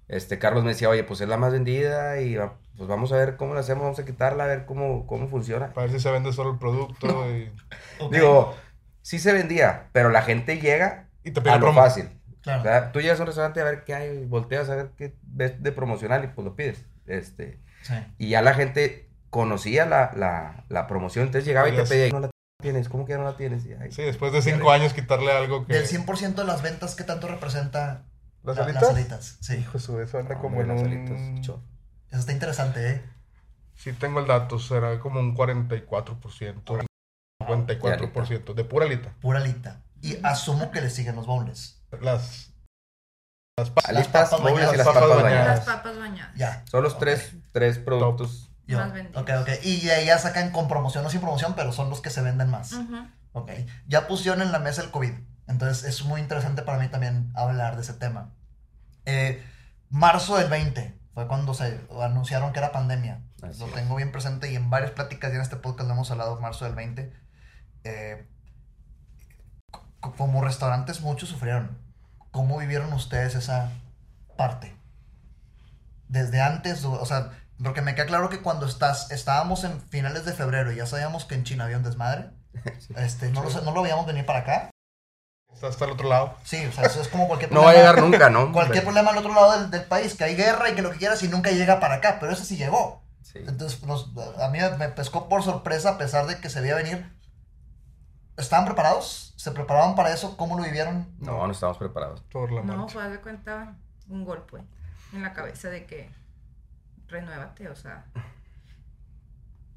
Este, 0.08 0.40
Carlos 0.40 0.64
me 0.64 0.70
decía, 0.72 0.90
oye, 0.90 1.04
pues 1.04 1.22
es 1.22 1.28
la 1.30 1.38
más 1.38 1.52
vendida 1.52 2.20
y 2.22 2.36
pues 2.78 2.88
vamos 2.90 3.12
a 3.12 3.18
ver 3.18 3.36
cómo 3.38 3.54
la 3.54 3.60
hacemos, 3.60 3.84
vamos 3.84 4.00
a 4.00 4.06
quitarla, 4.06 4.46
a 4.46 4.48
ver 4.48 4.66
cómo, 4.66 5.06
cómo 5.06 5.28
funciona. 5.28 5.74
Para 5.74 5.86
ver 5.88 5.96
si 5.96 6.00
se 6.02 6.12
vende 6.12 6.34
solo 6.34 6.52
el 6.54 6.58
producto 6.58 7.08
y, 7.30 7.52
Digo, 8.12 8.56
sí 9.02 9.20
se 9.20 9.34
vendía, 9.34 9.90
pero 9.92 10.10
la 10.10 10.22
gente 10.24 10.60
llega 10.60 11.08
y 11.24 11.32
te 11.32 11.40
a 11.42 11.44
pide 11.44 11.54
lo 11.56 11.60
promo. 11.60 11.82
fácil. 11.82 12.10
Claro. 12.42 12.64
¿verdad? 12.64 12.92
Tú 12.94 13.02
llegas 13.02 13.20
a 13.20 13.24
un 13.24 13.28
restaurante 13.28 13.60
a 13.60 13.66
ver 13.66 13.84
qué 13.84 13.94
hay, 13.94 14.26
volteas 14.26 14.70
a 14.70 14.76
ver 14.76 14.92
qué 14.98 15.14
ves 15.24 15.62
de 15.62 15.72
promocional 15.74 16.24
y 16.24 16.28
pues 16.28 16.46
lo 16.46 16.56
pides. 16.56 16.86
Este, 17.06 17.60
Sí. 17.84 17.94
y 18.18 18.30
ya 18.30 18.42
la 18.42 18.54
gente 18.54 19.09
conocía 19.30 19.86
la, 19.86 20.12
la, 20.16 20.66
la 20.70 20.88
promoción, 20.88 21.26
entonces 21.26 21.46
llegaba 21.48 21.70
y 21.70 21.76
te 21.76 21.84
pedía, 21.84 22.10
no 22.12 22.20
la 22.20 22.30
tienes, 22.62 22.90
¿cómo 22.90 23.06
que 23.06 23.18
no 23.18 23.24
la 23.24 23.38
tienes? 23.38 23.66
Y, 23.66 23.74
ay, 23.74 23.92
Sí, 23.92 24.02
después 24.04 24.34
de 24.34 24.42
5 24.42 24.70
años 24.72 24.94
quitarle 24.94 25.32
algo 25.32 25.66
que... 25.66 25.74
Del 25.74 25.88
100% 25.88 26.36
de 26.36 26.44
las 26.46 26.62
ventas, 26.62 26.96
¿qué 26.96 27.04
tanto 27.04 27.28
representa 27.28 28.04
¿Las 28.44 28.58
la- 28.58 28.64
alitas? 28.64 28.82
las 28.84 28.92
alitas? 28.96 29.38
Sí, 29.42 29.56
Hijo 29.58 29.80
su, 29.80 30.00
eso 30.00 30.18
anda 30.20 30.36
no, 30.36 30.42
como 30.42 30.62
en 30.62 30.68
las 30.70 30.82
un... 30.82 31.42
eso 31.42 31.62
está 32.12 32.32
interesante, 32.32 32.90
¿eh? 32.90 33.02
Sí 33.76 33.94
tengo 33.94 34.20
el 34.20 34.28
dato, 34.28 34.60
será 34.60 35.00
como 35.00 35.20
un 35.22 35.36
44%, 35.38 36.86
54% 37.42 38.54
de 38.54 38.64
pura 38.66 38.86
alita. 38.86 39.14
Pura 39.22 39.40
alita. 39.40 39.82
Y 40.02 40.18
asumo 40.24 40.72
que 40.72 40.82
le 40.82 40.90
siguen 40.90 41.16
los 41.16 41.26
boneless. 41.28 41.82
Las 42.02 42.52
Las 43.58 43.70
pa- 43.72 43.82
Alitas, 43.88 44.30
papas 44.30 44.44
bañadas. 44.54 44.78
las 44.78 44.88
Papas 44.88 45.10
bañadas. 45.10 45.48
Las 45.48 45.66
papas 45.78 45.98
bañadas. 45.98 46.36
Ya. 46.36 46.64
Son 46.70 46.84
los 46.84 46.94
Ok. 46.94 47.00
tres, 47.00 47.34
tres 47.52 47.78
productos. 47.80 48.49
Yo. 48.70 48.80
Más 48.80 48.94
vendidos. 48.94 49.22
Ok, 49.22 49.30
ok. 49.42 49.50
Y 49.64 49.82
de 49.86 49.94
ahí 49.94 50.06
ya 50.06 50.18
sacan 50.20 50.52
con 50.52 50.68
promoción 50.68 51.06
o 51.06 51.10
sin 51.10 51.22
promoción, 51.22 51.54
pero 51.56 51.72
son 51.72 51.90
los 51.90 52.02
que 52.02 52.10
se 52.10 52.22
venden 52.22 52.50
más. 52.50 52.72
Ujú. 52.74 52.96
Ok. 53.34 53.52
Ya 53.88 54.08
pusieron 54.08 54.42
en 54.42 54.52
la 54.52 54.60
mesa 54.60 54.82
el 54.82 54.92
COVID. 54.92 55.12
Entonces 55.48 55.84
es 55.86 56.06
muy 56.06 56.22
interesante 56.22 56.62
para 56.62 56.78
mí 56.78 56.88
también 56.88 57.32
hablar 57.36 57.76
de 57.76 57.82
ese 57.82 57.94
tema. 57.94 58.34
Eh, 59.06 59.44
marzo 59.90 60.38
del 60.38 60.50
20 60.50 61.00
fue 61.16 61.28
cuando 61.28 61.54
se 61.56 61.82
anunciaron 62.02 62.54
que 62.54 62.60
era 62.60 62.72
pandemia. 62.72 63.24
Así 63.42 63.60
lo 63.60 63.68
es. 63.68 63.74
tengo 63.74 63.96
bien 63.96 64.12
presente 64.12 64.52
y 64.52 64.56
en 64.56 64.70
varias 64.70 64.92
pláticas 64.92 65.32
ya 65.32 65.38
en 65.38 65.42
este 65.42 65.56
podcast 65.56 65.88
lo 65.88 65.94
hemos 65.96 66.12
hablado, 66.12 66.40
marzo 66.40 66.66
del 66.66 66.76
20. 66.76 67.12
Eh, 67.86 68.28
co- 69.72 70.14
como 70.16 70.44
restaurantes 70.44 71.02
muchos 71.02 71.30
sufrieron. 71.30 71.78
¿Cómo 72.32 72.58
vivieron 72.60 72.94
ustedes 72.94 73.34
esa 73.36 73.72
parte? 74.38 74.76
Desde 76.08 76.42
antes, 76.42 76.84
o 76.86 77.06
sea, 77.06 77.32
porque 77.64 77.82
me 77.82 77.96
queda 77.96 78.06
claro 78.06 78.30
que 78.30 78.42
cuando 78.42 78.66
estás, 78.66 79.12
estábamos 79.12 79.64
en 79.64 79.82
finales 79.82 80.26
de 80.26 80.34
febrero 80.34 80.72
y 80.72 80.78
ya 80.78 80.86
sabíamos 80.86 81.26
que 81.26 81.36
en 81.36 81.44
China 81.44 81.66
había 81.66 81.78
un 81.78 81.84
desmadre, 81.84 82.32
este, 82.96 83.30
no, 83.32 83.44
lo, 83.44 83.50
no 83.62 83.72
lo 83.72 83.82
veíamos 83.82 84.06
venir 84.06 84.26
para 84.26 84.40
acá. 84.40 84.70
Está 85.54 85.68
hasta 85.68 85.86
el 85.86 85.92
otro 85.92 86.08
lado. 86.08 86.36
Sí, 86.44 86.64
o 86.66 86.72
sea, 86.72 86.86
eso 86.86 87.02
es 87.02 87.08
como 87.08 87.28
cualquier 87.28 87.52
No 87.54 87.62
va 87.64 87.72
a 87.72 87.74
problema. 87.74 87.92
llegar 87.92 88.04
nunca, 88.04 88.30
¿no? 88.30 88.52
Cualquier 88.52 88.84
problema 88.84 89.12
al 89.12 89.18
otro 89.18 89.34
lado 89.34 89.60
del, 89.60 89.72
del 89.72 89.84
país, 89.84 90.14
que 90.16 90.24
hay 90.24 90.36
guerra 90.36 90.70
y 90.70 90.76
que 90.76 90.82
lo 90.82 90.92
que 90.92 90.98
quieras 91.00 91.22
y 91.24 91.28
nunca 91.28 91.52
llega 91.52 91.80
para 91.80 91.96
acá, 91.96 92.18
pero 92.20 92.32
ese 92.32 92.46
sí 92.46 92.56
llegó. 92.56 93.04
Sí. 93.24 93.40
Entonces, 93.40 93.84
nos- 93.84 94.12
a 94.42 94.48
mí 94.50 94.60
me 94.78 94.90
pescó 94.90 95.28
por 95.28 95.44
sorpresa 95.44 95.90
a 95.92 95.98
pesar 95.98 96.28
de 96.28 96.40
que 96.40 96.50
se 96.50 96.62
veía 96.62 96.76
venir. 96.76 97.12
¿Estaban 98.38 98.66
preparados? 98.66 99.34
¿Se 99.38 99.52
preparaban 99.52 99.96
para 99.96 100.14
eso? 100.14 100.38
¿Cómo 100.38 100.58
lo 100.58 100.64
vivieron? 100.64 101.14
No, 101.20 101.46
no 101.46 101.52
estamos 101.52 101.78
preparados. 101.78 102.22
Por 102.32 102.52
la 102.52 102.62
No, 102.62 102.88
fue 102.88 103.10
de 103.10 103.20
cuenta 103.20 103.76
un 104.08 104.24
golpe 104.24 104.58
en 105.14 105.22
la 105.24 105.34
cabeza 105.34 105.70
de 105.70 105.86
que 105.86 106.10
renuévate, 107.10 107.68
o 107.70 107.76
sea. 107.76 108.06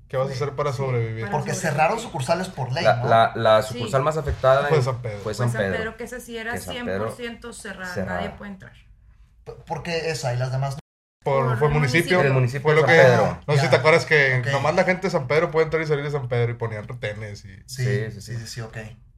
¿Qué 0.09 0.17
vas 0.19 0.29
a 0.29 0.33
hacer 0.33 0.53
para 0.55 0.73
Sí, 0.73 0.77
sobrevivir? 0.79 1.23
para- 1.23 1.33
Porque 1.33 1.55
sobrevivir. 1.55 1.71
cerraron 1.81 1.99
sucursales 2.01 2.49
por 2.49 2.71
ley, 2.73 2.85
La, 2.85 2.97
¿no? 2.97 3.09
la, 3.09 3.33
la 3.35 3.63
Sí. 3.63 3.75
sucursal 3.75 4.03
más 4.03 4.17
afectada 4.19 4.67
Fue 4.67 4.77
en- 4.79 4.83
San 4.85 5.01
Pedro. 5.01 5.19
fue 5.21 5.33
San 5.35 5.51
San 5.51 5.63
Pedro. 5.63 5.77
Pedro, 5.79 5.97
que 5.97 6.05
esa 6.05 6.21
sí 6.21 6.37
era 6.37 6.53
Que 6.53 6.59
San 6.61 6.85
Pedro 6.85 7.17
100% 7.17 7.53
cerrada, 7.55 7.95
cerrada. 7.95 8.17
nadie 8.21 8.31
puede 8.37 8.51
entrar. 8.53 8.73
P- 9.45 9.55
Porque 9.67 10.11
esa 10.11 10.35
y 10.35 10.37
las 10.37 10.53
demás. 10.53 10.75
no. 10.75 10.79
Por, 11.25 11.47
Por 11.47 11.59
fue 11.59 11.69
el 11.69 11.75
municipio. 11.75 12.21
El 12.21 12.33
municipio 12.33 12.63
Fue 12.63 12.75
lo 12.75 12.81
San 12.81 12.91
que. 12.91 12.97
Pedro. 12.97 13.41
No 13.47 13.55
sé 13.55 13.61
si 13.61 13.69
te 13.71 13.77
acuerdas 13.77 14.05
que 14.07 14.41
Ok. 14.41 14.47
nomás 14.53 14.75
la 14.75 14.83
gente 14.85 15.07
de 15.07 15.11
San 15.13 15.29
Pedro 15.29 15.51
puede 15.53 15.65
entrar 15.67 15.81
y 15.83 15.87
salir 15.87 16.05
de 16.05 16.11
San 16.11 16.29
Pedro 16.29 16.51
y 16.51 16.55
ponían 16.57 16.87
retenes 16.87 17.45
y. 17.45 17.55
Sí, 17.67 17.85
Sí, 17.85 18.11
sí, 18.11 18.21
sí, 18.21 18.37
sí, 18.39 18.47
sí, 18.49 18.61
ok. 18.61 18.77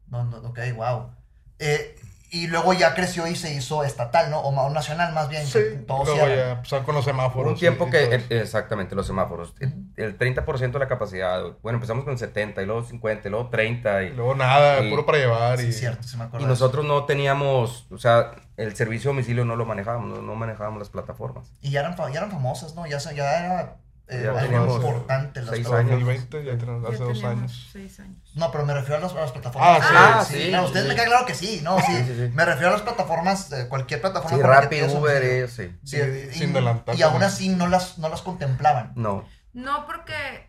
No, 0.08 0.22
no, 0.24 0.36
ok, 0.48 0.58
wow. 0.76 1.10
Eh, 1.58 1.98
y 2.34 2.46
luego 2.48 2.72
ya 2.72 2.94
creció 2.94 3.26
y 3.26 3.36
se 3.36 3.54
hizo 3.54 3.84
estatal, 3.84 4.30
¿no? 4.30 4.40
O, 4.40 4.70
nacional 4.70 5.12
más 5.12 5.28
bien. 5.28 5.46
Sí, 5.46 5.58
todo 5.86 6.04
luego 6.04 6.26
ya 6.28 6.52
empezaron 6.52 6.84
con 6.84 6.94
los 6.96 7.04
semáforos. 7.04 7.52
Un 7.52 7.58
tiempo 7.58 7.86
y- 7.86 7.90
que, 7.90 8.04
el- 8.16 8.26
exactamente, 8.32 8.94
los 8.94 9.06
semáforos. 9.06 9.54
El, 9.60 9.72
el 9.96 10.18
30% 10.18 10.72
de 10.72 10.78
la 10.78 10.88
capacidad. 10.88 11.42
Bueno, 11.62 11.76
empezamos 11.76 12.04
con 12.04 12.18
70 12.18 12.62
y 12.62 12.66
luego 12.66 12.82
50 12.84 13.28
y 13.28 13.30
luego 13.30 13.48
30. 13.50 14.02
Y 14.02 14.06
Y, 14.06 14.10
luego 14.10 14.34
nada, 14.34 14.80
y- 14.80 14.90
puro 14.90 15.06
para 15.06 15.18
llevar. 15.18 15.58
Sí, 15.58 15.68
y, 15.68 15.72
cierto, 15.72 16.02
sí 16.02 16.16
me 16.16 16.24
acuerdo. 16.24 16.44
y 16.44 16.48
de 16.48 16.50
nosotros 16.50 16.84
no 16.84 17.04
teníamos, 17.04 17.86
o 17.92 17.98
sea, 17.98 18.32
el 18.56 18.74
servicio 18.76 19.10
a 19.10 19.12
domicilio 19.14 19.44
no 19.44 19.56
lo 19.56 19.64
manejábamos, 19.64 20.08
no, 20.16 20.22
no 20.22 20.34
manejábamos 20.34 20.78
las 20.80 20.88
plataformas. 20.88 21.52
Y 21.60 21.70
ya 21.70 21.80
eran, 21.80 21.96
fa- 21.96 22.10
ya 22.10 22.18
eran 22.18 22.30
famosas, 22.30 22.74
¿no? 22.74 22.86
Ya, 22.86 22.98
se- 23.00 23.14
ya 23.14 23.38
era 23.44 23.76
eh, 24.08 24.20
Ya 24.22 24.28
algo 24.30 24.40
teníamos 24.40 24.74
importante. 24.76 25.40
Las 25.40 25.50
seis 25.50 25.66
plataformas. 25.66 25.92
años. 25.94 26.06
2020, 26.06 26.44
ya 26.44 26.58
tenemos, 26.58 26.82
Ya 26.82 26.88
hace 26.88 26.98
dos 27.04 27.24
años. 27.24 27.68
seis 27.72 28.00
años. 28.00 28.16
No, 28.34 28.50
pero 28.52 28.66
me 28.66 28.74
refiero 28.74 28.96
a, 28.96 29.00
las- 29.00 29.12
a 29.12 29.20
las 29.20 29.32
plataformas. 29.32 29.80
Ah, 29.82 29.84
sí. 29.84 29.94
Ah, 29.96 30.24
sí, 30.60 30.64
ustedes 30.66 30.82
sí. 30.84 30.88
me 30.88 30.94
queda 30.94 31.04
claro 31.06 31.26
que 31.26 31.34
sí, 31.34 31.60
¿no? 31.62 31.78
Sí, 31.80 31.84
Sí, 31.86 32.04
sí, 32.06 32.14
sí. 32.16 32.32
Me 32.34 32.44
refiero 32.44 32.68
a 32.68 32.72
las 32.72 32.82
plataformas, 32.82 33.52
eh, 33.52 33.66
cualquier 33.68 34.00
plataforma. 34.00 34.36
Sí, 34.36 34.42
la 34.42 34.48
Rappi, 34.60 34.82
Uber, 34.82 35.48
sí. 35.48 35.74
Sí, 35.84 35.96
Sí, 36.00 36.28
y, 36.30 36.34
sin 36.34 36.50
adelantar 36.50 36.96
y 36.96 37.02
aún 37.02 37.22
así 37.22 37.48
no 37.48 37.66
las, 37.66 37.98
no 37.98 38.08
las 38.08 38.22
contemplaban. 38.22 38.92
No, 38.96 39.24
No, 39.54 39.86
porque 39.86 40.48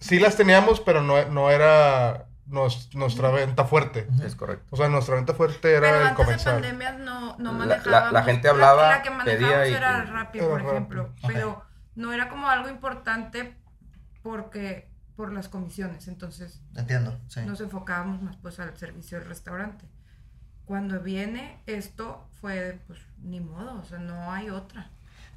Sí 0.00 0.18
las 0.18 0.36
teníamos, 0.36 0.80
pero 0.80 1.00
no, 1.02 1.24
no 1.26 1.50
era 1.50 2.26
nos- 2.46 2.94
nuestra 2.94 3.30
venta 3.30 3.64
fuerte. 3.64 4.06
es 4.24 4.34
correcto. 4.36 4.64
O 4.70 4.76
sea, 4.76 4.88
nuestra 4.88 5.14
venta 5.14 5.32
fuerte 5.34 5.72
era 5.72 5.80
pero 5.88 5.96
el 5.96 6.02
antes 6.08 6.18
de 6.18 6.24
comensal. 6.24 6.52
pandemia 6.54 6.92
no, 6.92 7.36
no 7.38 7.52
La- 7.52 7.58
la- 7.58 7.66
manejábamos. 7.76 8.12
la 8.12 8.22
gente 8.24 8.48
hablaba, 8.48 8.88
La, 8.90 9.02
que 9.02 9.10
manejábamos 9.10 9.48
pedía 9.56 9.68
y- 9.68 9.74
era 9.74 10.04
Rappi, 10.04 10.38
por 10.40 10.60
ejemplo. 10.60 11.02
Ok. 11.22 11.30
Pero 11.32 11.62
no 11.96 12.12
era 12.12 12.28
como 12.28 12.48
algo 12.48 12.68
importante 12.68 13.56
porque 14.22 14.88
por 15.16 15.32
las 15.32 15.48
comisiones. 15.48 16.08
Entonces 16.08 16.62
Entiendo, 16.76 17.18
sí. 17.28 17.40
nos 17.40 17.60
enfocábamos 17.60 18.22
más 18.22 18.36
pues 18.36 18.60
al 18.60 18.76
servicio 18.76 19.18
del 19.18 19.28
restaurante. 19.28 19.86
Cuando 20.64 21.00
viene 21.00 21.62
esto 21.66 22.28
fue 22.40 22.80
pues 22.86 23.00
ni 23.22 23.40
modo, 23.40 23.80
o 23.80 23.84
sea, 23.84 23.98
no 23.98 24.32
hay 24.32 24.50
otra. 24.50 24.90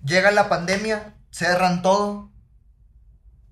Llega 0.03 0.32
la 0.32 0.49
pandemia, 0.49 1.14
cerran 1.32 1.82
todo. 1.82 2.30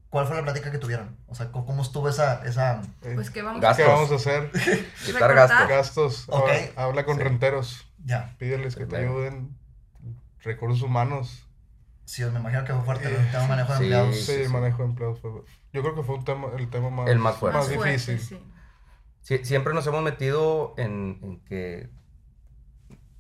¿Cuál 0.10 0.26
fue 0.26 0.38
la 0.38 0.44
plática 0.44 0.72
que 0.72 0.78
tuvieron? 0.78 1.18
O 1.28 1.36
sea, 1.36 1.52
¿cómo 1.52 1.66
cómo 1.66 1.82
estuvo 1.82 2.08
esa... 2.08 2.42
esa... 2.46 2.82
Eh, 3.04 3.12
Pues 3.16 3.30
que 3.30 3.42
vamos 3.42 3.62
Gastos. 3.62 3.86
¿Qué 3.86 3.92
vamos 3.92 4.12
a 4.12 4.16
hacer? 4.16 4.52
Quitar 5.06 5.36
gastos. 5.36 5.68
Gastos. 5.68 6.26
Ok. 6.30 6.50
Habla, 6.50 6.84
habla 6.84 7.06
con 7.06 7.18
Sí. 7.18 7.24
renteros. 7.24 7.88
Ya, 8.06 8.34
Pídeles 8.40 8.76
que 8.78 8.86
te 8.86 8.96
ayuden. 8.98 9.54
Recursos 10.40 10.82
humanos. 10.82 11.46
Sí, 12.08 12.24
me 12.26 12.40
imagino 12.40 12.64
que 12.64 12.74
fue 12.74 12.84
fuerte 12.84 13.10
Eh, 13.10 13.16
el 13.18 13.32
tema 13.32 13.44
de 13.44 13.48
manejo 13.50 13.72
de 13.74 13.78
sí. 13.78 13.84
empleados. 13.84 14.16
Sí, 14.16 14.22
sí, 14.24 14.44
sí. 14.46 14.50
manejo 14.52 14.78
de 14.84 14.90
empleados. 14.90 15.20
fue- 15.20 15.32
Yo 15.74 15.82
creo 15.84 15.96
que 15.96 16.04
fue 16.04 16.16
un 16.16 16.26
tema, 16.26 16.48
el 16.58 16.70
tema 16.70 16.90
más, 16.90 17.08
El 17.10 17.20
más 17.20 17.36
fuerte. 17.38 17.58
más 17.60 17.68
fuerte, 17.68 17.92
difícil. 17.92 18.20
sí. 18.20 18.44
Sie- 19.22 19.44
siempre 19.46 19.74
nos 19.74 19.86
hemos 19.88 20.02
metido 20.04 20.74
en, 20.78 21.20
en 21.22 21.40
que, 21.46 21.90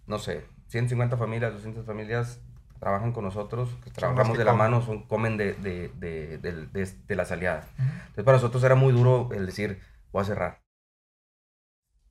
no 0.05 0.19
sé, 0.19 0.45
150 0.67 1.17
familias, 1.17 1.53
200 1.53 1.85
familias 1.85 2.41
trabajan 2.79 3.11
con 3.11 3.23
nosotros, 3.23 3.69
que 3.83 3.91
trabajamos 3.91 4.33
que 4.33 4.37
de 4.39 4.45
la 4.45 4.51
comen. 4.51 4.71
mano, 4.71 4.81
son, 4.85 5.03
comen 5.07 5.37
de, 5.37 5.53
de, 5.53 5.89
de, 5.99 6.37
de- 6.37 6.65
de- 6.67 6.93
de 7.07 7.15
las 7.15 7.31
aliadas. 7.31 7.65
Ujú. 7.77 7.83
Entonces 7.83 8.23
para 8.23 8.37
nosotros 8.37 8.63
era 8.63 8.75
muy 8.75 8.93
duro 8.93 9.29
el 9.33 9.45
decir, 9.45 9.81
voy 10.11 10.21
a 10.21 10.25
cerrar. 10.25 10.61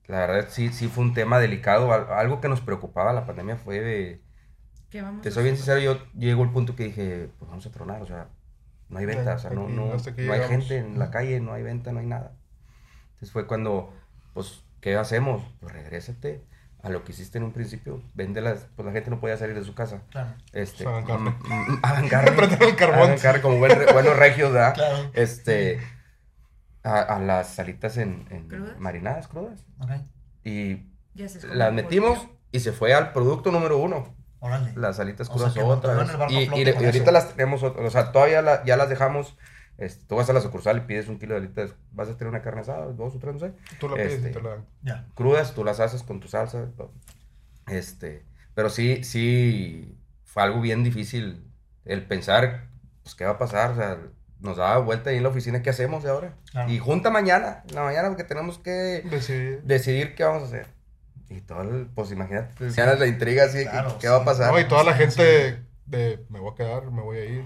La 0.07 0.20
verdad 0.27 0.47
sí, 0.51 0.70
sí 0.72 0.89
fue 0.89 1.05
un 1.05 1.14
tema 1.14 1.39
delicado, 1.39 1.93
al- 1.93 2.11
algo 2.12 2.41
que 2.41 2.49
nos 2.49 2.61
preocupaba 2.61 3.12
la 3.12 3.27
pandemia 3.27 3.57
fue 3.57 3.81
de, 3.81 4.22
¿Qué 4.97 5.03
vamos 5.03 5.22
te 5.22 5.28
a 5.28 5.32
soy 5.32 5.44
bien 5.44 5.57
sincero, 5.57 5.80
yo 5.80 5.99
llegó 6.14 6.42
el 6.42 6.51
punto 6.51 6.74
que 6.74 6.84
dije, 6.84 7.28
pues 7.38 7.49
vamos 7.51 7.66
a 7.66 7.70
tronar, 7.70 8.03
o 8.03 8.07
sea, 8.07 8.28
no 8.88 8.99
hay 8.99 9.07
venta, 9.07 9.34
o 9.34 9.38
sea, 9.38 9.51
no, 9.51 9.68
no, 9.68 9.94
no 9.94 10.32
hay 10.32 10.40
gente 10.49 10.78
en 10.78 10.99
la 10.99 11.11
calle, 11.11 11.40
no 11.40 11.53
hay 11.53 11.62
venta, 11.62 11.92
no 11.92 12.01
hay 12.01 12.07
nada. 12.07 12.32
Entonces 13.14 13.32
fue 13.32 13.47
cuando, 13.47 13.92
pues, 14.34 14.62
¿qué 14.80 14.97
hacemos? 14.97 15.42
Pues 15.61 15.72
regrésate 15.72 16.44
a 16.82 16.88
lo 16.88 17.03
que 17.05 17.12
hiciste 17.12 17.38
en 17.38 17.44
un 17.44 17.53
principio, 17.53 18.01
véndelas, 18.14 18.68
pues 18.76 18.86
la 18.86 18.92
gente 18.92 19.11
no 19.11 19.18
podía 19.18 19.36
salir 19.36 19.57
de 19.57 19.64
su 19.64 19.74
casa. 19.74 20.03
Claro, 20.11 20.34
Este, 20.53 20.86
Hagan 20.86 21.05
carne. 21.05 21.30
mm, 21.30 21.72
mm, 21.72 23.40
como 23.42 23.59
buen 23.59 23.72
buenos 23.92 24.16
regios, 24.16 24.53
¿verdad? 24.53 24.74
claro. 24.74 25.11
Este, 25.14 25.80
a, 26.84 27.01
a 27.01 27.18
las 27.18 27.49
salitas 27.55 27.97
en, 27.97 28.26
en 28.30 28.49
¿Crudas? 28.49 28.78
marinadas 28.78 29.28
crudas. 29.28 29.64
Ok, 29.80 29.90
Y 30.44 30.86
Ya 31.14 31.28
se 31.28 31.47
las 31.49 31.72
metimos 31.72 32.28
y 32.53 32.61
se 32.61 32.72
fue 32.72 32.94
al 32.94 33.12
producto 33.12 33.51
número 33.51 33.78
uno. 33.78 34.16
Órale. 34.41 34.72
Las 34.76 35.01
alitas 35.01 35.28
O 35.28 35.32
crudas 35.32 35.53
sea, 35.53 35.62
el 35.62 35.68
barco 35.68 36.32
Y, 36.32 36.47
ahorita 36.49 37.11
las 37.12 37.30
tenemos, 37.34 37.62
o 37.62 37.91
sea, 37.91 38.12
todavía 38.12 38.43
la- 38.43 38.64
ya 38.64 38.76
las 38.76 38.89
dejamos. 38.89 39.37
este, 39.78 40.07
tú 40.07 40.16
vas 40.16 40.28
a 40.30 40.32
la 40.32 40.41
sucursal 40.41 40.78
y 40.78 40.80
pides 40.80 41.09
un 41.09 41.18
kilo 41.18 41.34
de 41.34 41.41
alitas, 41.41 41.74
vas 41.93 42.09
a 42.09 42.16
tener 42.16 42.30
una 42.30 42.41
carne 42.43 42.62
asada, 42.62 42.87
dos 42.87 43.14
o 43.14 43.18
tres, 43.18 43.34
no 43.34 43.41
sé. 43.41 43.53
Tú 43.78 43.89
la 43.91 43.97
pides 43.97 44.14
Este, 44.14 44.30
y 44.30 44.32
te 44.32 44.41
la 44.41 44.49
dan. 44.51 44.64
Ya. 44.82 45.07
Crudas, 45.14 45.53
tú 45.55 45.64
las 45.64 45.80
haces 45.80 46.03
con 46.03 46.18
tu 46.20 46.28
salsa. 46.28 46.66
todo. 46.76 46.93
Este, 47.68 48.24
pero 48.55 48.70
sí, 48.70 49.05
sí, 49.05 49.99
fue 50.24 50.43
algo 50.45 50.61
bien 50.61 50.82
difícil 50.84 51.45
el 51.84 52.07
pensar, 52.07 52.68
pues, 53.03 53.14
¿qué 53.14 53.24
va 53.24 53.32
a 53.32 53.39
pasar? 53.39 53.72
O 53.72 53.76
sea, 53.76 53.99
nos 54.41 54.57
daba 54.57 54.78
vuelta 54.78 55.11
ahí 55.11 55.16
en 55.16 55.22
la 55.24 55.28
oficina, 55.30 55.62
¿qué 55.62 55.70
hacemos 55.70 56.03
de 56.05 56.11
ahora? 56.11 56.34
Claro. 56.53 56.70
Y 56.70 56.78
junta 56.78 57.11
mañana, 57.11 57.62
en 57.68 57.74
la 57.74 57.82
mañana, 57.82 58.09
porque 58.09 58.24
tenemos 58.24 58.59
que 58.59 59.03
Decidir. 59.11 59.62
decidir 59.64 60.14
qué 60.14 60.24
vamos 60.24 60.43
a 60.45 60.47
hacer. 60.47 60.66
Y 61.29 61.41
todo, 61.41 61.62
el- 61.62 61.87
pues 61.95 62.12
imagínate, 62.12 62.70
ya 62.70 62.95
la 62.95 63.07
intriga 63.07 63.45
así, 63.45 63.64
Claro, 63.64 63.99
¿qué 64.01 64.09
va 64.09 64.16
a 64.16 64.20
sí. 64.20 64.24
pasar? 64.27 64.53
No, 64.53 64.61
y 64.61 64.68
toda 64.68 64.85
la 64.85 64.93
Sí, 64.93 64.99
gente 64.99 65.64
de 65.87 66.24
me 66.29 66.41
voy 66.41 66.53
a 66.53 66.55
quedar, 66.55 66.91
me 66.91 67.03
voy 67.03 67.18
a 67.18 67.24
ir. 67.24 67.45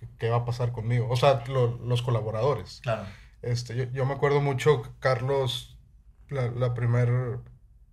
¿Qué, 0.00 0.08
qué 0.18 0.28
va 0.30 0.36
a 0.38 0.44
pasar 0.44 0.72
conmigo? 0.72 1.08
O 1.10 1.16
sea, 1.16 1.44
lo- 1.48 1.78
los 1.78 2.02
colaboradores. 2.02 2.80
Claro. 2.82 3.06
Este, 3.42 3.76
yo, 3.76 3.84
yo 3.92 4.06
me 4.06 4.14
acuerdo 4.14 4.40
mucho, 4.40 4.82
Carlos, 5.00 5.78
la, 6.28 6.48
la 6.50 6.74
primer, 6.74 7.10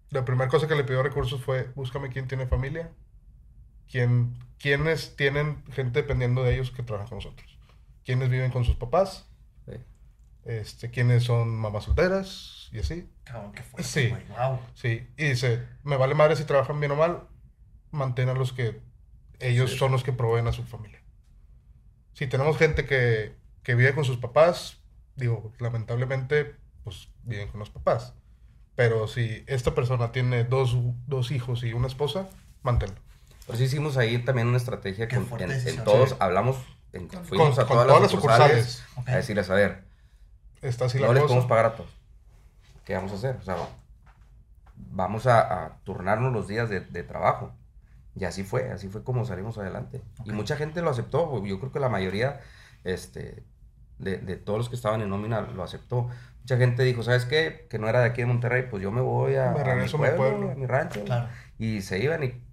la 0.09 0.25
primer 0.25 0.47
cosa 0.49 0.67
que 0.67 0.75
le 0.75 0.83
pidió 0.83 1.03
recursos 1.03 1.43
fue, 1.43 1.69
búscame 1.75 2.09
quién 2.09 2.27
tiene 2.27 2.47
familia, 2.47 2.91
quién, 3.91 4.37
quiénes 4.59 5.15
tienen 5.15 5.63
gente 5.71 6.01
dependiendo 6.01 6.43
de 6.43 6.55
ellos 6.55 6.71
que 6.71 6.83
trabajan 6.83 7.09
con 7.09 7.17
nosotros, 7.19 7.57
quiénes 8.05 8.29
viven 8.29 8.51
con 8.51 8.65
sus 8.65 8.75
papás, 8.75 9.27
Sí. 9.27 9.32
Este, 10.45 10.89
quiénes 10.91 11.23
son 11.23 11.49
mamás 11.55 11.85
solteras 11.85 12.69
y 12.71 12.79
así. 12.79 13.09
Cabrón, 13.23 13.51
qué 13.53 13.63
fuerte, 13.63 13.83
Sí. 13.87 14.13
Wow. 14.29 14.59
Sí, 14.73 15.07
y 15.17 15.23
dice, 15.29 15.63
me 15.83 15.95
vale 15.97 16.15
madre 16.15 16.35
si 16.35 16.43
trabajan 16.43 16.79
bien 16.79 16.91
o 16.91 16.95
mal, 16.95 17.27
mantén 17.91 18.29
a 18.29 18.33
los 18.33 18.51
que 18.53 18.81
ellos 19.39 19.71
Sí. 19.71 19.77
son 19.77 19.91
los 19.91 20.03
que 20.03 20.11
proveen 20.13 20.47
a 20.47 20.51
su 20.51 20.63
familia. 20.63 21.01
Si 22.13 22.27
tenemos 22.27 22.57
gente 22.57 22.85
que, 22.85 23.35
que 23.63 23.75
vive 23.75 23.93
con 23.95 24.05
sus 24.05 24.17
papás, 24.17 24.77
digo, 25.15 25.51
lamentablemente, 25.59 26.55
pues 26.83 27.09
viven 27.23 27.47
con 27.49 27.59
los 27.59 27.69
papás. 27.69 28.13
Pero 28.75 29.07
si 29.07 29.43
esta 29.47 29.73
persona 29.75 30.11
tiene 30.11 30.43
dos, 30.43 30.75
dos 31.07 31.31
hijos 31.31 31.63
y 31.63 31.73
una 31.73 31.87
esposa, 31.87 32.27
manténlo. 32.63 32.95
Por 33.45 33.55
eso 33.55 33.63
hicimos 33.65 33.97
ahí 33.97 34.17
también 34.19 34.47
una 34.47 34.57
estrategia 34.57 35.07
con, 35.07 35.27
en, 35.41 35.51
en 35.51 35.83
todos, 35.83 36.09
Sí. 36.11 36.15
hablamos, 36.19 36.57
en- 36.93 37.07
Con- 37.07 37.25
fuimos 37.25 37.55
con- 37.55 37.63
a 37.63 37.67
todas, 37.67 37.87
todas 37.87 38.01
las 38.01 38.11
sucursales, 38.11 38.65
sucursales. 38.65 38.83
Ok. 38.97 39.09
a 39.09 39.15
decirles, 39.17 39.49
a 39.49 39.53
ver, 39.55 39.83
Está 40.63 40.85
así 40.85 40.99
no 40.99 41.07
la 41.07 41.13
les 41.13 41.21
cosa. 41.23 41.27
podemos 41.33 41.49
pagar 41.49 41.65
a 41.65 41.75
todos. 41.75 41.91
¿Qué 42.85 42.95
vamos 42.95 43.11
a 43.11 43.15
hacer? 43.15 43.35
O 43.37 43.43
sea, 43.43 43.55
vamos 44.75 45.27
a, 45.27 45.65
a 45.65 45.77
turnarnos 45.83 46.33
los 46.33 46.47
días 46.47 46.69
de, 46.69 46.81
de 46.81 47.03
trabajo. 47.03 47.53
Y 48.15 48.25
así 48.25 48.43
fue, 48.43 48.71
así 48.71 48.87
fue 48.89 49.03
como 49.03 49.25
salimos 49.25 49.57
adelante. 49.57 50.01
Y 50.25 50.31
mucha 50.31 50.55
gente 50.55 50.81
lo 50.81 50.89
aceptó. 50.89 51.43
Yo 51.45 51.59
creo 51.59 51.71
que 51.71 51.79
la 51.79 51.89
mayoría 51.89 52.41
este, 52.83 53.43
de, 53.97 54.17
de 54.17 54.35
todos 54.35 54.59
los 54.59 54.69
que 54.69 54.75
estaban 54.75 55.01
en 55.01 55.09
nómina 55.09 55.41
lo 55.41 55.63
aceptó. 55.63 56.09
Mucha 56.41 56.57
gente 56.57 56.83
dijo, 56.83 57.03
¿sabes 57.03 57.25
qué? 57.25 57.67
Que 57.69 57.79
no 57.79 57.87
era 57.87 58.01
de 58.01 58.07
aquí 58.07 58.21
de 58.21 58.27
Monterrey, 58.27 58.67
pues 58.69 58.83
yo 58.83 58.91
me 58.91 59.01
voy 59.01 59.35
a, 59.35 59.51
Me 59.51 59.63
regreso 59.63 59.97
a 59.97 60.01
mi 60.01 60.09
mi 60.09 60.15
pueblo, 60.17 60.37
pueblo. 60.37 60.51
a 60.51 60.55
mi 60.55 60.65
rancho. 60.65 61.03
Claro. 61.05 61.29
Y 61.57 61.81
se 61.81 61.99
iban 61.99 62.23
y 62.23 62.43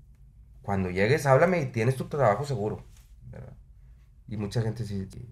cuando 0.63 0.91
llegues, 0.91 1.27
háblame 1.27 1.61
y 1.61 1.67
tienes 1.67 1.97
tu 1.97 2.07
trabajo 2.09 2.45
seguro. 2.45 2.85
¿verdad? 3.31 3.53
Y 4.29 4.37
mucha 4.37 4.63
gente 4.63 4.85
sí, 4.85 5.07
sí 5.13 5.29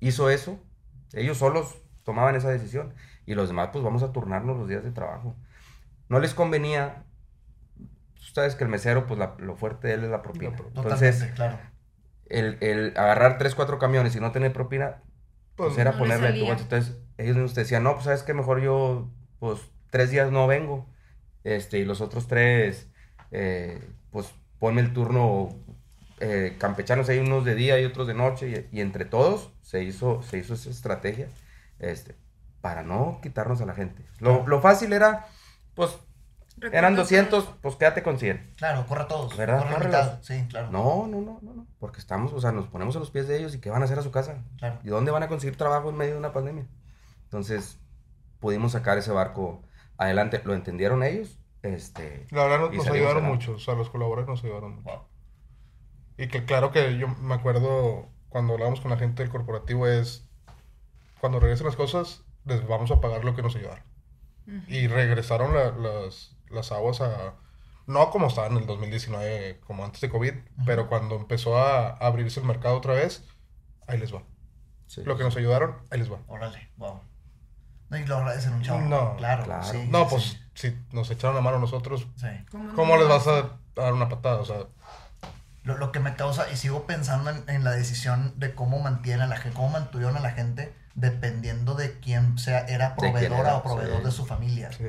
hizo 0.00 0.28
eso. 0.30 0.58
Ellos 1.14 1.38
solos 1.38 1.82
tomaban 2.04 2.36
esa 2.36 2.50
decisión. 2.50 2.94
Y 3.26 3.34
los 3.34 3.48
demás, 3.48 3.70
pues 3.72 3.84
vamos 3.84 4.02
a 4.02 4.12
turnarnos 4.12 4.58
los 4.58 4.68
días 4.68 4.84
de 4.84 4.92
trabajo. 4.92 5.36
No 6.08 6.20
les 6.20 6.34
convenía. 6.34 7.04
Tú 8.14 8.22
sabes 8.34 8.54
que 8.56 8.64
el 8.64 8.70
mesero, 8.70 9.06
pues 9.06 9.18
la- 9.18 9.36
lo 9.38 9.56
fuerte 9.56 9.88
de 9.88 9.94
él 9.94 10.04
es 10.04 10.10
la 10.10 10.22
propina. 10.22 10.52
Entonces, 10.74 11.24
claro. 11.34 11.58
el, 12.26 12.58
el 12.60 12.96
agarrar 12.96 13.38
tres, 13.38 13.54
cuatro 13.54 13.78
camiones 13.78 14.16
y 14.16 14.20
no 14.20 14.32
tener 14.32 14.52
propina, 14.52 15.02
Pues, 15.56 15.68
pues 15.70 15.78
era 15.78 15.92
No 15.92 15.98
le 15.98 15.98
ponerle 15.98 16.32
tu 16.40 16.46
bolsa. 16.46 16.62
Entonces, 16.64 16.98
ellos 17.18 17.36
mismos 17.36 17.54
te 17.54 17.60
decían, 17.60 17.82
no, 17.84 17.92
pues 17.94 18.04
sabes 18.04 18.22
que 18.22 18.34
mejor 18.34 18.60
yo, 18.62 19.10
pues 19.38 19.60
tres 19.90 20.10
días 20.10 20.30
no 20.32 20.46
vengo. 20.46 20.86
Este, 21.44 21.78
y 21.78 21.84
los 21.84 22.00
otros 22.00 22.26
tres, 22.28 22.88
eh, 23.30 23.80
pues 24.10 24.34
ponme 24.58 24.80
el 24.80 24.92
turno 24.92 25.50
eh, 26.20 26.56
campechanos, 26.58 27.08
hay 27.08 27.18
unos 27.18 27.44
de 27.44 27.54
día 27.54 27.80
y 27.80 27.84
otros 27.84 28.06
de 28.06 28.14
noche. 28.14 28.68
Y, 28.72 28.78
y 28.78 28.80
entre 28.80 29.04
todos 29.04 29.50
se 29.62 29.82
hizo, 29.82 30.22
se 30.22 30.38
hizo 30.38 30.54
esa 30.54 30.70
estrategia 30.70 31.28
este, 31.78 32.16
para 32.60 32.82
no 32.82 33.20
quitarnos 33.22 33.60
a 33.60 33.66
la 33.66 33.74
gente. 33.74 34.04
Lo, 34.20 34.46
lo 34.46 34.60
fácil 34.60 34.92
era, 34.92 35.26
pues, 35.74 35.98
eran 36.60 36.96
Recuerdo 36.96 37.02
200, 37.02 37.44
pues 37.60 37.76
quédate 37.76 38.02
con 38.02 38.18
100. 38.18 38.54
Claro, 38.56 38.86
corre 38.86 39.02
a 39.02 39.08
todos. 39.08 39.36
¿Verdad? 39.36 39.68
Corre 39.70 39.86
mitad. 39.86 40.22
Sí, 40.22 40.46
claro. 40.48 40.70
No, 40.70 41.06
no, 41.06 41.20
no, 41.20 41.38
no, 41.42 41.54
no, 41.54 41.66
porque 41.78 41.98
estamos, 41.98 42.32
o 42.32 42.40
sea, 42.40 42.52
nos 42.52 42.68
ponemos 42.68 42.94
a 42.96 43.00
los 43.00 43.10
pies 43.10 43.26
de 43.26 43.38
ellos 43.38 43.54
y 43.54 43.60
¿qué 43.60 43.70
van 43.70 43.82
a 43.82 43.86
hacer 43.86 43.98
a 43.98 44.02
su 44.02 44.10
casa? 44.10 44.44
Claro. 44.58 44.78
¿Y 44.84 44.88
dónde 44.88 45.10
van 45.10 45.22
a 45.22 45.28
conseguir 45.28 45.56
trabajo 45.56 45.90
en 45.90 45.96
medio 45.96 46.12
de 46.12 46.18
una 46.18 46.32
pandemia? 46.32 46.66
Entonces, 47.24 47.78
pudimos 48.38 48.72
sacar 48.72 48.98
ese 48.98 49.10
barco 49.10 49.62
adelante. 49.98 50.40
¿Lo 50.44 50.54
entendieron 50.54 51.02
ellos? 51.02 51.38
Este, 51.62 52.26
La 52.30 52.44
verdad 52.44 52.60
nos, 52.60 52.86
ayudaron 52.86 53.24
adelante. 53.24 53.28
mucho, 53.28 53.52
o 53.54 53.58
sea, 53.58 53.74
los 53.74 53.90
colaboradores 53.90 54.28
nos 54.28 54.44
ayudaron 54.44 54.76
mucho. 54.76 54.90
Wow. 54.90 55.13
Y 56.16 56.28
que 56.28 56.44
claro 56.44 56.70
que 56.72 56.96
yo 56.98 57.08
me 57.08 57.34
acuerdo 57.34 58.08
cuando 58.28 58.54
hablábamos 58.54 58.80
con 58.80 58.90
la 58.90 58.96
gente 58.98 59.22
del 59.22 59.32
corporativo 59.32 59.86
es, 59.86 60.28
cuando 61.20 61.40
regresen 61.40 61.66
las 61.66 61.76
cosas, 61.76 62.22
les 62.44 62.66
vamos 62.66 62.90
a 62.90 63.00
pagar 63.00 63.24
lo 63.24 63.34
que 63.34 63.42
nos 63.42 63.56
ayudaron. 63.56 63.82
Y 64.68 64.88
regresaron 64.88 65.54
la- 65.54 65.70
las, 65.72 66.36
las 66.50 66.70
aguas 66.70 67.00
a, 67.00 67.34
no 67.86 68.10
como 68.10 68.26
estaban 68.26 68.52
en 68.52 68.58
el 68.58 68.66
2019, 68.66 69.60
como 69.66 69.84
antes 69.84 70.00
de 70.02 70.10
COVID, 70.10 70.34
pero 70.66 70.88
cuando 70.88 71.16
empezó 71.16 71.56
a, 71.58 71.88
a 71.88 71.96
abrirse 72.06 72.40
el 72.40 72.46
mercado 72.46 72.76
otra 72.76 72.94
vez, 72.94 73.24
ahí 73.86 73.98
les 73.98 74.14
va. 74.14 74.22
sí. 74.86 75.02
Lo 75.04 75.16
que 75.16 75.24
nos 75.24 75.36
ayudaron, 75.36 75.76
ahí 75.90 75.98
les 75.98 76.12
va. 76.12 76.18
Órale, 76.28 76.70
wow. 76.76 77.00
No, 77.90 77.98
y 77.98 78.04
lo 78.06 78.16
agradecen 78.16 78.54
un 78.54 78.62
chavo. 78.62 78.80
No, 78.80 79.16
claro. 79.16 79.44
claro. 79.44 79.62
sí, 79.64 79.86
No, 79.88 80.04
sí, 80.04 80.06
pues 80.10 80.40
si 80.54 80.78
nos 80.92 81.10
echaron 81.10 81.36
la 81.36 81.42
mano 81.42 81.56
a 81.56 81.60
nosotros, 81.60 82.06
sí. 82.16 82.26
¿Cómo, 82.50 82.74
¿cómo 82.74 82.94
no? 82.94 83.00
les 83.00 83.08
vas 83.08 83.26
a 83.28 83.58
dar 83.74 83.92
una 83.92 84.08
patada? 84.08 84.40
O 84.40 84.44
sea, 84.44 84.66
Lo, 85.64 85.76
lo 85.78 85.90
que 85.92 85.98
me 86.00 86.14
causa, 86.14 86.50
y 86.52 86.56
sigo 86.56 86.86
pensando 86.86 87.30
en, 87.30 87.42
en 87.48 87.64
la 87.64 87.72
decisión 87.72 88.32
de 88.38 88.54
cómo 88.54 88.78
mantienen 88.80 89.22
a 89.22 89.26
la 89.26 89.36
gente, 89.36 89.56
cómo 89.56 89.70
mantuvieron 89.70 90.16
a 90.16 90.20
la 90.20 90.30
gente 90.30 90.72
dependiendo 90.94 91.74
de 91.74 91.98
quién 91.98 92.38
sea, 92.38 92.60
era 92.60 92.94
proveedora 92.94 93.40
era, 93.40 93.56
o 93.56 93.62
proveedor 93.62 93.98
sí. 93.98 94.04
de 94.04 94.10
su 94.12 94.26
familia. 94.26 94.70
sí. 94.72 94.84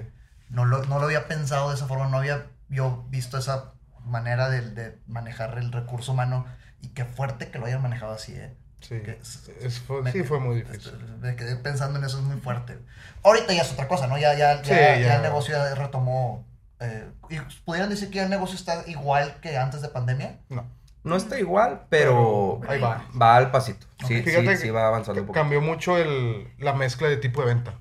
No 0.50 0.66
lo, 0.66 0.84
no 0.84 1.00
lo 1.00 1.06
había 1.06 1.28
pensado 1.28 1.70
de 1.70 1.76
esa 1.76 1.88
forma, 1.88 2.08
no 2.08 2.18
había 2.18 2.46
yo 2.70 3.04
visto 3.10 3.38
esa 3.38 3.72
manera 4.06 4.50
de, 4.50 4.62
de 4.62 5.00
manejar 5.08 5.58
el 5.58 5.72
recurso 5.72 6.12
humano 6.12 6.46
y 6.82 6.90
qué 6.90 7.04
fuerte 7.06 7.50
que 7.50 7.58
lo 7.58 7.66
hayan 7.66 7.82
manejado 7.82 8.14
así, 8.14 8.34
¿eh? 8.36 8.56
Sí, 8.82 9.00
Que- 9.02 9.20
es- 9.62 9.80
fue, 9.80 10.04
me 10.04 10.12
sí 10.12 10.24
fue 10.24 10.40
muy 10.40 10.58
difícil. 10.58 10.92
Me 11.20 11.36
quedé 11.36 11.56
pensando 11.56 11.98
en 11.98 12.06
eso, 12.06 12.20
es 12.20 12.24
muy 12.24 12.40
fuerte. 12.40 12.78
Ahorita 13.24 13.54
ya 13.54 13.64
es 13.64 13.72
otra 13.72 13.88
cosa, 13.88 14.06
¿no? 14.06 14.18
Ya, 14.20 14.36
ya, 14.36 14.62
ya, 14.62 14.64
Sí, 14.64 14.70
ya 14.76 14.98
ya. 15.00 15.16
el 15.16 15.22
negocio 15.24 15.56
ya 15.56 15.74
retomó. 15.74 16.46
Eh, 16.80 17.10
¿y 17.30 17.38
¿Pudieran 17.64 17.90
decir 17.90 18.10
que 18.10 18.22
el 18.22 18.30
negocio 18.30 18.56
está 18.56 18.84
igual 18.88 19.36
que 19.42 19.58
antes 19.58 19.82
de 19.82 19.90
pandemia? 19.90 20.40
No. 20.50 20.66
No 21.04 21.16
está 21.16 21.38
igual, 21.40 21.86
pero 21.90 22.62
Ahí 22.68 22.82
va. 22.82 23.06
va 23.20 23.36
al 23.38 23.52
pasito. 23.52 23.86
Sí, 24.00 24.06
Ok. 24.06 24.10
sí, 24.10 24.22
Fíjate 24.24 24.58
sí 24.58 24.64
que 24.64 24.72
va 24.72 24.88
avanzando 24.88 25.22
un 25.22 25.28
poco. 25.28 25.36
Cambió 25.40 25.62
mucho 25.62 25.98
el, 25.98 26.48
la 26.58 26.74
mezcla 26.74 27.08
de 27.08 27.18
tipo 27.18 27.42
de 27.42 27.48
venta. 27.54 27.80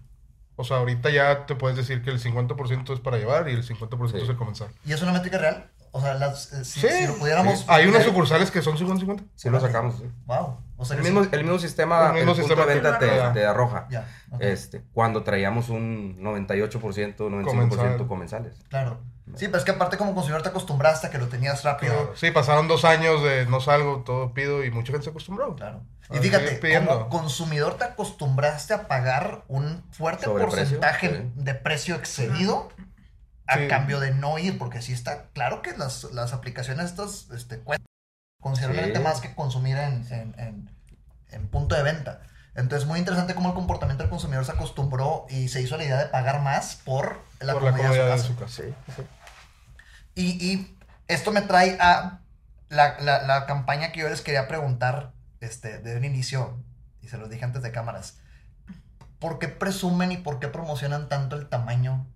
O 0.56 0.62
sea, 0.64 0.76
ahorita 0.76 1.08
ya 1.10 1.46
te 1.46 1.54
puedes 1.56 1.76
decir 1.76 2.02
que 2.02 2.10
el 2.10 2.20
50% 2.22 2.92
es 2.92 3.00
para 3.00 3.16
llevar 3.16 3.48
y 3.48 3.52
el 3.52 3.66
50% 3.66 4.10
Sí. 4.10 4.18
es 4.22 4.28
el 4.28 4.36
comenzar. 4.36 4.68
¿Y 4.84 4.92
es 4.92 5.00
una 5.02 5.12
métrica 5.12 5.38
real? 5.38 5.70
O 5.96 6.00
sea, 6.00 6.14
las, 6.14 6.52
eh, 6.52 6.64
si, 6.64 6.80
Sí, 6.80 6.88
si 6.88 7.06
lo 7.06 7.14
pudiéramos... 7.16 7.60
sí. 7.60 7.64
Hay 7.68 7.86
unas 7.86 8.02
sucursales 8.02 8.50
que 8.50 8.60
son 8.62 8.76
50-50. 8.76 9.22
Sí 9.36 9.48
lo 9.48 9.60
sacamos. 9.60 9.96
sí. 9.96 10.10
Wow. 10.26 10.58
O 10.76 10.84
sea, 10.84 10.96
El 10.96 11.02
que 11.04 11.08
mismo, 11.08 11.22
sí. 11.22 11.30
el 11.32 11.44
mismo 11.44 11.58
sistema, 11.60 12.10
El 12.10 12.16
el, 12.18 12.26
mismo 12.26 12.32
punto 12.34 12.48
sistema 12.48 12.66
de 12.66 12.74
venta 12.74 12.98
te 12.98 13.06
te, 13.06 13.16
da. 13.16 13.32
te 13.32 13.46
arroja. 13.46 13.86
Ya, 13.90 14.04
ok, 14.32 14.40
Este, 14.42 14.82
cuando 14.92 15.22
traíamos 15.22 15.68
un 15.68 16.18
98%, 16.20 17.16
95% 17.16 17.44
Comensal. 17.44 18.06
comensales. 18.08 18.56
claro. 18.68 18.98
Sí, 19.36 19.46
pero 19.46 19.56
es 19.56 19.64
que 19.64 19.70
aparte 19.70 19.96
como 19.96 20.14
consumidor 20.14 20.42
te 20.42 20.50
acostumbraste 20.50 21.06
a 21.06 21.10
que 21.10 21.16
lo 21.16 21.28
tenías 21.28 21.62
rápido. 21.64 21.94
Claro. 21.94 22.12
Sí, 22.14 22.30
pasaron 22.30 22.68
dos 22.68 22.84
años 22.84 23.22
de 23.22 23.46
no 23.46 23.58
salgo, 23.60 24.02
todo 24.04 24.34
pido 24.34 24.62
y 24.64 24.70
mucha 24.70 24.92
gente 24.92 25.04
se 25.04 25.10
acostumbró. 25.10 25.56
Claro. 25.56 25.80
Ah, 26.10 26.16
Y 26.16 26.18
fíjate, 26.18 26.44
estoy 26.44 26.58
pidiendo. 26.60 26.90
como 26.90 27.08
consumidor 27.08 27.74
te 27.78 27.84
acostumbraste 27.84 28.74
a 28.74 28.86
pagar 28.86 29.44
un 29.48 29.82
fuerte 29.92 30.26
Sobreprecio, 30.26 30.78
porcentaje 30.80 31.08
sí. 31.08 31.32
de 31.36 31.54
precio 31.54 31.94
excedido 31.94 32.68
a 33.46 33.58
Sí. 33.58 33.68
cambio 33.68 34.00
de 34.00 34.12
no 34.14 34.38
ir, 34.38 34.58
porque 34.58 34.80
sí 34.82 34.92
está 34.92 35.26
claro 35.34 35.60
que 35.62 35.76
las, 35.76 36.04
las 36.12 36.32
aplicaciones 36.32 36.86
estas 36.86 37.30
este, 37.30 37.58
cuestan 37.60 37.86
considerablemente 38.40 38.98
Sí. 38.98 39.04
más 39.04 39.20
que 39.20 39.34
consumir 39.34 39.76
en, 39.76 40.06
en, 40.12 40.34
en- 40.38 40.70
en 41.30 41.48
punto 41.48 41.74
de 41.74 41.82
venta. 41.82 42.22
Entonces, 42.54 42.86
muy 42.86 42.98
interesante 43.00 43.34
cómo 43.34 43.48
el 43.48 43.54
comportamiento 43.54 44.04
del 44.04 44.10
consumidor 44.10 44.44
se 44.44 44.52
acostumbró 44.52 45.26
y 45.28 45.48
se 45.48 45.60
hizo 45.60 45.76
la 45.76 45.84
idea 45.84 45.98
de 45.98 46.06
pagar 46.06 46.40
más 46.40 46.76
por 46.76 47.20
la 47.40 47.52
por 47.54 47.62
la 47.64 47.70
comodidad 47.72 47.90
de 47.92 47.96
comodidad 47.98 48.16
de 48.16 48.22
su 48.22 48.28
su 48.28 48.36
casa. 48.38 48.62
casa. 48.86 49.02
Y, 50.14 50.44
y 50.52 50.78
esto 51.08 51.32
me 51.32 51.42
trae 51.42 51.76
a 51.80 52.20
la, 52.68 52.96
la- 53.00 53.22
la 53.22 53.46
campaña 53.46 53.90
que 53.92 54.00
yo 54.00 54.08
les 54.08 54.20
quería 54.20 54.46
preguntar 54.46 55.12
este, 55.40 55.78
de 55.80 55.96
un 55.96 56.04
inicio, 56.04 56.62
y 57.02 57.08
se 57.08 57.18
los 57.18 57.28
dije 57.28 57.44
antes 57.44 57.62
de 57.62 57.72
cámaras. 57.72 58.18
¿Por 59.18 59.38
qué 59.38 59.48
presumen 59.48 60.12
y 60.12 60.16
por 60.18 60.38
qué 60.38 60.48
promocionan 60.48 61.08
tanto 61.08 61.36
el 61.36 61.48
tamaño 61.48 62.06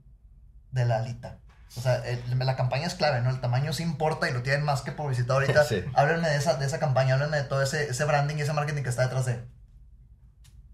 de 0.72 0.84
la 0.84 0.96
alita? 0.98 1.38
O 1.76 1.80
sea, 1.80 1.96
el- 2.06 2.22
la 2.38 2.56
campaña 2.56 2.86
es 2.86 2.94
clave, 2.94 3.20
¿no? 3.20 3.30
El 3.30 3.40
tamaño 3.40 3.72
sí 3.72 3.82
importa 3.82 4.28
y 4.28 4.32
lo 4.32 4.42
tienen 4.42 4.64
más 4.64 4.82
que 4.82 4.92
publicitado 4.92 5.40
ahorita. 5.40 5.64
Sí. 5.68 5.84
Háblenme 5.94 6.28
de 6.28 6.36
esa, 6.36 6.56
de 6.56 6.66
esa 6.66 6.78
campaña, 6.78 7.14
háblenme 7.14 7.36
de 7.38 7.44
todo 7.44 7.62
ese, 7.62 7.90
ese 7.90 8.04
branding 8.04 8.36
y 8.36 8.40
ese 8.42 8.52
marketing 8.52 8.82
que 8.82 8.88
está 8.88 9.02
detrás 9.02 9.26
de. 9.26 9.44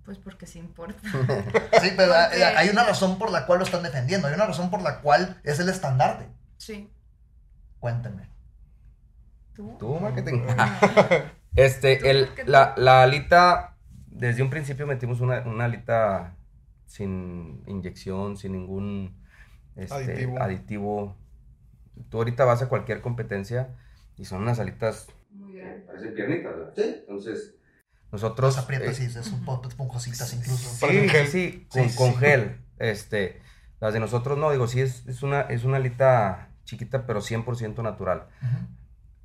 Pues 0.04 0.18
porque 0.18 0.46
sí 0.46 0.58
importa. 0.58 1.00
Sí, 1.82 1.92
pero 1.96 2.12
hay- 2.14 2.68
una 2.68 2.84
razón 2.84 3.18
por 3.18 3.30
la 3.30 3.46
cual 3.46 3.58
lo 3.60 3.64
están 3.64 3.82
defendiendo, 3.82 4.28
hay 4.28 4.34
una 4.34 4.46
razón 4.46 4.70
por 4.70 4.82
la 4.82 5.00
cual 5.00 5.40
es 5.44 5.58
el 5.60 5.68
estandarte. 5.68 6.28
Sí. 6.58 6.90
Cuéntenme. 7.80 8.28
¿Tú? 9.54 9.76
Tú, 9.78 10.00
marketing. 10.00 10.42
Este, 11.56 12.10
el, 12.10 12.30
la, 12.46 12.74
la 12.76 13.04
alita, 13.04 13.76
desde 14.08 14.42
un 14.42 14.50
principio 14.50 14.88
metimos 14.88 15.20
una, 15.20 15.38
una 15.42 15.66
alita 15.66 16.34
sin 16.86 17.62
inyección, 17.68 18.36
sin 18.36 18.52
ningún 18.52 19.23
este, 19.76 19.94
Aditivo. 19.94 20.40
aditivo. 20.40 21.16
Tú 22.10 22.18
ahorita 22.18 22.44
vas 22.44 22.62
a 22.62 22.68
cualquier 22.68 23.00
competencia 23.00 23.76
y 24.16 24.24
son 24.24 24.42
unas 24.42 24.58
alitas, 24.58 25.08
Muy 25.30 25.56
grande. 25.56 25.80
parecen 25.86 26.14
piernitas, 26.14 26.56
¿verdad? 26.56 26.72
Sí. 26.76 26.96
Entonces, 27.00 27.54
nosotros... 28.12 28.56
Los 28.56 28.64
aprietas 28.64 29.00
eh, 29.00 29.04
y 29.04 29.06
es 29.06 29.32
un 29.32 29.44
poco 29.44 29.68
esponjositas 29.68 30.32
incluso. 30.34 30.68
Sí, 30.68 30.86
sí, 30.86 31.08
gel. 31.08 31.26
sí, 31.26 31.66
con, 31.70 31.88
sí, 31.88 31.96
con 31.96 32.12
sí. 32.12 32.16
gel. 32.18 32.60
Este, 32.78 33.40
las 33.80 33.92
de 33.92 34.00
nosotros 34.00 34.38
no, 34.38 34.50
digo, 34.50 34.66
sí, 34.66 34.80
es, 34.80 35.06
es, 35.06 35.22
una, 35.22 35.42
es 35.42 35.64
una 35.64 35.76
alita 35.76 36.48
chiquita, 36.64 37.06
pero 37.06 37.20
100% 37.20 37.82
natural. 37.82 38.26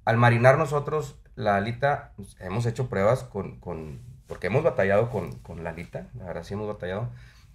Al 0.05 0.17
marinar 0.17 0.57
nosotros 0.57 1.19
la 1.35 1.55
alita, 1.55 2.13
pues, 2.15 2.35
hemos 2.39 2.65
hecho 2.65 2.89
pruebas 2.89 3.23
con, 3.23 3.59
con 3.59 3.99
porque 4.27 4.47
hemos 4.47 4.63
batallado 4.63 5.09
con, 5.09 5.39
con 5.39 5.63
la 5.63 5.71
alita, 5.71 6.07
la 6.15 6.25
verdad 6.25 6.43
sí 6.43 6.53
hemos 6.53 6.67
batallado. 6.67 7.09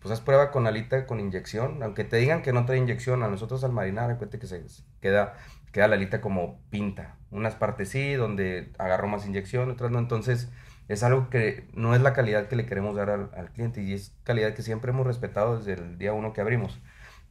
Pues 0.04 0.12
haz 0.12 0.20
prueba 0.20 0.50
con 0.50 0.66
alita 0.66 1.06
con 1.06 1.18
inyección, 1.18 1.82
aunque 1.82 2.04
te 2.04 2.18
digan 2.18 2.42
que 2.42 2.52
no 2.52 2.66
trae 2.66 2.76
inyección, 2.76 3.22
a 3.22 3.28
nosotros 3.28 3.64
al 3.64 3.72
marinar, 3.72 4.08
recuerda 4.10 4.38
que 4.38 4.46
se 4.46 4.62
queda, 5.00 5.32
queda 5.72 5.88
la 5.88 5.94
alita 5.96 6.20
como 6.20 6.60
pinta. 6.68 7.16
Unas 7.30 7.54
partes 7.54 7.88
sí, 7.88 8.12
donde 8.12 8.70
agarró 8.78 9.08
más 9.08 9.24
inyección, 9.26 9.70
otras 9.70 9.90
no. 9.90 9.98
Entonces, 9.98 10.50
es 10.88 11.02
algo 11.02 11.30
que 11.30 11.66
no 11.72 11.94
es 11.94 12.02
la 12.02 12.12
calidad 12.12 12.48
que 12.48 12.54
le 12.56 12.66
queremos 12.66 12.94
dar 12.94 13.08
al, 13.08 13.30
al 13.34 13.50
cliente 13.50 13.82
y 13.82 13.94
es 13.94 14.14
calidad 14.24 14.52
que 14.52 14.60
siempre 14.62 14.90
hemos 14.90 15.06
respetado 15.06 15.56
desde 15.56 15.72
el 15.72 15.96
día 15.96 16.12
uno 16.12 16.34
que 16.34 16.42
abrimos. 16.42 16.78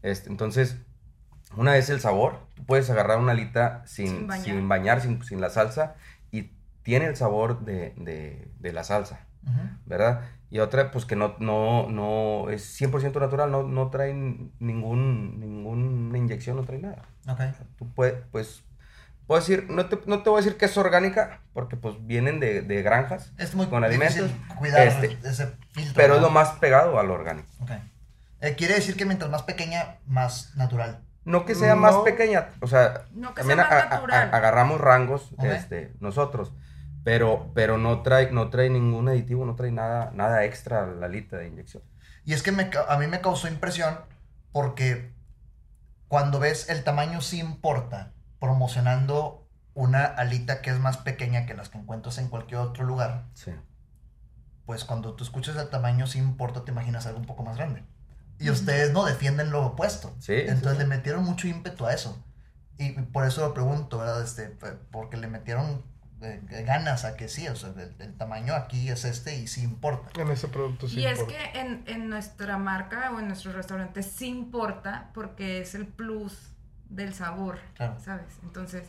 Este, 0.01 0.29
entonces, 0.31 0.77
Una 1.55 1.77
es 1.77 1.91
el 1.91 1.99
sabor. 1.99 2.39
Tú 2.55 2.65
puedes 2.65 2.89
agarrar 2.89 3.19
una 3.19 3.33
alita 3.33 3.83
sin, 3.85 4.07
Sin 4.07 4.27
sin 4.55 4.67
bañar. 4.67 4.99
sin, 5.01 5.23
sin 5.23 5.39
la 5.39 5.51
salsa, 5.51 5.93
y 6.31 6.49
tiene 6.81 7.05
el 7.05 7.15
sabor 7.15 7.63
de, 7.65 7.93
de- 7.97 8.47
de 8.59 8.73
la 8.73 8.83
salsa. 8.83 9.19
¿verdad? 9.85 10.21
Y 10.53 10.59
otra, 10.59 10.91
pues 10.91 11.05
que 11.05 11.15
no, 11.15 11.35
no, 11.39 11.89
no 11.89 12.51
es 12.51 12.79
100% 12.79 13.19
natural, 13.19 13.49
no, 13.49 13.63
no 13.63 13.89
trae 13.89 14.13
ningún, 14.59 15.39
ninguna 15.39 16.15
inyección, 16.15 16.57
no 16.57 16.63
trae 16.63 16.77
nada. 16.77 17.01
Ok. 17.27 17.39
Tú 17.75 17.91
puedes, 17.95 18.15
pues, 18.31 18.63
puedo 19.25 19.41
decir, 19.41 19.65
no 19.71 19.87
te, 19.87 19.97
no 20.05 20.21
te 20.21 20.29
voy 20.29 20.37
a 20.39 20.43
decir 20.43 20.55
que 20.55 20.65
es 20.65 20.77
orgánica, 20.77 21.41
porque 21.53 21.75
pues 21.75 21.95
vienen 22.05 22.39
de, 22.39 22.61
de 22.61 22.83
granjas 22.83 23.31
Es 23.39 23.55
muy 23.55 23.65
con 23.65 23.83
alimentos, 23.83 24.15
difícil 24.15 24.55
cuidar 24.59 24.87
este, 24.87 25.17
ese 25.27 25.47
filtro. 25.71 25.93
pero 25.95 26.13
es 26.15 26.21
¿no? 26.21 26.27
lo 26.27 26.31
más 26.33 26.49
pegado 26.59 26.99
al 26.99 27.09
orgánico. 27.09 27.49
Ok. 27.61 27.71
Eh, 28.41 28.53
quiere 28.55 28.75
decir 28.75 28.95
que 28.95 29.05
mientras 29.07 29.31
más 29.31 29.41
pequeña, 29.41 29.95
más 30.05 30.55
natural. 30.55 30.99
No 31.25 31.45
que 31.45 31.55
sea 31.55 31.75
más 31.75 31.93
No. 31.95 32.03
pequeña, 32.03 32.49
o 32.59 32.67
sea, 32.67 33.05
No 33.15 33.29
que 33.33 33.41
también 33.41 33.57
sea 33.57 33.67
más 33.69 33.73
a- 33.73 33.87
a- 33.87 33.89
natural. 33.89 34.29
a- 34.31 34.37
agarramos 34.37 34.79
rangos 34.79 35.31
Ok. 35.37 35.45
este, 35.45 35.93
nosotros, 35.99 36.51
pero, 37.03 37.51
pero 37.53 37.77
no, 37.77 38.01
trae, 38.01 38.31
no 38.31 38.49
trae 38.49 38.69
ningún 38.69 39.09
aditivo, 39.09 39.45
no 39.45 39.55
trae 39.55 39.71
nada, 39.71 40.11
nada 40.13 40.45
extra 40.45 40.85
la 40.87 41.05
alita 41.07 41.37
de 41.37 41.47
inyección. 41.47 41.83
Y 42.25 42.33
es 42.33 42.41
que 42.43 42.51
me 42.51 42.69
a 42.87 42.97
mí 42.97 43.07
me 43.07 43.19
causó 43.21 43.47
impresión 43.47 43.99
porque 44.51 45.11
cuando 46.07 46.39
ves 46.39 46.69
el 46.69 46.83
tamaño 46.83 47.21
sí 47.21 47.39
importa, 47.39 48.13
promocionando 48.39 49.47
una 49.73 50.05
alita 50.05 50.61
que 50.61 50.69
es 50.69 50.79
más 50.79 50.97
pequeña 50.97 51.45
que 51.45 51.53
las 51.55 51.69
que 51.69 51.77
encuentras 51.79 52.17
en 52.19 52.29
cualquier 52.29 52.59
otro 52.61 52.83
lugar, 52.85 53.25
Sí. 53.33 53.51
pues 54.65 54.85
cuando 54.85 55.15
tú 55.15 55.23
escuchas 55.23 55.55
el 55.57 55.69
tamaño 55.69 56.07
sí 56.07 56.19
importa, 56.19 56.63
te 56.63 56.71
imaginas 56.71 57.05
algo 57.07 57.19
un 57.19 57.25
poco 57.25 57.43
más 57.43 57.57
grande. 57.57 57.83
Y 58.39 58.49
ustedes 58.49 58.91
no 58.93 59.05
defienden 59.05 59.51
lo 59.51 59.65
opuesto. 59.65 60.13
Sí, 60.19 60.33
Entonces 60.33 60.71
sí, 60.71 60.75
sí. 60.77 60.79
le 60.79 60.85
metieron 60.85 61.23
mucho 61.23 61.47
ímpetu 61.47 61.85
a 61.85 61.93
eso. 61.93 62.23
Y 62.77 62.91
por 62.91 63.25
eso 63.25 63.41
lo 63.41 63.53
pregunto, 63.53 63.99
¿verdad? 63.99 64.21
Este, 64.23 64.47
porque 64.91 65.17
le 65.17 65.27
metieron 65.27 65.83
ganas 66.65 67.05
a 67.05 67.15
que 67.15 67.27
sí, 67.27 67.47
o 67.47 67.55
sea, 67.55 67.69
el, 67.69 67.93
el 67.99 68.13
tamaño 68.15 68.53
aquí 68.55 68.89
es 68.89 69.05
este 69.05 69.35
y 69.37 69.47
sí 69.47 69.61
importa. 69.63 70.21
En 70.21 70.29
ese 70.29 70.47
producto 70.47 70.87
sí 70.87 70.99
y 71.01 71.05
es 71.05 71.21
que 71.23 71.37
en, 71.59 71.83
en 71.87 72.09
nuestra 72.09 72.57
marca 72.57 73.11
o 73.11 73.19
en 73.19 73.27
nuestro 73.27 73.51
restaurante 73.53 74.03
sí 74.03 74.27
importa 74.27 75.09
porque 75.13 75.61
es 75.61 75.75
el 75.75 75.85
plus 75.87 76.49
del 76.89 77.13
sabor, 77.13 77.59
Claro. 77.75 77.99
¿sabes? 77.99 78.27
Entonces, 78.43 78.83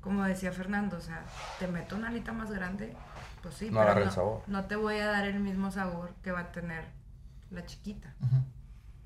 como 0.00 0.24
decía 0.24 0.52
Fernando, 0.52 0.96
o 0.96 1.00
sea, 1.00 1.24
te 1.58 1.66
meto 1.68 1.96
una 1.96 2.08
alita 2.08 2.32
más 2.32 2.50
grande, 2.50 2.94
pues 3.42 3.54
sí, 3.54 3.70
No 3.70 3.80
pero 3.80 3.98
el 3.98 4.04
no, 4.06 4.10
sabor. 4.12 4.42
no 4.46 4.64
te 4.66 4.76
voy 4.76 4.98
a 4.98 5.06
dar 5.06 5.24
el 5.26 5.40
mismo 5.40 5.70
sabor 5.70 6.14
que 6.22 6.30
va 6.32 6.40
a 6.40 6.52
tener 6.52 6.84
la 7.50 7.64
chiquita. 7.66 8.14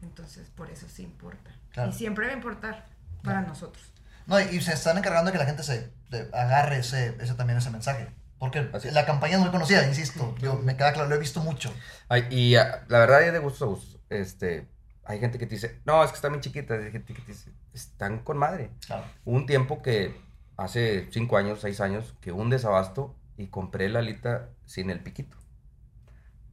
Entonces, 0.02 0.50
por 0.50 0.70
eso 0.70 0.86
sí 0.88 1.02
importa. 1.02 1.50
Claro. 1.72 1.90
Y 1.90 1.92
siempre 1.92 2.26
va 2.26 2.32
a 2.32 2.36
importar 2.36 2.86
para 3.22 3.40
nosotros. 3.42 3.90
No, 4.26 4.40
y, 4.40 4.44
y 4.44 4.60
se 4.60 4.72
están 4.72 4.96
encargando 4.98 5.30
de 5.30 5.32
que 5.32 5.38
la 5.38 5.46
gente 5.46 5.62
se 5.62 5.90
de- 6.10 6.28
agarre 6.32 6.78
ese, 6.78 7.16
ese 7.20 7.34
también 7.34 7.58
ese 7.58 7.70
mensaje. 7.70 8.08
Porque 8.38 8.68
Así 8.72 8.90
la 8.90 9.06
campaña 9.06 9.34
es 9.34 9.40
muy 9.40 9.50
conocida, 9.50 9.86
insisto. 9.86 10.34
Yo, 10.38 10.56
me 10.56 10.76
queda 10.76 10.92
claro, 10.92 11.08
lo 11.08 11.14
he 11.14 11.18
visto 11.18 11.40
mucho. 11.40 11.72
Ay, 12.08 12.26
y 12.30 12.56
ah, 12.56 12.84
la 12.88 12.98
verdad 12.98 13.22
es 13.22 13.32
de 13.32 13.38
gusto 13.38 13.64
a 13.64 13.68
gusto. 13.68 13.98
Este, 14.10 14.66
hay 15.04 15.18
gente 15.20 15.38
que 15.38 15.46
te 15.46 15.54
dice, 15.54 15.80
no, 15.84 16.02
es 16.04 16.10
que 16.10 16.16
están 16.16 16.32
bien 16.32 16.42
chiquitas. 16.42 16.82
Hay 16.82 16.90
gente 16.92 17.14
que 17.14 17.22
te 17.22 17.32
dice, 17.32 17.52
están 17.72 18.18
con 18.18 18.36
madre. 18.36 18.70
Claro. 18.86 19.04
Hubo 19.24 19.36
un 19.36 19.46
tiempo 19.46 19.82
que, 19.82 20.20
hace 20.56 21.08
cinco 21.12 21.36
años, 21.36 21.60
seis 21.60 21.80
años, 21.80 22.14
que 22.20 22.32
un 22.32 22.50
desabasto 22.50 23.14
y 23.38 23.46
compré 23.46 23.88
la 23.88 24.00
alita 24.00 24.48
sin 24.66 24.90
el 24.90 25.00
piquito. 25.00 25.36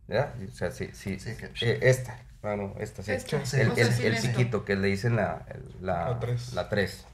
¿Verdad? 0.07 0.33
O 0.47 0.51
sea, 0.51 0.71
sí, 0.71 0.89
sí. 0.93 1.19
Sí, 1.19 1.35
que- 1.35 1.51
eh, 1.65 1.79
esta, 1.83 2.17
bueno, 2.41 2.73
esta, 2.79 3.01
sí. 3.03 3.11
Esta, 3.11 3.45
sí. 3.45 3.59
El, 3.59 3.71
el, 3.77 4.05
el 4.15 4.21
piquito 4.21 4.65
que 4.65 4.75
le 4.75 4.87
dicen 4.87 5.15
la, 5.15 5.45
el- 5.49 5.85
la, 5.85 6.09
La 6.09 6.19
tres. 6.19 6.53
la 6.53 6.69
tres. 6.69 7.05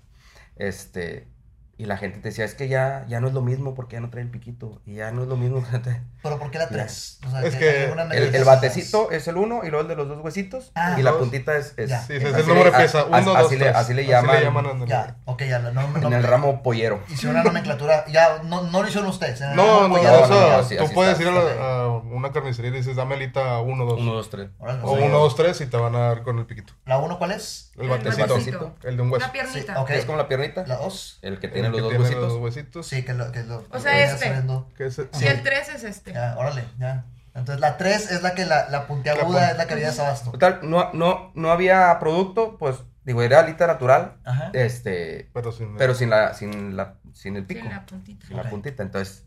Este, 0.58 1.32
y 1.78 1.86
la 1.86 1.97
gente 1.97 2.17
te 2.19 2.30
decía, 2.30 2.43
es 2.45 2.55
que 2.55 2.67
ya, 2.67 3.05
ya 3.07 3.19
no 3.19 3.28
es 3.28 3.34
lo 3.34 3.41
mismo 3.41 3.75
porque 3.75 3.95
ya 3.97 3.99
no 3.99 4.09
trae 4.09 4.23
el 4.23 4.30
piquito. 4.32 4.82
Y 4.86 4.95
ya 4.95 5.11
no 5.11 5.21
es 5.23 5.28
lo 5.28 5.38
mismo. 5.38 5.63
Pero 6.23 6.39
¿por 6.39 6.49
qué 6.51 6.57
la 6.57 6.67
3? 6.67 7.19
O 7.28 7.30
sea, 7.32 7.41
Es 7.45 7.55
que 7.55 7.86
El, 7.86 8.36
el 8.36 8.43
batecito 8.43 9.11
es 9.11 9.28
el 9.28 9.38
uno 9.38 9.61
y 9.63 9.69
luego 9.69 9.82
el 9.84 9.88
de 9.88 9.95
los 9.95 10.07
dos 10.07 10.19
huesitos. 10.23 10.71
Ah, 10.75 10.95
y 10.97 11.03
la 11.03 11.11
dos. 11.11 11.19
puntita 11.19 11.55
es. 11.55 11.73
es-. 11.78 11.91
Sí, 12.07 12.13
el 12.13 12.23
número 12.47 12.65
le- 12.65 12.71
de 12.71 12.78
pieza. 12.78 13.05
Uno, 13.05 13.15
así 13.17 13.25
dos, 13.28 13.51
le- 13.51 13.57
tres. 13.59 13.75
así 13.75 13.93
le 13.93 14.05
llaman 14.05 14.65
en 14.65 14.82
el- 14.82 14.88
Ya, 14.88 15.17
ok, 15.25 15.43
ya 15.43 15.59
la 15.59 15.71
no, 15.71 15.82
en 16.07 16.13
el 16.13 16.23
ramo 16.23 16.63
pollero. 16.63 17.01
Hicieron 17.09 17.36
una 17.36 17.43
nomenclatura. 17.43 18.05
Ya, 18.07 18.41
no, 18.43 18.63
no 18.63 18.82
lo 18.82 18.88
hicieron 18.88 19.09
ustedes. 19.09 19.39
en 19.41 19.51
el 19.51 19.55
No, 19.55 19.88
no, 19.88 19.93
o 19.95 19.99
sea, 20.01 20.11
no, 20.11 20.28
no, 20.28 20.57
así- 20.57 20.75
tú 20.78 20.84
así 20.84 20.93
puedes 20.95 21.19
está. 21.19 21.32
ir 21.32 21.38
a, 21.38 21.43
la- 21.43 21.82
a 21.84 21.88
una 21.89 22.32
carnicería 22.32 22.71
y 22.71 22.73
dices, 22.73 22.95
dame 22.95 23.15
alita 23.15 23.59
1, 23.59 23.86
2. 23.86 23.99
Uno, 24.01 24.13
dos, 24.13 24.30
tres. 24.30 24.49
Órale, 24.57 24.82
O 24.84 24.91
o 24.91 24.97
sea, 24.97 25.05
1, 25.05 25.17
2, 25.19 25.36
3 25.36 25.61
y 25.61 25.67
te 25.67 25.78
van 25.78 25.95
a 25.95 25.99
dar 25.99 26.23
con 26.23 26.39
el 26.39 26.45
piquito. 26.47 26.73
¿La 26.86 26.97
1 26.97 27.17
cuál 27.19 27.32
es? 27.32 27.71
El 27.80 27.88
batecito. 27.89 28.73
El 28.84 28.95
de 28.97 29.01
un 29.03 29.11
hueso. 29.11 29.25
Una 29.25 29.32
piernita. 29.32 29.86
¿Es 29.89 30.05
como 30.05 30.17
la 30.17 30.28
piernita? 30.28 30.65
¿La 30.65 30.78
2? 30.78 31.19
El 31.21 31.39
que 31.39 31.47
El 31.47 31.66
tiene 31.72 31.78
los 31.78 31.82
dos 31.82 31.91
tiene 31.91 32.03
huesitos. 32.03 32.34
los 32.34 32.41
huesitos. 32.41 32.88
Sí, 32.88 33.03
que 33.03 33.13
lo. 33.13 33.32
Que 33.32 33.43
lo 33.43 33.65
O 33.70 33.80
sea, 33.80 34.03
este. 34.03 34.34
Que 34.76 34.86
ese- 34.88 35.07
Si 35.11 35.26
el 35.28 35.43
3 35.43 35.70
es 35.70 35.84
este. 35.84 36.13
Ya, 36.13 36.36
órale, 36.38 36.63
ya. 36.80 37.05
Entonces 37.34 37.59
la 37.61 37.78
3 37.78 38.11
es 38.11 38.24
la 38.24 38.34
que 38.34 38.45
la, 38.45 38.68
la 38.70 38.88
puntiaguda 38.88 39.41
La 39.41 39.51
es 39.51 39.57
la 39.57 39.68
que 39.68 39.74
había 39.76 39.88
desabasto. 39.89 40.32
Total, 40.32 40.59
no, 40.63 40.91
no, 40.93 41.32
no 41.36 41.51
había 41.51 41.99
producto, 41.99 42.57
pues, 42.57 42.78
digo, 43.03 43.22
era 43.22 43.41
alita 43.41 43.68
natural, 43.68 44.18
Ajá. 44.26 44.49
este, 44.53 45.30
Pero 45.34 45.51
sin, 45.51 45.78
pero 45.78 45.93
sin 45.93 46.09
la, 46.09 46.34
sin 46.34 46.76
la, 46.76 46.95
sin 47.13 47.36
el 47.36 47.45
pico, 47.45 47.61
Sin 47.61 47.70
la 47.70 47.86
puntita. 47.86 48.26
sin 48.28 48.38
Ok. 48.39 48.43
la 48.43 48.49
puntita. 48.49 48.82
Entonces, 48.84 49.26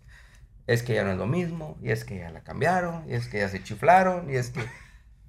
es 0.66 0.82
que 0.82 0.94
ya 0.94 1.04
no 1.04 1.12
es 1.12 1.18
lo 1.18 1.26
mismo, 1.26 1.78
y 1.80 1.92
es 1.92 2.04
que 2.04 2.18
ya 2.18 2.30
la 2.30 2.40
cambiaron, 2.40 3.08
y 3.08 3.14
es 3.14 3.28
que 3.28 3.38
ya 3.38 3.48
se 3.48 3.62
chiflaron, 3.62 4.28
y 4.28 4.34
es 4.36 4.50
que 4.50 4.60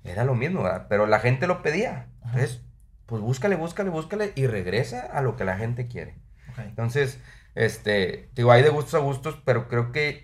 era 0.04 0.24
lo 0.24 0.34
mismo, 0.34 0.64
¿verdad? 0.64 0.88
Pero 0.90 1.06
la 1.06 1.20
gente 1.20 1.46
lo 1.46 1.62
pedía. 1.62 2.08
Ajá. 2.24 2.34
Entonces, 2.40 2.62
pues 3.06 3.22
búscale, 3.22 3.56
búscale, 3.58 3.92
búscale, 3.92 4.32
y 4.34 4.48
regresa 4.48 5.02
a 5.14 5.22
lo 5.22 5.36
que 5.36 5.44
la 5.46 5.56
gente 5.56 5.88
quiere. 5.88 6.16
Entonces, 6.58 7.20
este, 7.56 8.30
digo, 8.34 8.52
hay 8.52 8.64
de 8.64 8.70
gustos 8.70 8.94
a 8.96 9.00
gustos, 9.00 9.42
pero 9.46 9.68
creo 9.68 9.92
que 9.92 10.24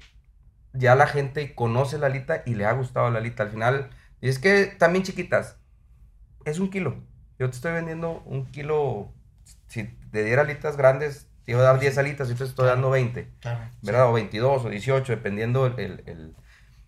ya 0.74 0.96
la 0.96 1.08
gente 1.08 1.56
conoce 1.56 1.98
la 1.98 2.08
alita 2.08 2.44
y 2.46 2.56
le 2.56 2.66
ha 2.66 2.72
gustado 2.74 3.10
la 3.10 3.20
alita. 3.20 3.44
Al 3.44 3.50
final, 3.50 3.90
y 4.22 4.30
es 4.30 4.40
que 4.40 4.66
también 4.66 5.04
chiquitas, 5.04 5.58
es 6.46 6.60
un 6.60 6.70
kilo. 6.70 7.04
Yo 7.40 7.50
te 7.50 7.56
estoy 7.56 7.74
vendiendo 7.74 8.22
un 8.26 8.46
kilo, 8.52 9.12
si 9.68 9.84
te 10.12 10.24
diera 10.24 10.42
alitas 10.44 10.78
grandes, 10.78 11.28
te 11.46 11.52
iba 11.52 11.62
a 11.62 11.64
dar 11.64 11.80
10 11.80 11.98
alitas, 11.98 12.30
yo 12.30 12.36
te 12.36 12.44
estoy 12.44 12.68
dando 12.68 12.90
20, 12.90 13.30
Claro. 13.40 13.60
¿verdad? 13.82 14.10
O 14.10 14.14
22 14.14 14.66
o 14.66 14.70
18, 14.70 15.12
dependiendo 15.14 15.66
el, 15.68 15.80
el- 15.80 16.04
el- 16.08 16.36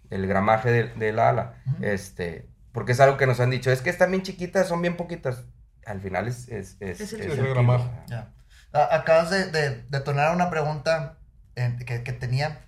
el 0.09 0.25
gramaje 0.27 0.71
de, 0.71 0.83
de 0.95 1.13
la 1.13 1.29
ala. 1.29 1.61
Este, 1.81 2.49
porque 2.71 2.93
es 2.93 2.99
algo 2.99 3.17
que 3.17 3.27
nos 3.27 3.39
han 3.39 3.51
dicho, 3.51 3.71
es 3.71 3.81
que 3.81 3.89
están 3.91 4.09
bien 4.11 4.23
chiquitas, 4.23 4.67
son 4.67 4.81
bien 4.81 4.97
poquitas. 4.97 5.43
Al 5.85 6.01
final 6.01 6.27
es, 6.27 6.49
es, 6.49 6.77
es, 6.79 6.99
Es 7.01 7.13
el 7.37 7.47
gramaje. 7.49 7.89
Ya. 8.07 8.33
A- 8.73 8.95
Acabas 8.95 9.29
de, 9.29 9.45
de 9.51 9.83
detonar 9.89 10.33
una 10.35 10.49
pregunta 10.49 11.17
eh, 11.55 11.75
que, 11.85 12.03
que 12.03 12.13
tenía, 12.13 12.65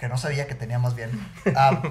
que 0.00 0.08
no 0.08 0.16
sabía 0.18 0.46
que 0.46 0.54
tenía 0.54 0.78
más 0.78 0.94
bien. 0.94 1.10
Ah, 1.56 1.82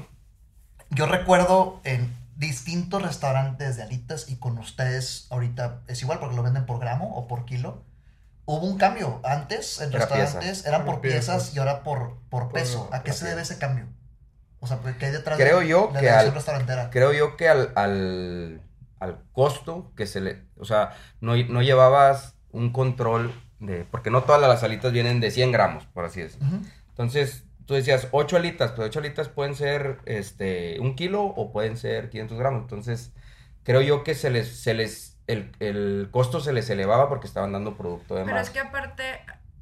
yo 0.89 1.05
recuerdo 1.05 1.81
en 1.83 2.15
distintos 2.37 3.01
restaurantes 3.01 3.75
de 3.77 3.83
alitas 3.83 4.29
y 4.29 4.37
con 4.37 4.57
ustedes 4.57 5.27
ahorita 5.31 5.81
es 5.87 6.01
igual 6.01 6.19
porque 6.19 6.35
lo 6.35 6.43
venden 6.43 6.65
por 6.65 6.79
gramo 6.79 7.15
o 7.15 7.27
por 7.27 7.45
kilo. 7.45 7.83
Hubo 8.45 8.65
un 8.65 8.77
cambio. 8.77 9.19
Antes 9.25 9.81
en 9.81 9.89
Era 9.89 9.99
restaurantes 9.99 10.39
pieza. 10.43 10.69
eran 10.69 10.85
Por 10.85 10.95
por 10.95 11.01
piezas 11.01 11.49
piezas. 11.49 11.55
y 11.55 11.59
ahora 11.59 11.83
por, 11.83 12.17
por 12.29 12.49
Por 12.49 12.53
peso. 12.53 12.89
¿A 12.93 13.03
qué 13.03 13.11
se 13.11 13.25
debe 13.27 13.41
ese 13.41 13.57
cambio? 13.57 13.87
O 14.59 14.67
sea, 14.67 14.79
¿qué 14.97 15.07
hay 15.07 15.11
detrás 15.11 15.37
Creo 15.37 15.59
de 15.59 15.67
yo 15.67 15.91
la 15.93 15.99
que 15.99 16.09
al- 16.09 16.33
restaurantera? 16.33 16.89
Creo 16.89 17.11
yo 17.13 17.35
que 17.37 17.49
al, 17.49 17.73
al, 17.75 18.61
al 18.99 19.23
costo 19.33 19.91
que 19.95 20.07
se 20.07 20.21
le... 20.21 20.45
O 20.57 20.63
sea, 20.65 20.93
no, 21.19 21.35
no 21.35 21.61
llevabas 21.61 22.36
un 22.57 22.71
control 22.71 23.31
de... 23.59 23.85
Porque 23.85 24.09
no 24.11 24.23
todas 24.23 24.41
las 24.41 24.63
alitas 24.63 24.91
vienen 24.91 25.19
de 25.19 25.31
100 25.31 25.51
gramos, 25.51 25.85
por 25.87 26.05
así 26.05 26.21
decirlo. 26.21 26.47
Entonces, 26.89 27.45
tú 27.65 27.73
decías 27.75 28.07
8 28.11 28.37
alitas, 28.37 28.71
pero 28.71 28.85
8 28.87 28.99
alitas 28.99 29.29
pueden 29.29 29.55
ser 29.55 29.99
este, 30.05 30.79
un 30.79 30.95
kilo 30.95 31.23
o 31.23 31.51
pueden 31.51 31.77
ser 31.77 32.09
500 32.09 32.37
gramos. 32.39 32.61
Entonces, 32.63 33.13
creo 33.63 33.81
yo 33.81 34.03
que 34.03 34.15
se 34.15 34.29
les... 34.29 34.47
Se 34.47 34.73
les 34.73 35.13
el, 35.27 35.51
el 35.59 36.07
costo 36.11 36.39
se 36.39 36.53
les 36.53 36.69
elevaba 36.69 37.09
porque 37.09 37.27
estaban 37.27 37.51
dando 37.51 37.75
producto 37.75 38.15
de 38.15 38.23
Pero 38.23 38.37
más. 38.37 38.47
es 38.47 38.53
que 38.53 38.59
aparte, 38.59 39.03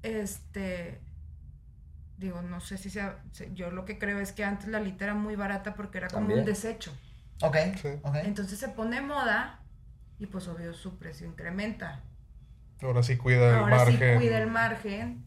este, 0.04 1.02
digo, 2.18 2.42
no 2.44 2.60
sé 2.62 2.78
si 2.78 2.90
sea, 2.92 3.24
se- 3.32 3.52
yo 3.54 3.72
lo 3.72 3.84
que 3.86 3.98
creo 3.98 4.20
es 4.20 4.32
que 4.32 4.44
antes 4.44 4.68
la 4.68 4.78
alita 4.78 5.06
era 5.06 5.14
muy 5.16 5.36
barata 5.36 5.74
porque 5.76 5.98
era 5.98 6.08
como 6.10 6.34
un 6.34 6.46
desecho. 6.46 6.94
Ok, 7.42 7.58
Sí. 7.82 7.90
ok. 8.04 8.16
Entonces 8.24 8.60
se 8.60 8.70
pone 8.70 9.02
moda 9.02 9.60
y 10.20 10.28
pues 10.28 10.48
obvio 10.48 10.74
su 10.74 10.98
precio 10.98 11.28
incrementa. 11.28 12.04
Ahora 12.82 13.04
sí 13.04 13.18
cuida 13.18 13.50
el 13.50 13.56
Ahora 13.56 13.78
margen. 13.78 14.14
sí 14.14 14.26
cuida 14.26 14.38
el 14.40 14.48
margen 14.48 15.26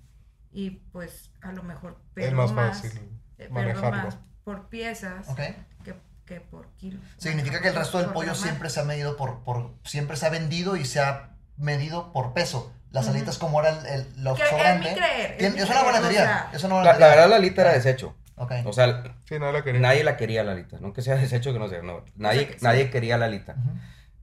y 0.53 0.71
pues 0.93 1.31
a 1.41 1.53
lo 1.53 1.63
mejor 1.63 1.93
Es 1.93 2.13
pierdo 2.15 2.37
más 2.37 2.53
más, 2.53 2.83
fácil 2.83 3.01
eh, 3.39 3.49
manejarlo. 3.51 4.03
más 4.05 4.19
por 4.45 4.69
piezas 4.69 5.29
Ok. 5.29 5.41
que, 5.85 5.95
que 6.25 6.41
por 6.41 6.69
kilo. 6.77 7.01
Significa 7.17 7.61
que 7.61 7.69
el 7.69 7.75
resto 7.75 7.99
del 7.99 8.09
pollo 8.11 8.35
siempre 8.35 8.71
se 8.71 8.81
ha 8.81 8.85
medido 8.85 9.17
por, 9.17 9.43
por, 9.45 9.73
siempre 9.85 10.17
se 10.17 10.27
ha 10.27 10.31
vendido 10.31 10.77
y 10.77 10.85
se 10.85 11.01
ha 11.01 11.31
medido 11.57 12.13
por 12.13 12.33
peso. 12.35 12.73
Las 12.91 13.07
Ujú. 13.07 13.17
alitas 13.17 13.37
como 13.39 13.61
era 13.61 13.69
el, 13.71 13.87
el, 13.87 14.23
lo 14.25 14.35
Que- 14.35 14.43
es 14.45 14.49
sobrante. 14.49 14.89
mi 14.91 14.97
creer, 14.97 15.37
es 15.39 15.55
es 15.57 15.69
una 15.71 15.83
buena 15.83 15.99
creer, 15.99 16.01
o 16.01 16.01
teoría. 16.01 16.21
sea, 16.23 16.51
es 16.55 16.63
La, 16.63 16.69
la 16.69 16.83
teoría. 16.93 17.07
verdad, 17.09 17.29
la 17.29 17.37
alita 17.37 17.61
era 17.63 17.73
desecho. 17.73 18.17
Ok. 18.37 18.53
O 18.65 18.73
sea, 18.73 19.03
Sí, 19.27 19.39
nadie 19.39 19.53
la 19.53 19.63
quería. 19.65 19.81
nadie 19.81 20.05
la 20.05 20.17
quería 20.17 20.45
la 20.45 20.53
alita. 20.53 20.79
No 20.81 20.93
que 20.95 21.03
sea 21.03 21.17
desecho, 21.17 21.53
que 21.53 21.59
no 21.59 21.69
sea. 21.69 21.83
No. 21.83 22.05
Nadie, 22.17 22.47
que 22.47 22.53
sí. 22.55 22.59
nadie 22.65 22.89
quería 22.89 23.19
la 23.19 23.27
alita. 23.27 23.57
Ujú. 23.59 23.71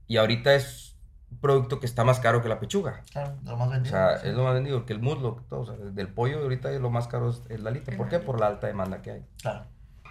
Y 0.08 0.16
ahorita 0.16 0.54
es, 0.54 0.95
producto 1.40 1.80
que 1.80 1.86
está 1.86 2.04
más 2.04 2.20
caro 2.20 2.42
que 2.42 2.48
la 2.48 2.58
pechuga. 2.60 3.02
Claro, 3.12 3.34
lo 3.44 3.56
más 3.56 3.68
O 3.68 3.70
vendido. 3.72 3.94
sea, 3.96 4.18
sí. 4.18 4.28
es 4.28 4.34
lo 4.34 4.44
más 4.44 4.54
vendido, 4.54 4.84
que 4.86 4.92
el 4.92 5.00
muslo, 5.00 5.44
todo, 5.48 5.60
o 5.60 5.66
sea, 5.66 5.74
del 5.76 6.08
pollo 6.08 6.40
ahorita 6.40 6.70
es 6.72 6.80
lo 6.80 6.90
más 6.90 7.06
caro 7.08 7.30
es 7.48 7.60
la 7.60 7.70
alita. 7.70 7.92
¿Por 7.96 8.08
qué? 8.08 8.18
Por 8.18 8.40
la 8.40 8.46
alta 8.48 8.66
demanda 8.66 9.02
que 9.02 9.10
hay. 9.12 9.26
Claro. 9.40 9.66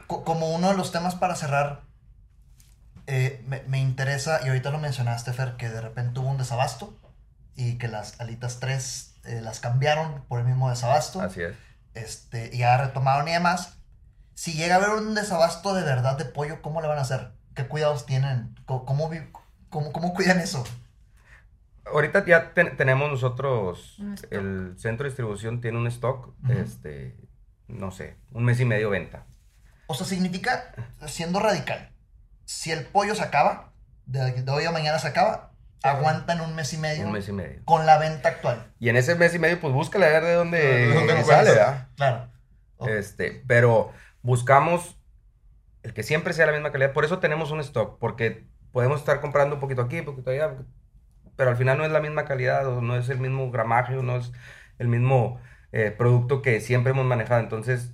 Co- 0.07 0.23
como 0.23 0.53
uno 0.53 0.69
de 0.69 0.77
los 0.77 0.91
temas 0.91 1.15
para 1.15 1.35
cerrar, 1.35 1.81
eh, 3.07 3.43
me, 3.47 3.61
me 3.67 3.79
interesa, 3.79 4.39
y 4.43 4.47
ahorita 4.47 4.71
lo 4.71 4.79
mencionaste, 4.79 5.31
Fer, 5.33 5.55
que 5.57 5.69
de 5.69 5.81
repente 5.81 6.19
hubo 6.19 6.29
un 6.29 6.37
desabasto 6.37 6.97
y 7.55 7.77
que 7.77 7.87
las 7.87 8.19
alitas 8.19 8.59
3 8.59 9.15
eh, 9.25 9.41
las 9.41 9.59
cambiaron 9.59 10.23
por 10.27 10.39
el 10.39 10.45
mismo 10.45 10.69
desabasto. 10.69 11.21
Así 11.21 11.41
es. 11.41 11.55
Este, 11.93 12.49
y 12.53 12.59
ya 12.59 12.77
retomaron 12.77 13.27
y 13.27 13.31
demás. 13.31 13.77
Si 14.33 14.53
llega 14.53 14.75
a 14.75 14.77
haber 14.79 14.89
un 14.89 15.15
desabasto 15.15 15.73
de 15.73 15.83
verdad 15.83 16.17
de 16.17 16.25
pollo, 16.25 16.61
¿cómo 16.61 16.81
le 16.81 16.87
van 16.87 16.97
a 16.97 17.01
hacer? 17.01 17.31
¿Qué 17.53 17.67
cuidados 17.67 18.05
tienen? 18.05 18.53
¿Cómo, 18.65 18.85
cómo, 18.85 19.09
cómo- 19.69 19.91
cómo 19.93 20.13
cuidan 20.13 20.39
eso? 20.41 20.63
Ahorita 21.85 22.25
ya 22.25 22.53
ten- 22.53 22.75
tenemos 22.77 23.09
nosotros, 23.11 23.97
el 24.31 24.73
centro 24.77 25.03
de 25.03 25.09
distribución 25.09 25.61
tiene 25.61 25.77
un 25.77 25.87
stock, 25.87 26.29
Ujú. 26.43 26.51
este, 26.53 27.15
no 27.67 27.91
sé, 27.91 28.17
un 28.31 28.43
mes 28.43 28.59
y 28.59 28.65
medio 28.65 28.89
venta. 28.89 29.25
O 29.87 29.93
sea, 29.93 30.05
significa, 30.07 30.73
siendo 31.07 31.39
radical, 31.39 31.91
si 32.45 32.71
el 32.71 32.85
pollo 32.85 33.13
se 33.15 33.23
acaba, 33.23 33.71
de, 34.07 34.31
de 34.41 34.51
hoy 34.51 34.65
a 34.65 34.71
mañana 34.71 34.97
se 34.99 35.07
acaba, 35.07 35.51
aguantan 35.83 36.41
un 36.41 36.55
mes 36.55 36.73
y 36.73 36.77
medio 36.77 37.05
Un 37.05 37.11
mes 37.11 37.27
y 37.29 37.31
medio. 37.31 37.61
con 37.65 37.85
la 37.85 37.99
venta 37.99 38.29
actual. 38.29 38.71
Y 38.79 38.89
en 38.89 38.95
ese 38.97 39.13
mes 39.15 39.35
y 39.35 39.39
medio, 39.39 39.59
pues 39.59 39.71
búscale 39.73 40.05
a 40.07 40.09
ver 40.09 40.23
de 40.23 40.33
dónde, 40.33 40.57
¿De 40.59 40.93
dónde 40.93 41.23
sale? 41.23 41.51
¿verdad? 41.51 41.87
Claro. 41.95 42.29
Ok. 42.77 42.87
Este, 42.89 43.43
pero 43.47 43.91
buscamos 44.23 44.97
el 45.83 45.93
que 45.93 46.01
siempre 46.01 46.33
sea 46.33 46.47
la 46.47 46.51
misma 46.53 46.71
calidad. 46.71 46.93
Por 46.93 47.05
eso 47.05 47.19
tenemos 47.19 47.51
un 47.51 47.59
stock, 47.59 47.99
porque 47.99 48.47
podemos 48.71 48.99
estar 48.99 49.21
comprando 49.21 49.55
un 49.55 49.61
poquito 49.61 49.83
aquí, 49.83 49.99
un 49.99 50.05
poquito 50.05 50.31
allá, 50.31 50.55
pero 51.35 51.49
al 51.51 51.57
final 51.57 51.77
no 51.77 51.85
es 51.85 51.91
la 51.91 52.01
misma 52.01 52.25
calidad, 52.25 52.67
o 52.67 52.81
no 52.81 52.95
es 52.97 53.09
el 53.09 53.19
mismo 53.19 53.51
gramaje, 53.51 53.97
o 53.97 54.03
no 54.03 54.17
es 54.17 54.31
el 54.77 54.87
mismo 54.87 55.39
eh, 55.71 55.91
producto 55.91 56.41
que 56.41 56.61
siempre 56.61 56.91
hemos 56.91 57.05
manejado. 57.05 57.41
Entonces, 57.41 57.93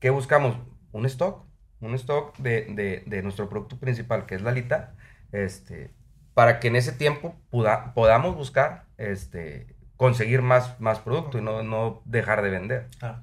¿qué 0.00 0.10
buscamos? 0.10 0.56
Un 0.92 1.06
stock, 1.06 1.46
un 1.80 1.94
stock 1.94 2.36
de, 2.38 2.66
de- 2.74 3.02
de 3.06 3.22
nuestro 3.22 3.48
producto 3.48 3.78
principal, 3.78 4.26
que 4.26 4.34
es 4.34 4.42
la 4.42 4.50
alita, 4.50 4.94
este, 5.32 5.94
para 6.34 6.60
que 6.60 6.68
en 6.68 6.76
ese 6.76 6.92
tiempo 6.92 7.34
puda- 7.50 7.94
podamos 7.94 8.36
buscar 8.36 8.86
este, 8.98 9.76
conseguir 9.96 10.42
más, 10.42 10.80
más 10.80 11.00
producto 11.00 11.38
y 11.38 11.42
no, 11.42 11.62
no 11.62 12.02
dejar 12.04 12.42
de 12.42 12.50
vender. 12.50 12.88
Claro. 12.98 13.22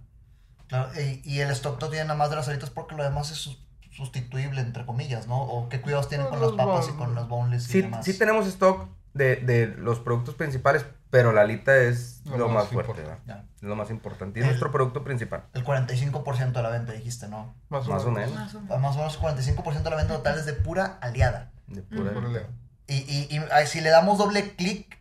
Claro, 0.67 0.91
Y, 1.01 1.21
y 1.25 1.39
el 1.41 1.51
stock 1.51 1.81
no 1.81 1.89
tiene 1.89 2.05
nada 2.05 2.17
más 2.17 2.29
de 2.29 2.35
las 2.37 2.47
alitas 2.47 2.69
porque 2.69 2.95
lo 2.95 3.03
demás 3.03 3.31
es 3.31 3.37
sus- 3.37 3.65
sustituible, 3.91 4.61
entre 4.61 4.85
comillas, 4.85 5.27
¿no? 5.27 5.41
¿O 5.41 5.67
qué 5.69 5.81
cuidados 5.81 6.09
tienen 6.09 6.27
con 6.27 6.39
las 6.39 6.49
Los 6.51 6.57
papas 6.57 6.89
y 6.89 6.97
con 6.97 7.15
las 7.15 7.27
boneless 7.27 7.69
y 7.69 7.73
Sí, 7.73 7.81
demás? 7.81 8.05
sí 8.05 8.17
tenemos 8.17 8.47
stock 8.47 8.87
de, 9.19 9.35
de 9.35 9.67
los 9.67 9.99
productos 9.99 10.33
principales, 10.33 10.83
pero 11.11 11.31
la 11.31 11.41
alita 11.41 11.77
es 11.77 12.21
lo, 12.25 12.37
Lo 12.37 12.47
más, 12.47 12.63
más 12.63 12.73
fuerte, 12.73 12.91
importante. 12.91 13.21
¿verdad? 13.27 13.43
Ya. 13.43 13.55
Es 13.57 13.63
lo 13.63 13.75
más 13.75 13.89
importante. 13.91 14.39
Y 14.39 14.41
es 14.41 14.45
El- 14.45 14.51
nuestro 14.53 14.71
producto 14.71 15.03
principal. 15.03 15.43
El 15.53 15.63
45% 15.63 16.51
de 16.53 16.63
la 16.63 16.69
venta, 16.69 16.93
dijiste, 16.93 17.27
¿no? 17.27 17.53
Más 17.69 17.87
o 17.87 17.91
Más 17.91 18.03
o 18.05 18.11
menos. 18.11 18.33
Más 18.33 18.55
o 18.55 18.61
menos. 18.61 18.79
Más 18.81 18.95
o 18.95 18.97
menos 18.99 19.19
45% 19.19 19.83
de 19.83 19.89
la 19.89 19.95
venta 19.97 20.15
total 20.15 20.39
es 20.39 20.45
de 20.45 20.53
pura 20.53 20.97
aliada. 21.01 21.51
De 21.67 21.81
pura- 21.83 22.11
leo. 22.27 22.47
Y, 22.87 22.95
y, 22.95 23.27
y, 23.35 23.41
ay, 23.51 23.67
si 23.67 23.81
le 23.81 23.89
damos 23.91 24.17
doble 24.17 24.55
clic, 24.55 24.97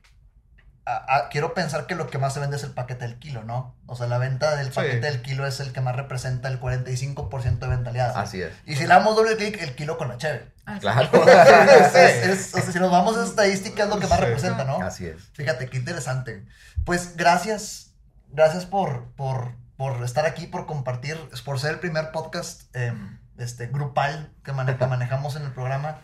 a- 0.90 1.16
a- 1.16 1.28
quiero 1.28 1.52
pensar 1.54 1.86
que 1.86 1.94
lo 1.94 2.08
que 2.08 2.18
más 2.18 2.32
se 2.34 2.40
vende 2.40 2.56
es 2.56 2.62
el 2.64 2.70
paquete 2.72 3.04
del 3.06 3.18
kilo, 3.18 3.44
¿no? 3.44 3.74
O 3.86 3.94
sea, 3.96 4.06
la 4.06 4.18
venta 4.18 4.56
del 4.56 4.68
Sí. 4.68 4.72
paquete 4.74 5.00
del 5.00 5.20
kilo 5.22 5.46
es 5.46 5.60
el 5.60 5.72
que 5.72 5.80
más 5.80 5.94
representa 5.96 6.48
el 6.48 6.58
45% 6.60 7.66
de 7.66 7.76
venta. 7.76 7.90
Así 8.18 8.40
es. 8.42 8.52
Y 8.64 8.74
si 8.76 8.82
le 8.82 8.88
damos 8.88 9.14
doble 9.16 9.36
clic, 9.36 9.60
el 9.60 9.74
kilo 9.74 9.98
con 9.98 10.08
la 10.08 10.16
cheve. 10.16 10.50
Así. 10.64 10.80
Claro. 10.80 11.10
es, 11.28 11.94
es- 11.94 12.26
es- 12.26 12.54
o 12.54 12.60
sea, 12.60 12.72
si 12.72 12.78
nos 12.78 12.90
vamos 12.90 13.16
a 13.16 13.24
estadística 13.24 13.84
es 13.84 13.88
lo 13.88 13.98
que 13.98 14.06
más 14.06 14.18
Sí. 14.18 14.24
representa, 14.24 14.64
¿no? 14.64 14.80
Así 14.80 15.06
es. 15.06 15.22
Fíjate, 15.34 15.68
qué 15.68 15.76
interesante. 15.78 16.44
Pues 16.84 17.16
gracias, 17.16 17.92
gracias 18.30 18.64
por, 18.66 19.04
por, 19.12 19.52
por 19.76 20.02
estar 20.04 20.26
aquí, 20.26 20.46
por 20.46 20.66
compartir, 20.66 21.18
por 21.44 21.60
ser 21.60 21.72
el 21.72 21.78
primer 21.80 22.12
podcast 22.12 22.62
eh, 22.74 22.92
este, 23.36 23.66
grupal 23.66 24.30
que, 24.42 24.52
mane- 24.52 24.76
que 24.78 24.86
manejamos 24.86 25.36
en 25.36 25.42
el 25.42 25.52
programa. 25.52 25.98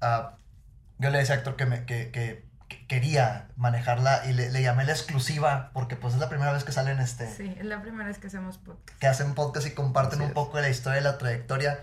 Ah, 0.00 0.36
yo 0.98 1.10
le 1.10 1.18
decía 1.18 1.34
a 1.34 1.38
Héctor 1.38 1.56
que, 1.56 1.66
me, 1.66 1.84
que- 1.86 2.10
que 2.10 2.44
quería 2.88 3.48
manejarla 3.56 4.22
y 4.26 4.32
le, 4.32 4.50
le 4.50 4.62
llamé 4.62 4.84
la 4.84 4.92
exclusiva 4.92 5.70
porque 5.72 5.96
pues 5.96 6.14
es 6.14 6.20
la 6.20 6.28
primera 6.28 6.52
vez 6.52 6.64
que 6.64 6.72
salen 6.72 7.00
este, 7.00 7.28
Sí, 7.34 7.54
es 7.58 7.64
la 7.64 7.80
primera 7.82 8.08
vez 8.08 8.18
que 8.18 8.26
hacemos 8.28 8.58
podcast. 8.58 8.98
que 8.98 9.06
hacen 9.06 9.34
podcast 9.34 9.66
y 9.66 9.70
comparten 9.72 10.14
Así 10.18 10.22
un 10.24 10.28
es. 10.28 10.34
poco 10.34 10.56
de 10.56 10.62
la 10.64 10.68
historia 10.70 11.00
y 11.00 11.04
la 11.04 11.18
trayectoria. 11.18 11.80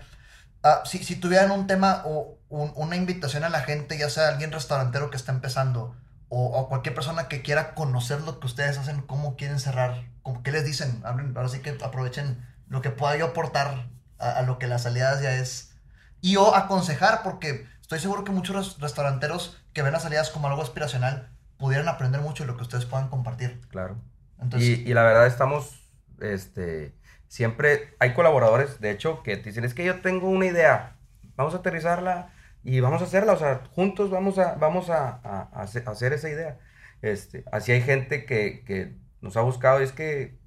Ah, 0.62 0.82
si, 0.84 1.02
si 1.04 1.16
tuvieran 1.16 1.50
un 1.50 1.66
tema 1.66 2.02
o 2.04 2.38
un- 2.48 2.72
una 2.76 2.96
invitación 2.96 3.44
a 3.44 3.48
la 3.48 3.60
gente, 3.60 3.96
ya 3.96 4.10
sea 4.10 4.28
alguien 4.28 4.52
restaurantero 4.52 5.10
que 5.10 5.16
está 5.16 5.32
empezando 5.32 5.96
o, 6.28 6.46
o 6.46 6.68
cualquier 6.68 6.94
persona 6.94 7.28
que 7.28 7.42
quiera 7.42 7.74
conocer 7.74 8.20
lo 8.20 8.38
que 8.40 8.46
ustedes 8.46 8.76
hacen, 8.78 9.00
cómo 9.02 9.36
quieren 9.36 9.58
cerrar, 9.58 10.04
cómo- 10.22 10.42
qué 10.42 10.52
les 10.52 10.64
dicen, 10.64 11.02
Hablen- 11.04 11.34
ahora 11.36 11.48
sí 11.48 11.60
que 11.60 11.76
aprovechen 11.82 12.46
lo 12.68 12.82
que 12.82 12.90
pueda 12.90 13.16
yo 13.16 13.26
aportar 13.26 13.88
a, 14.18 14.30
a 14.32 14.42
lo 14.42 14.58
que 14.58 14.66
las 14.66 14.84
aliadas 14.86 15.22
ya 15.22 15.32
es. 15.34 15.72
Y 16.20 16.36
o 16.36 16.54
aconsejar, 16.54 17.22
porque 17.22 17.66
estoy 17.80 17.98
seguro 17.98 18.22
que 18.24 18.30
muchos 18.30 18.54
res- 18.54 18.78
restauranteros 18.78 19.56
que 19.72 19.82
ven 19.82 19.92
las 19.92 20.04
aliadas 20.06 20.30
como 20.30 20.48
algo 20.48 20.62
aspiracional 20.62 21.30
pudieran 21.58 21.88
aprender 21.88 22.20
mucho 22.20 22.44
de 22.44 22.48
lo 22.48 22.56
que 22.56 22.62
ustedes 22.64 22.86
puedan 22.86 23.08
compartir. 23.08 23.60
Claro. 23.68 24.02
Entonces, 24.40 24.78
Y, 24.78 24.88
y 24.90 24.94
la 24.94 25.04
verdad 25.04 25.26
estamos, 25.26 25.80
este, 26.20 26.94
siempre 27.28 27.94
hay 28.00 28.14
colaboradores, 28.14 28.80
de 28.80 28.90
hecho, 28.90 29.22
que 29.22 29.36
te 29.36 29.44
dicen, 29.50 29.64
es 29.64 29.74
que 29.74 29.84
yo 29.84 30.00
tengo 30.00 30.28
una 30.28 30.46
idea, 30.46 30.96
vamos 31.36 31.54
a 31.54 31.58
aterrizarla 31.58 32.32
y 32.64 32.80
vamos 32.80 33.00
a 33.02 33.04
hacerla, 33.04 33.32
o 33.34 33.36
sea, 33.38 33.62
juntos 33.72 34.10
vamos 34.10 34.38
a, 34.38 34.54
vamos 34.56 34.90
a, 34.90 35.08
a- 35.22 35.50
a 35.52 35.62
hacer, 35.62 36.12
esa 36.12 36.28
idea. 36.28 36.58
Este, 37.02 37.44
así 37.52 37.72
hay 37.72 37.82
gente 37.82 38.26
que, 38.26 38.64
que 38.64 38.96
nos 39.20 39.36
ha 39.36 39.42
buscado, 39.42 39.78
es 39.80 39.92
que, 39.92 40.38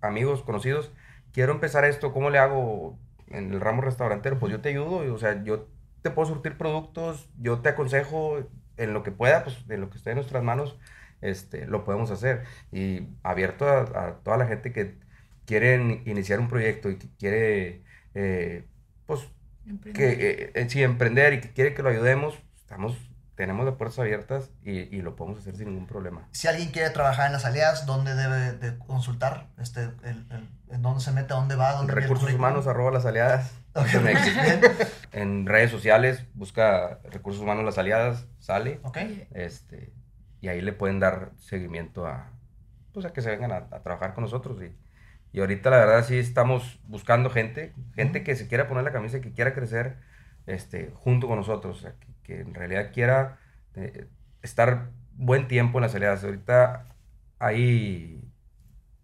amigos, 0.00 0.42
conocidos, 0.42 0.92
quiero 1.32 1.52
empezar 1.52 1.84
esto, 1.84 2.12
¿cómo 2.12 2.30
le 2.30 2.38
hago 2.38 2.98
en 3.28 3.52
el 3.52 3.60
ramo 3.60 3.82
restaurantero? 3.82 4.38
Pues 4.38 4.52
yo 4.52 4.60
te 4.60 4.70
ayudo, 4.70 5.04
y, 5.04 5.08
o 5.08 5.18
sea, 5.18 5.42
yo 5.44 5.68
te 6.02 6.10
puedo 6.10 6.28
surtir 6.28 6.58
productos, 6.58 7.30
yo 7.38 7.60
te 7.60 7.70
aconsejo 7.70 8.40
en 8.76 8.92
lo 8.92 9.02
que 9.02 9.12
pueda, 9.12 9.44
pues 9.44 9.64
en 9.68 9.80
lo 9.80 9.90
que 9.90 9.98
esté 9.98 10.10
en 10.10 10.16
nuestras 10.16 10.42
manos, 10.42 10.78
este, 11.20 11.66
lo 11.66 11.84
podemos 11.84 12.10
hacer. 12.10 12.44
Y 12.72 13.08
abierto 13.22 13.66
a, 13.68 13.80
a 14.08 14.22
toda 14.22 14.36
la 14.38 14.46
gente 14.46 14.72
que 14.72 14.98
quiere 15.46 15.74
in- 15.76 16.02
iniciar 16.06 16.40
un 16.40 16.48
proyecto 16.48 16.90
y 16.90 16.98
que 16.98 17.08
quiere, 17.16 17.84
eh, 18.14 18.68
pues, 19.06 19.20
Emprender. 19.66 19.92
que 19.92 20.12
eh, 20.12 20.52
eh, 20.54 20.70
sí, 20.70 20.82
emprender 20.82 21.34
y 21.34 21.40
que 21.40 21.52
quiere 21.52 21.74
que 21.74 21.82
lo 21.82 21.90
ayudemos, 21.90 22.38
estamos, 22.56 22.96
tenemos 23.36 23.66
las 23.66 23.74
puertas 23.74 23.98
abiertas 23.98 24.50
y, 24.62 24.72
y 24.96 25.02
lo 25.02 25.16
podemos 25.16 25.40
hacer 25.40 25.56
sin 25.56 25.68
ningún 25.68 25.86
problema. 25.86 26.28
si 26.32 26.46
alguien 26.48 26.70
quiere 26.70 26.90
trabajar 26.90 27.26
en 27.26 27.32
las 27.32 27.44
aliadas, 27.44 27.84
¿dónde 27.86 28.14
debe 28.14 28.52
de 28.52 28.78
consultar? 28.78 29.48
Este, 29.58 29.82
el, 30.04 30.26
el- 30.30 30.48
¿En 30.70 30.82
dónde 30.82 31.00
se 31.00 31.12
mete? 31.12 31.32
¿A 31.32 31.36
dónde 31.36 31.54
va? 31.54 31.72
¿Dónde 31.72 31.94
Recursos 31.94 32.32
humanos, 32.32 32.66
arroba 32.66 32.90
las 32.90 33.06
aliadas. 33.06 33.52
Ok, 33.74 33.86
MX. 33.86 34.24
bien. 34.34 34.60
En 35.12 35.46
redes 35.46 35.70
sociales, 35.70 36.24
busca 36.34 36.98
recursos 37.10 37.42
humanos 37.42 37.64
las 37.64 37.78
aliadas, 37.78 38.26
sale. 38.40 38.80
Este, 39.32 39.92
y 40.40 40.48
ahí 40.48 40.60
le 40.60 40.72
pueden 40.72 40.98
dar 41.00 41.30
seguimiento 41.38 42.06
a, 42.06 42.32
pues 42.92 43.06
a 43.06 43.12
que 43.12 43.20
se 43.22 43.30
vengan 43.30 43.52
a, 43.52 43.56
a 43.70 43.82
trabajar 43.82 44.14
con 44.14 44.22
nosotros. 44.24 44.60
Y, 44.62 44.76
y 45.36 45.40
ahorita 45.40 45.70
la 45.70 45.78
verdad 45.78 46.04
sí 46.04 46.18
estamos 46.18 46.80
buscando 46.88 47.30
gente, 47.30 47.72
gente 47.94 48.22
que 48.24 48.34
se 48.36 48.48
quiera 48.48 48.66
poner 48.68 48.84
la 48.84 48.92
camisa, 48.92 49.20
que 49.20 49.32
quiera 49.32 49.54
crecer 49.54 49.98
este, 50.46 50.90
junto 50.94 51.28
con 51.28 51.36
nosotros, 51.38 51.78
o 51.78 51.80
sea, 51.80 51.92
que, 52.00 52.06
que 52.24 52.40
en 52.40 52.54
realidad 52.54 52.90
quiera 52.92 53.38
eh, 53.74 54.08
estar 54.42 54.90
buen 55.12 55.46
tiempo 55.46 55.78
en 55.78 55.82
las 55.82 55.94
aliadas. 55.94 56.24
Ahorita 56.24 56.86
hay, 57.38 58.24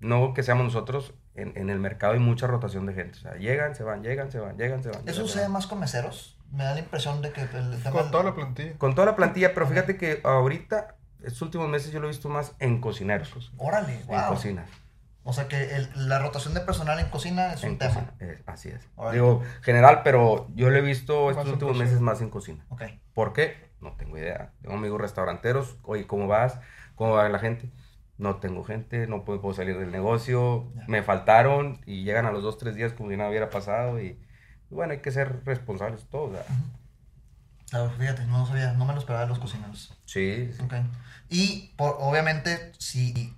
no 0.01 0.35
que 0.35 0.43
seamos 0.43 0.65
nosotros, 0.65 1.15
en, 1.35 1.53
en 1.57 1.71
el 1.71 1.79
mercado 1.79 2.15
hay 2.15 2.19
mucha 2.19 2.47
rotación 2.47 2.87
de 2.87 2.95
gente. 2.95 3.19
O 3.19 3.21
sea, 3.21 3.37
llegan, 3.37 3.75
se 3.77 3.85
van, 3.85 4.03
llegan, 4.03 4.33
se 4.33 4.41
van, 4.41 4.57
llegan, 4.57 4.83
se 4.83 4.91
van. 4.91 5.09
¿Eso 5.09 5.23
sucede 5.23 5.49
más 5.49 5.67
con 5.67 5.79
meseros? 5.79 6.37
Me 6.51 6.65
da 6.65 6.75
la 6.75 6.81
impresión 6.81 7.23
de 7.23 7.31
que 7.33 7.43
el 7.43 7.83
tema... 7.83 7.91
Con 7.93 8.11
toda 8.11 8.25
la 8.25 8.35
plantilla. 8.35 8.77
Con 8.77 8.95
toda 8.95 9.07
la 9.07 9.17
plantilla, 9.17 9.55
pero 9.55 9.69
fíjate 9.69 9.97
que 9.97 10.21
ahorita, 10.25 10.97
estos 11.23 11.43
últimos 11.43 11.69
meses 11.69 11.93
yo 11.93 12.01
lo 12.01 12.07
he 12.07 12.11
visto 12.11 12.29
más 12.29 12.57
en 12.59 12.81
cocineros. 12.81 13.53
Órale, 13.57 14.01
En 14.01 14.07
wow. 14.09 14.37
O 15.31 15.33
sea 15.33 15.47
que 15.49 15.77
el- 15.77 15.89
la 16.09 16.19
rotación 16.19 16.55
de 16.55 16.61
personal 16.61 16.99
en 16.99 17.09
cocina 17.09 17.53
es 17.55 17.63
en 17.63 17.71
un 17.71 17.79
tema. 17.79 17.95
cocina, 17.95 18.15
eh, 18.19 18.43
así 18.47 18.69
es. 18.69 18.87
Órale. 18.97 19.15
Digo, 19.17 19.43
general, 19.63 20.03
pero 20.03 20.49
yo 20.55 20.69
lo 20.71 20.77
he 20.77 20.81
visto 20.81 21.31
estos 21.31 21.47
últimos 21.47 21.73
cocina. 21.73 21.85
meses 21.85 22.01
más 22.01 22.21
en 22.21 22.31
cocina. 22.31 22.67
Ok. 22.69 22.83
¿Por 23.15 23.33
qué? 23.33 23.71
No 23.81 23.93
tengo 23.97 24.19
idea. 24.19 24.53
Tengo 24.61 24.75
amigos 24.77 25.01
restauranteros. 25.01 25.79
Oye, 25.85 26.07
¿cómo 26.07 26.27
vas? 26.27 26.59
¿Cómo 26.97 27.13
va 27.13 27.29
la 27.29 27.39
gente? 27.39 27.71
No 28.19 28.37
tengo 28.37 28.65
gente, 28.65 29.07
no 29.07 29.25
puedo, 29.25 29.41
puedo 29.41 29.55
salir 29.55 29.79
del 29.79 29.93
negocio. 29.93 30.71
Ya. 30.75 30.85
Me 30.89 31.03
faltaron 31.03 31.81
y 31.87 32.03
llegan 32.05 32.27
a 32.27 32.33
los 32.33 32.43
dos, 32.43 32.59
tres 32.59 32.75
días 32.75 32.93
como 32.93 33.09
si 33.11 33.17
nada 33.17 33.31
hubiera 33.31 33.49
pasado. 33.51 34.01
Y, 34.01 34.07
y 34.71 34.75
bueno, 34.75 34.93
hay 34.93 34.99
que 35.01 35.11
ser 35.13 35.45
responsables 35.45 36.05
todos. 36.11 36.37
Claro, 37.71 37.91
fíjate, 37.99 38.27
no 38.27 38.47
sabía, 38.47 38.73
no 38.73 38.85
me 38.85 38.93
lo 38.93 38.99
esperaba 38.99 39.23
de 39.23 39.29
los 39.29 39.39
cocineros. 39.39 39.97
Sí, 40.05 40.51
sí. 40.53 40.63
Ok. 40.63 40.75
Y 41.29 41.73
por, 41.77 41.97
obviamente, 42.01 42.73
si 42.79 43.33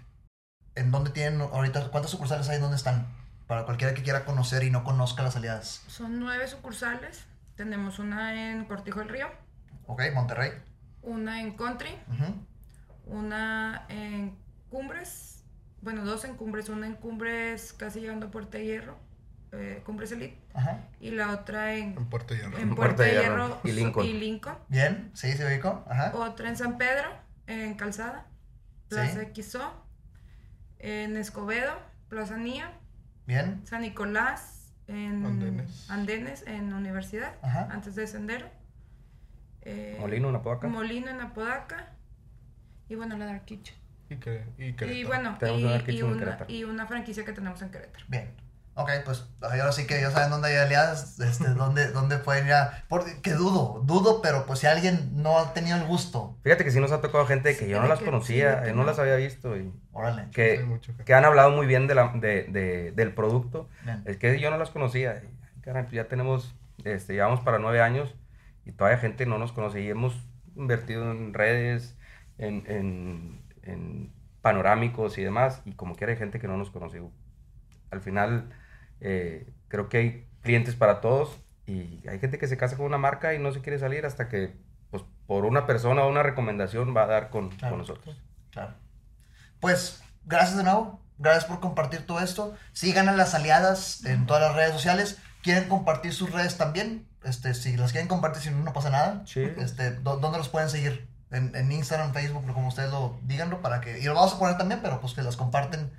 en 0.75 0.91
dónde 0.91 1.11
tienen 1.11 1.41
ahorita, 1.41 1.89
¿cuántas 1.91 2.11
sucursales 2.11 2.49
hay? 2.49 2.59
¿Dónde 2.59 2.77
están? 2.77 3.07
Para 3.47 3.64
cualquiera 3.64 3.93
que 3.95 4.03
quiera 4.03 4.25
conocer 4.25 4.62
y 4.64 4.70
no 4.70 4.85
conozca 4.85 5.23
las 5.23 5.37
aliadas. 5.37 5.83
Son 5.89 6.18
nueve 6.18 6.47
sucursales. 6.49 7.25
Tenemos 7.57 7.99
una 7.99 8.51
en 8.51 8.64
Cortijo 8.64 9.01
del 9.01 9.09
Río, 9.11 9.27
Ok, 9.87 10.03
Monterrey. 10.14 10.53
una 11.03 11.41
en 11.41 11.55
Country, 11.57 11.91
una 13.07 13.85
en 13.89 14.37
Cumbres, 14.70 15.45
bueno, 15.83 16.05
dos 16.05 16.25
en 16.25 16.37
Cumbres, 16.37 16.68
una 16.68 16.87
en 16.87 16.95
Cumbres 16.95 17.73
casi 17.75 18.01
llegando 18.01 18.27
a 18.27 18.31
Puerto 18.31 18.59
Hierro, 18.59 18.97
eh, 19.53 19.83
Cumbres 19.85 20.12
Elite, 20.12 20.39
Ajá. 20.55 20.79
y 21.01 21.11
la 21.11 21.31
otra 21.33 21.75
en, 21.75 21.97
En 21.97 22.07
Puerto 22.07 22.35
Hierro. 22.35 22.57
en 22.57 22.75
Puerto 22.75 22.97
Puerto 22.97 23.05
Hierro 23.05 23.47
Hierro 23.49 23.61
y 23.64 23.73
Lincoln. 23.73 24.07
y 24.07 24.12
Lincoln. 24.14 24.59
Bien, 24.68 25.11
sí, 25.14 25.33
se 25.35 25.45
ubicó. 25.47 25.85
Ajá. 25.91 26.12
Otra 26.14 26.49
en 26.49 26.57
San 26.57 26.79
Pedro, 26.79 27.09
en 27.47 27.75
Calzada, 27.75 28.27
Plaza 28.89 29.20
Sí. 29.20 29.27
Quizó, 29.33 29.82
en 30.83 31.16
Escobedo, 31.16 31.72
Plaza 32.09 32.37
Nía, 32.37 32.70
Bien. 33.26 33.62
San 33.66 33.83
Nicolás, 33.83 34.74
en 34.89 35.24
Andenes. 35.24 35.89
Andenes, 35.91 36.45
en 36.47 36.72
Universidad, 36.74 37.35
Ajá. 37.41 37.68
antes 37.70 37.95
de 37.95 38.07
Sendero. 38.07 38.47
Eh, 39.62 39.97
Molino. 40.01 40.30
Molino 40.68 41.09
en 41.11 41.20
Apodaca. 41.20 41.93
Y 42.89 42.97
bueno, 42.97 43.16
la 43.16 43.26
Dark 43.26 43.45
Kitchen. 43.45 43.76
Y, 44.11 44.16
que, 44.16 44.45
y 44.59 44.64
Y 44.66 44.72
Querétaro. 44.74 45.09
bueno, 45.09 45.37
Tenemos 45.39 45.89
y, 45.89 46.03
una 46.03 46.39
y 46.49 46.64
una 46.64 46.87
franquicia 46.87 47.24
que 47.24 47.33
tenemos 47.33 47.62
en 47.62 47.70
Querétaro. 47.70 48.05
Bien. 48.09 48.30
Ok, 48.75 48.91
pues 49.05 49.29
ahora 49.43 49.70
sí 49.73 49.87
que 49.87 50.01
ya 50.01 50.11
saben 50.11 50.31
dónde 50.31 50.49
hay 50.49 50.57
aliadas, 50.57 51.20
este, 51.20 51.49
dónde, 51.55 51.89
dónde 51.93 52.16
pueden 52.18 52.47
ir 52.47 52.55
a... 52.55 52.85
Porque 52.89 53.20
que 53.20 53.33
dudo, 53.33 53.83
dudo, 53.85 54.23
pero 54.23 54.47
pues 54.47 54.61
si 54.61 54.66
alguien 54.66 55.11
no 55.23 55.39
ha 55.39 55.53
tenido 55.53 55.77
el 55.77 55.85
gusto, 55.85 56.39
Fíjate 56.43 56.64
que 56.64 56.70
sí 56.70 56.81
nos 56.81 56.91
ha 56.91 57.01
tocado 57.03 57.27
gente 57.27 57.51
que 57.57 57.66
Sí, 57.66 57.68
yo 57.70 57.81
no 57.83 57.87
las 57.89 57.99
que- 57.99 58.07
conocía, 58.07 58.59
sí, 58.59 58.64
que 58.64 58.70
eh, 58.70 58.75
no 58.75 58.85
las 58.85 58.99
había 58.99 59.16
visto 59.16 59.57
y 59.59 59.70
órale. 59.93 60.29
Que, 60.33 60.61
mucho 60.64 60.93
que- 61.05 61.12
han 61.14 61.25
hablado 61.27 61.51
muy 61.51 61.66
bien 61.66 61.87
de 61.87 61.95
la, 61.95 62.09
de, 62.14 62.45
de- 62.45 62.93
del 62.93 63.12
producto. 63.14 63.68
Bien. 63.85 64.03
Es 64.07 64.16
que 64.16 64.41
yo 64.41 64.51
no 64.51 64.57
las 64.57 64.70
conocía. 64.70 65.23
caray, 65.61 65.83
pues 65.83 65.93
ya 65.95 66.09
tenemos, 66.09 66.55
este, 66.85 67.12
llevamos 67.12 67.41
para 67.41 67.59
nueve 67.59 67.83
años 67.83 68.14
y 68.64 68.73
todavía 68.73 68.99
gente 68.99 69.27
no 69.27 69.37
nos 69.39 69.53
conoce 69.53 69.83
y 69.83 69.91
hemos 69.91 70.14
invertido 70.57 71.11
en 71.12 71.35
redes, 71.35 71.95
en, 72.39 72.64
en- 72.66 73.43
en 73.64 74.12
panorámicos 74.41 75.18
y 75.18 75.23
demás 75.25 75.61
y 75.66 75.73
como 75.73 75.95
quiera 75.95 76.12
hay 76.14 76.18
gente 76.18 76.41
que 76.41 76.49
no 76.49 76.57
nos 76.57 76.70
conoce. 76.70 77.03
Al 77.91 78.01
final 78.01 78.49
eh, 79.03 79.46
creo 79.68 79.88
que 79.88 79.98
hay 79.98 80.28
clientes 80.42 80.74
para 80.74 81.00
todos 81.00 81.38
y 81.66 82.07
hay 82.09 82.18
gente 82.18 82.38
que 82.38 82.46
se 82.48 82.57
casa 82.57 82.76
con 82.76 82.86
una 82.86 82.98
marca 82.98 83.34
y 83.34 83.38
no 83.38 83.53
se 83.53 83.61
quiere 83.61 83.78
salir 83.78 84.07
hasta 84.07 84.28
que 84.28 84.57
pues 84.90 85.03
por 85.26 85.44
una 85.44 85.66
persona 85.66 86.03
o 86.05 86.09
una 86.11 86.22
recomendación 86.22 86.96
va 86.96 87.05
a 87.05 87.07
dar 87.07 87.30
con, 87.30 87.50
Claro. 87.50 87.72
con 87.72 87.78
nosotros. 87.80 88.20
Claro. 88.50 88.74
Pues, 89.61 90.03
gracias 90.24 90.57
de 90.57 90.64
nuevo. 90.64 91.00
Gracias 91.18 91.44
por 91.44 91.61
compartir 91.61 92.05
todo 92.07 92.20
esto. 92.20 92.55
Sigan 92.72 93.09
a 93.09 93.12
las 93.12 93.34
aliadas 93.34 94.05
en 94.05 94.26
todas 94.26 94.42
las 94.42 94.57
redes 94.57 94.72
sociales. 94.72 95.18
¿Quieren 95.42 95.68
compartir 95.68 96.12
sus 96.12 96.30
redes 96.32 96.57
también? 96.59 97.07
Este, 97.24 97.55
si 97.55 97.76
las 97.76 97.92
quieren 97.92 98.09
compartir, 98.09 98.42
si 98.42 98.50
no, 98.50 98.59
no 98.64 98.72
pasa 98.72 98.90
nada. 98.90 99.22
Sí. 99.26 99.40
Este, 99.59 99.92
¿dó- 99.92 100.16
¿Dónde 100.18 100.38
los 100.38 100.48
pueden 100.48 100.68
seguir? 100.68 101.07
En, 101.30 101.55
en 101.55 101.70
Instagram, 101.72 102.12
Facebook, 102.12 102.44
como 102.53 102.68
ustedes 102.68 102.90
lo 102.90 103.18
díganlo 103.22 103.62
para 103.62 103.80
que... 103.80 104.00
Y 104.00 104.05
lo 104.05 104.14
vamos 104.14 104.34
a 104.34 104.38
poner 104.38 104.59
también, 104.59 104.80
pero 104.82 105.00
pues 105.00 105.14
que 105.14 105.22
las 105.22 105.36
comparten 105.36 105.90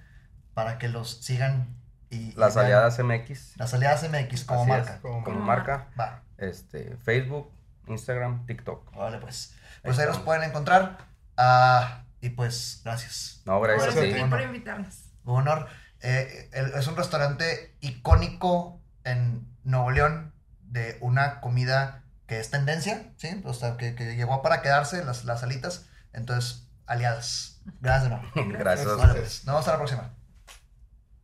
para 0.53 0.77
que 0.77 0.89
los 0.89 1.09
sigan 1.23 1.75
y... 2.14 2.34
Las 2.34 2.55
aliadas 2.57 2.99
MX 2.99 3.57
Las 3.57 3.74
aliadas 3.74 4.03
MX 4.09 4.45
como 4.45 4.61
Así 4.61 4.70
marca. 4.70 4.99
Como 5.01 5.24
como 5.24 5.36
Como 5.38 5.45
marca, 5.45 5.88
Va. 5.99 6.22
este, 6.38 6.95
Facebook, 6.97 7.51
Instagram, 7.88 8.45
TikTok. 8.45 8.95
Vale, 8.95 9.18
pues. 9.20 9.53
Pues 9.84 9.97
Ahí 9.99 10.05
estamos. 10.05 10.24
pueden 10.26 10.43
encontrar. 10.43 10.97
Ah, 11.38 12.03
y 12.22 12.30
pues, 12.30 12.82
gracias. 12.86 13.41
No, 13.45 13.59
gracias 13.59 13.86
Gracias 13.95 14.03
a 14.03 14.07
ti. 14.07 14.20
Bueno. 14.20 14.30
por 14.30 14.41
invitarnos. 14.41 14.95
Un 15.26 15.41
honor. 15.41 15.68
Eh, 16.01 16.49
el- 16.53 16.74
es 16.74 16.88
un 16.88 16.95
restaurante 16.95 17.76
icónico 17.82 18.82
en 19.03 19.47
Nuevo 19.64 19.91
León 19.91 20.34
de 20.61 20.97
una 21.01 21.39
comida 21.41 22.03
que 22.28 22.39
es 22.39 22.49
tendencia, 22.49 23.11
¿sí? 23.18 23.41
O 23.45 23.53
sea, 23.53 23.76
que, 23.78 23.95
que 23.95 24.16
llegó 24.16 24.41
para 24.41 24.61
quedarse 24.61 25.03
las, 25.03 25.26
las 25.26 25.43
alitas. 25.43 25.88
Entonces, 26.14 26.68
aliadas. 26.86 27.61
Gracias 27.82 28.03
de 28.03 28.09
nuevo. 28.18 28.57
Gracias 28.57 28.88
Vale, 28.88 29.01
ustedes. 29.03 29.20
pues. 29.20 29.45
Nos 29.45 29.45
vemos 29.45 29.59
hasta 29.59 29.72
la 29.72 29.78
próxima. 29.78 30.14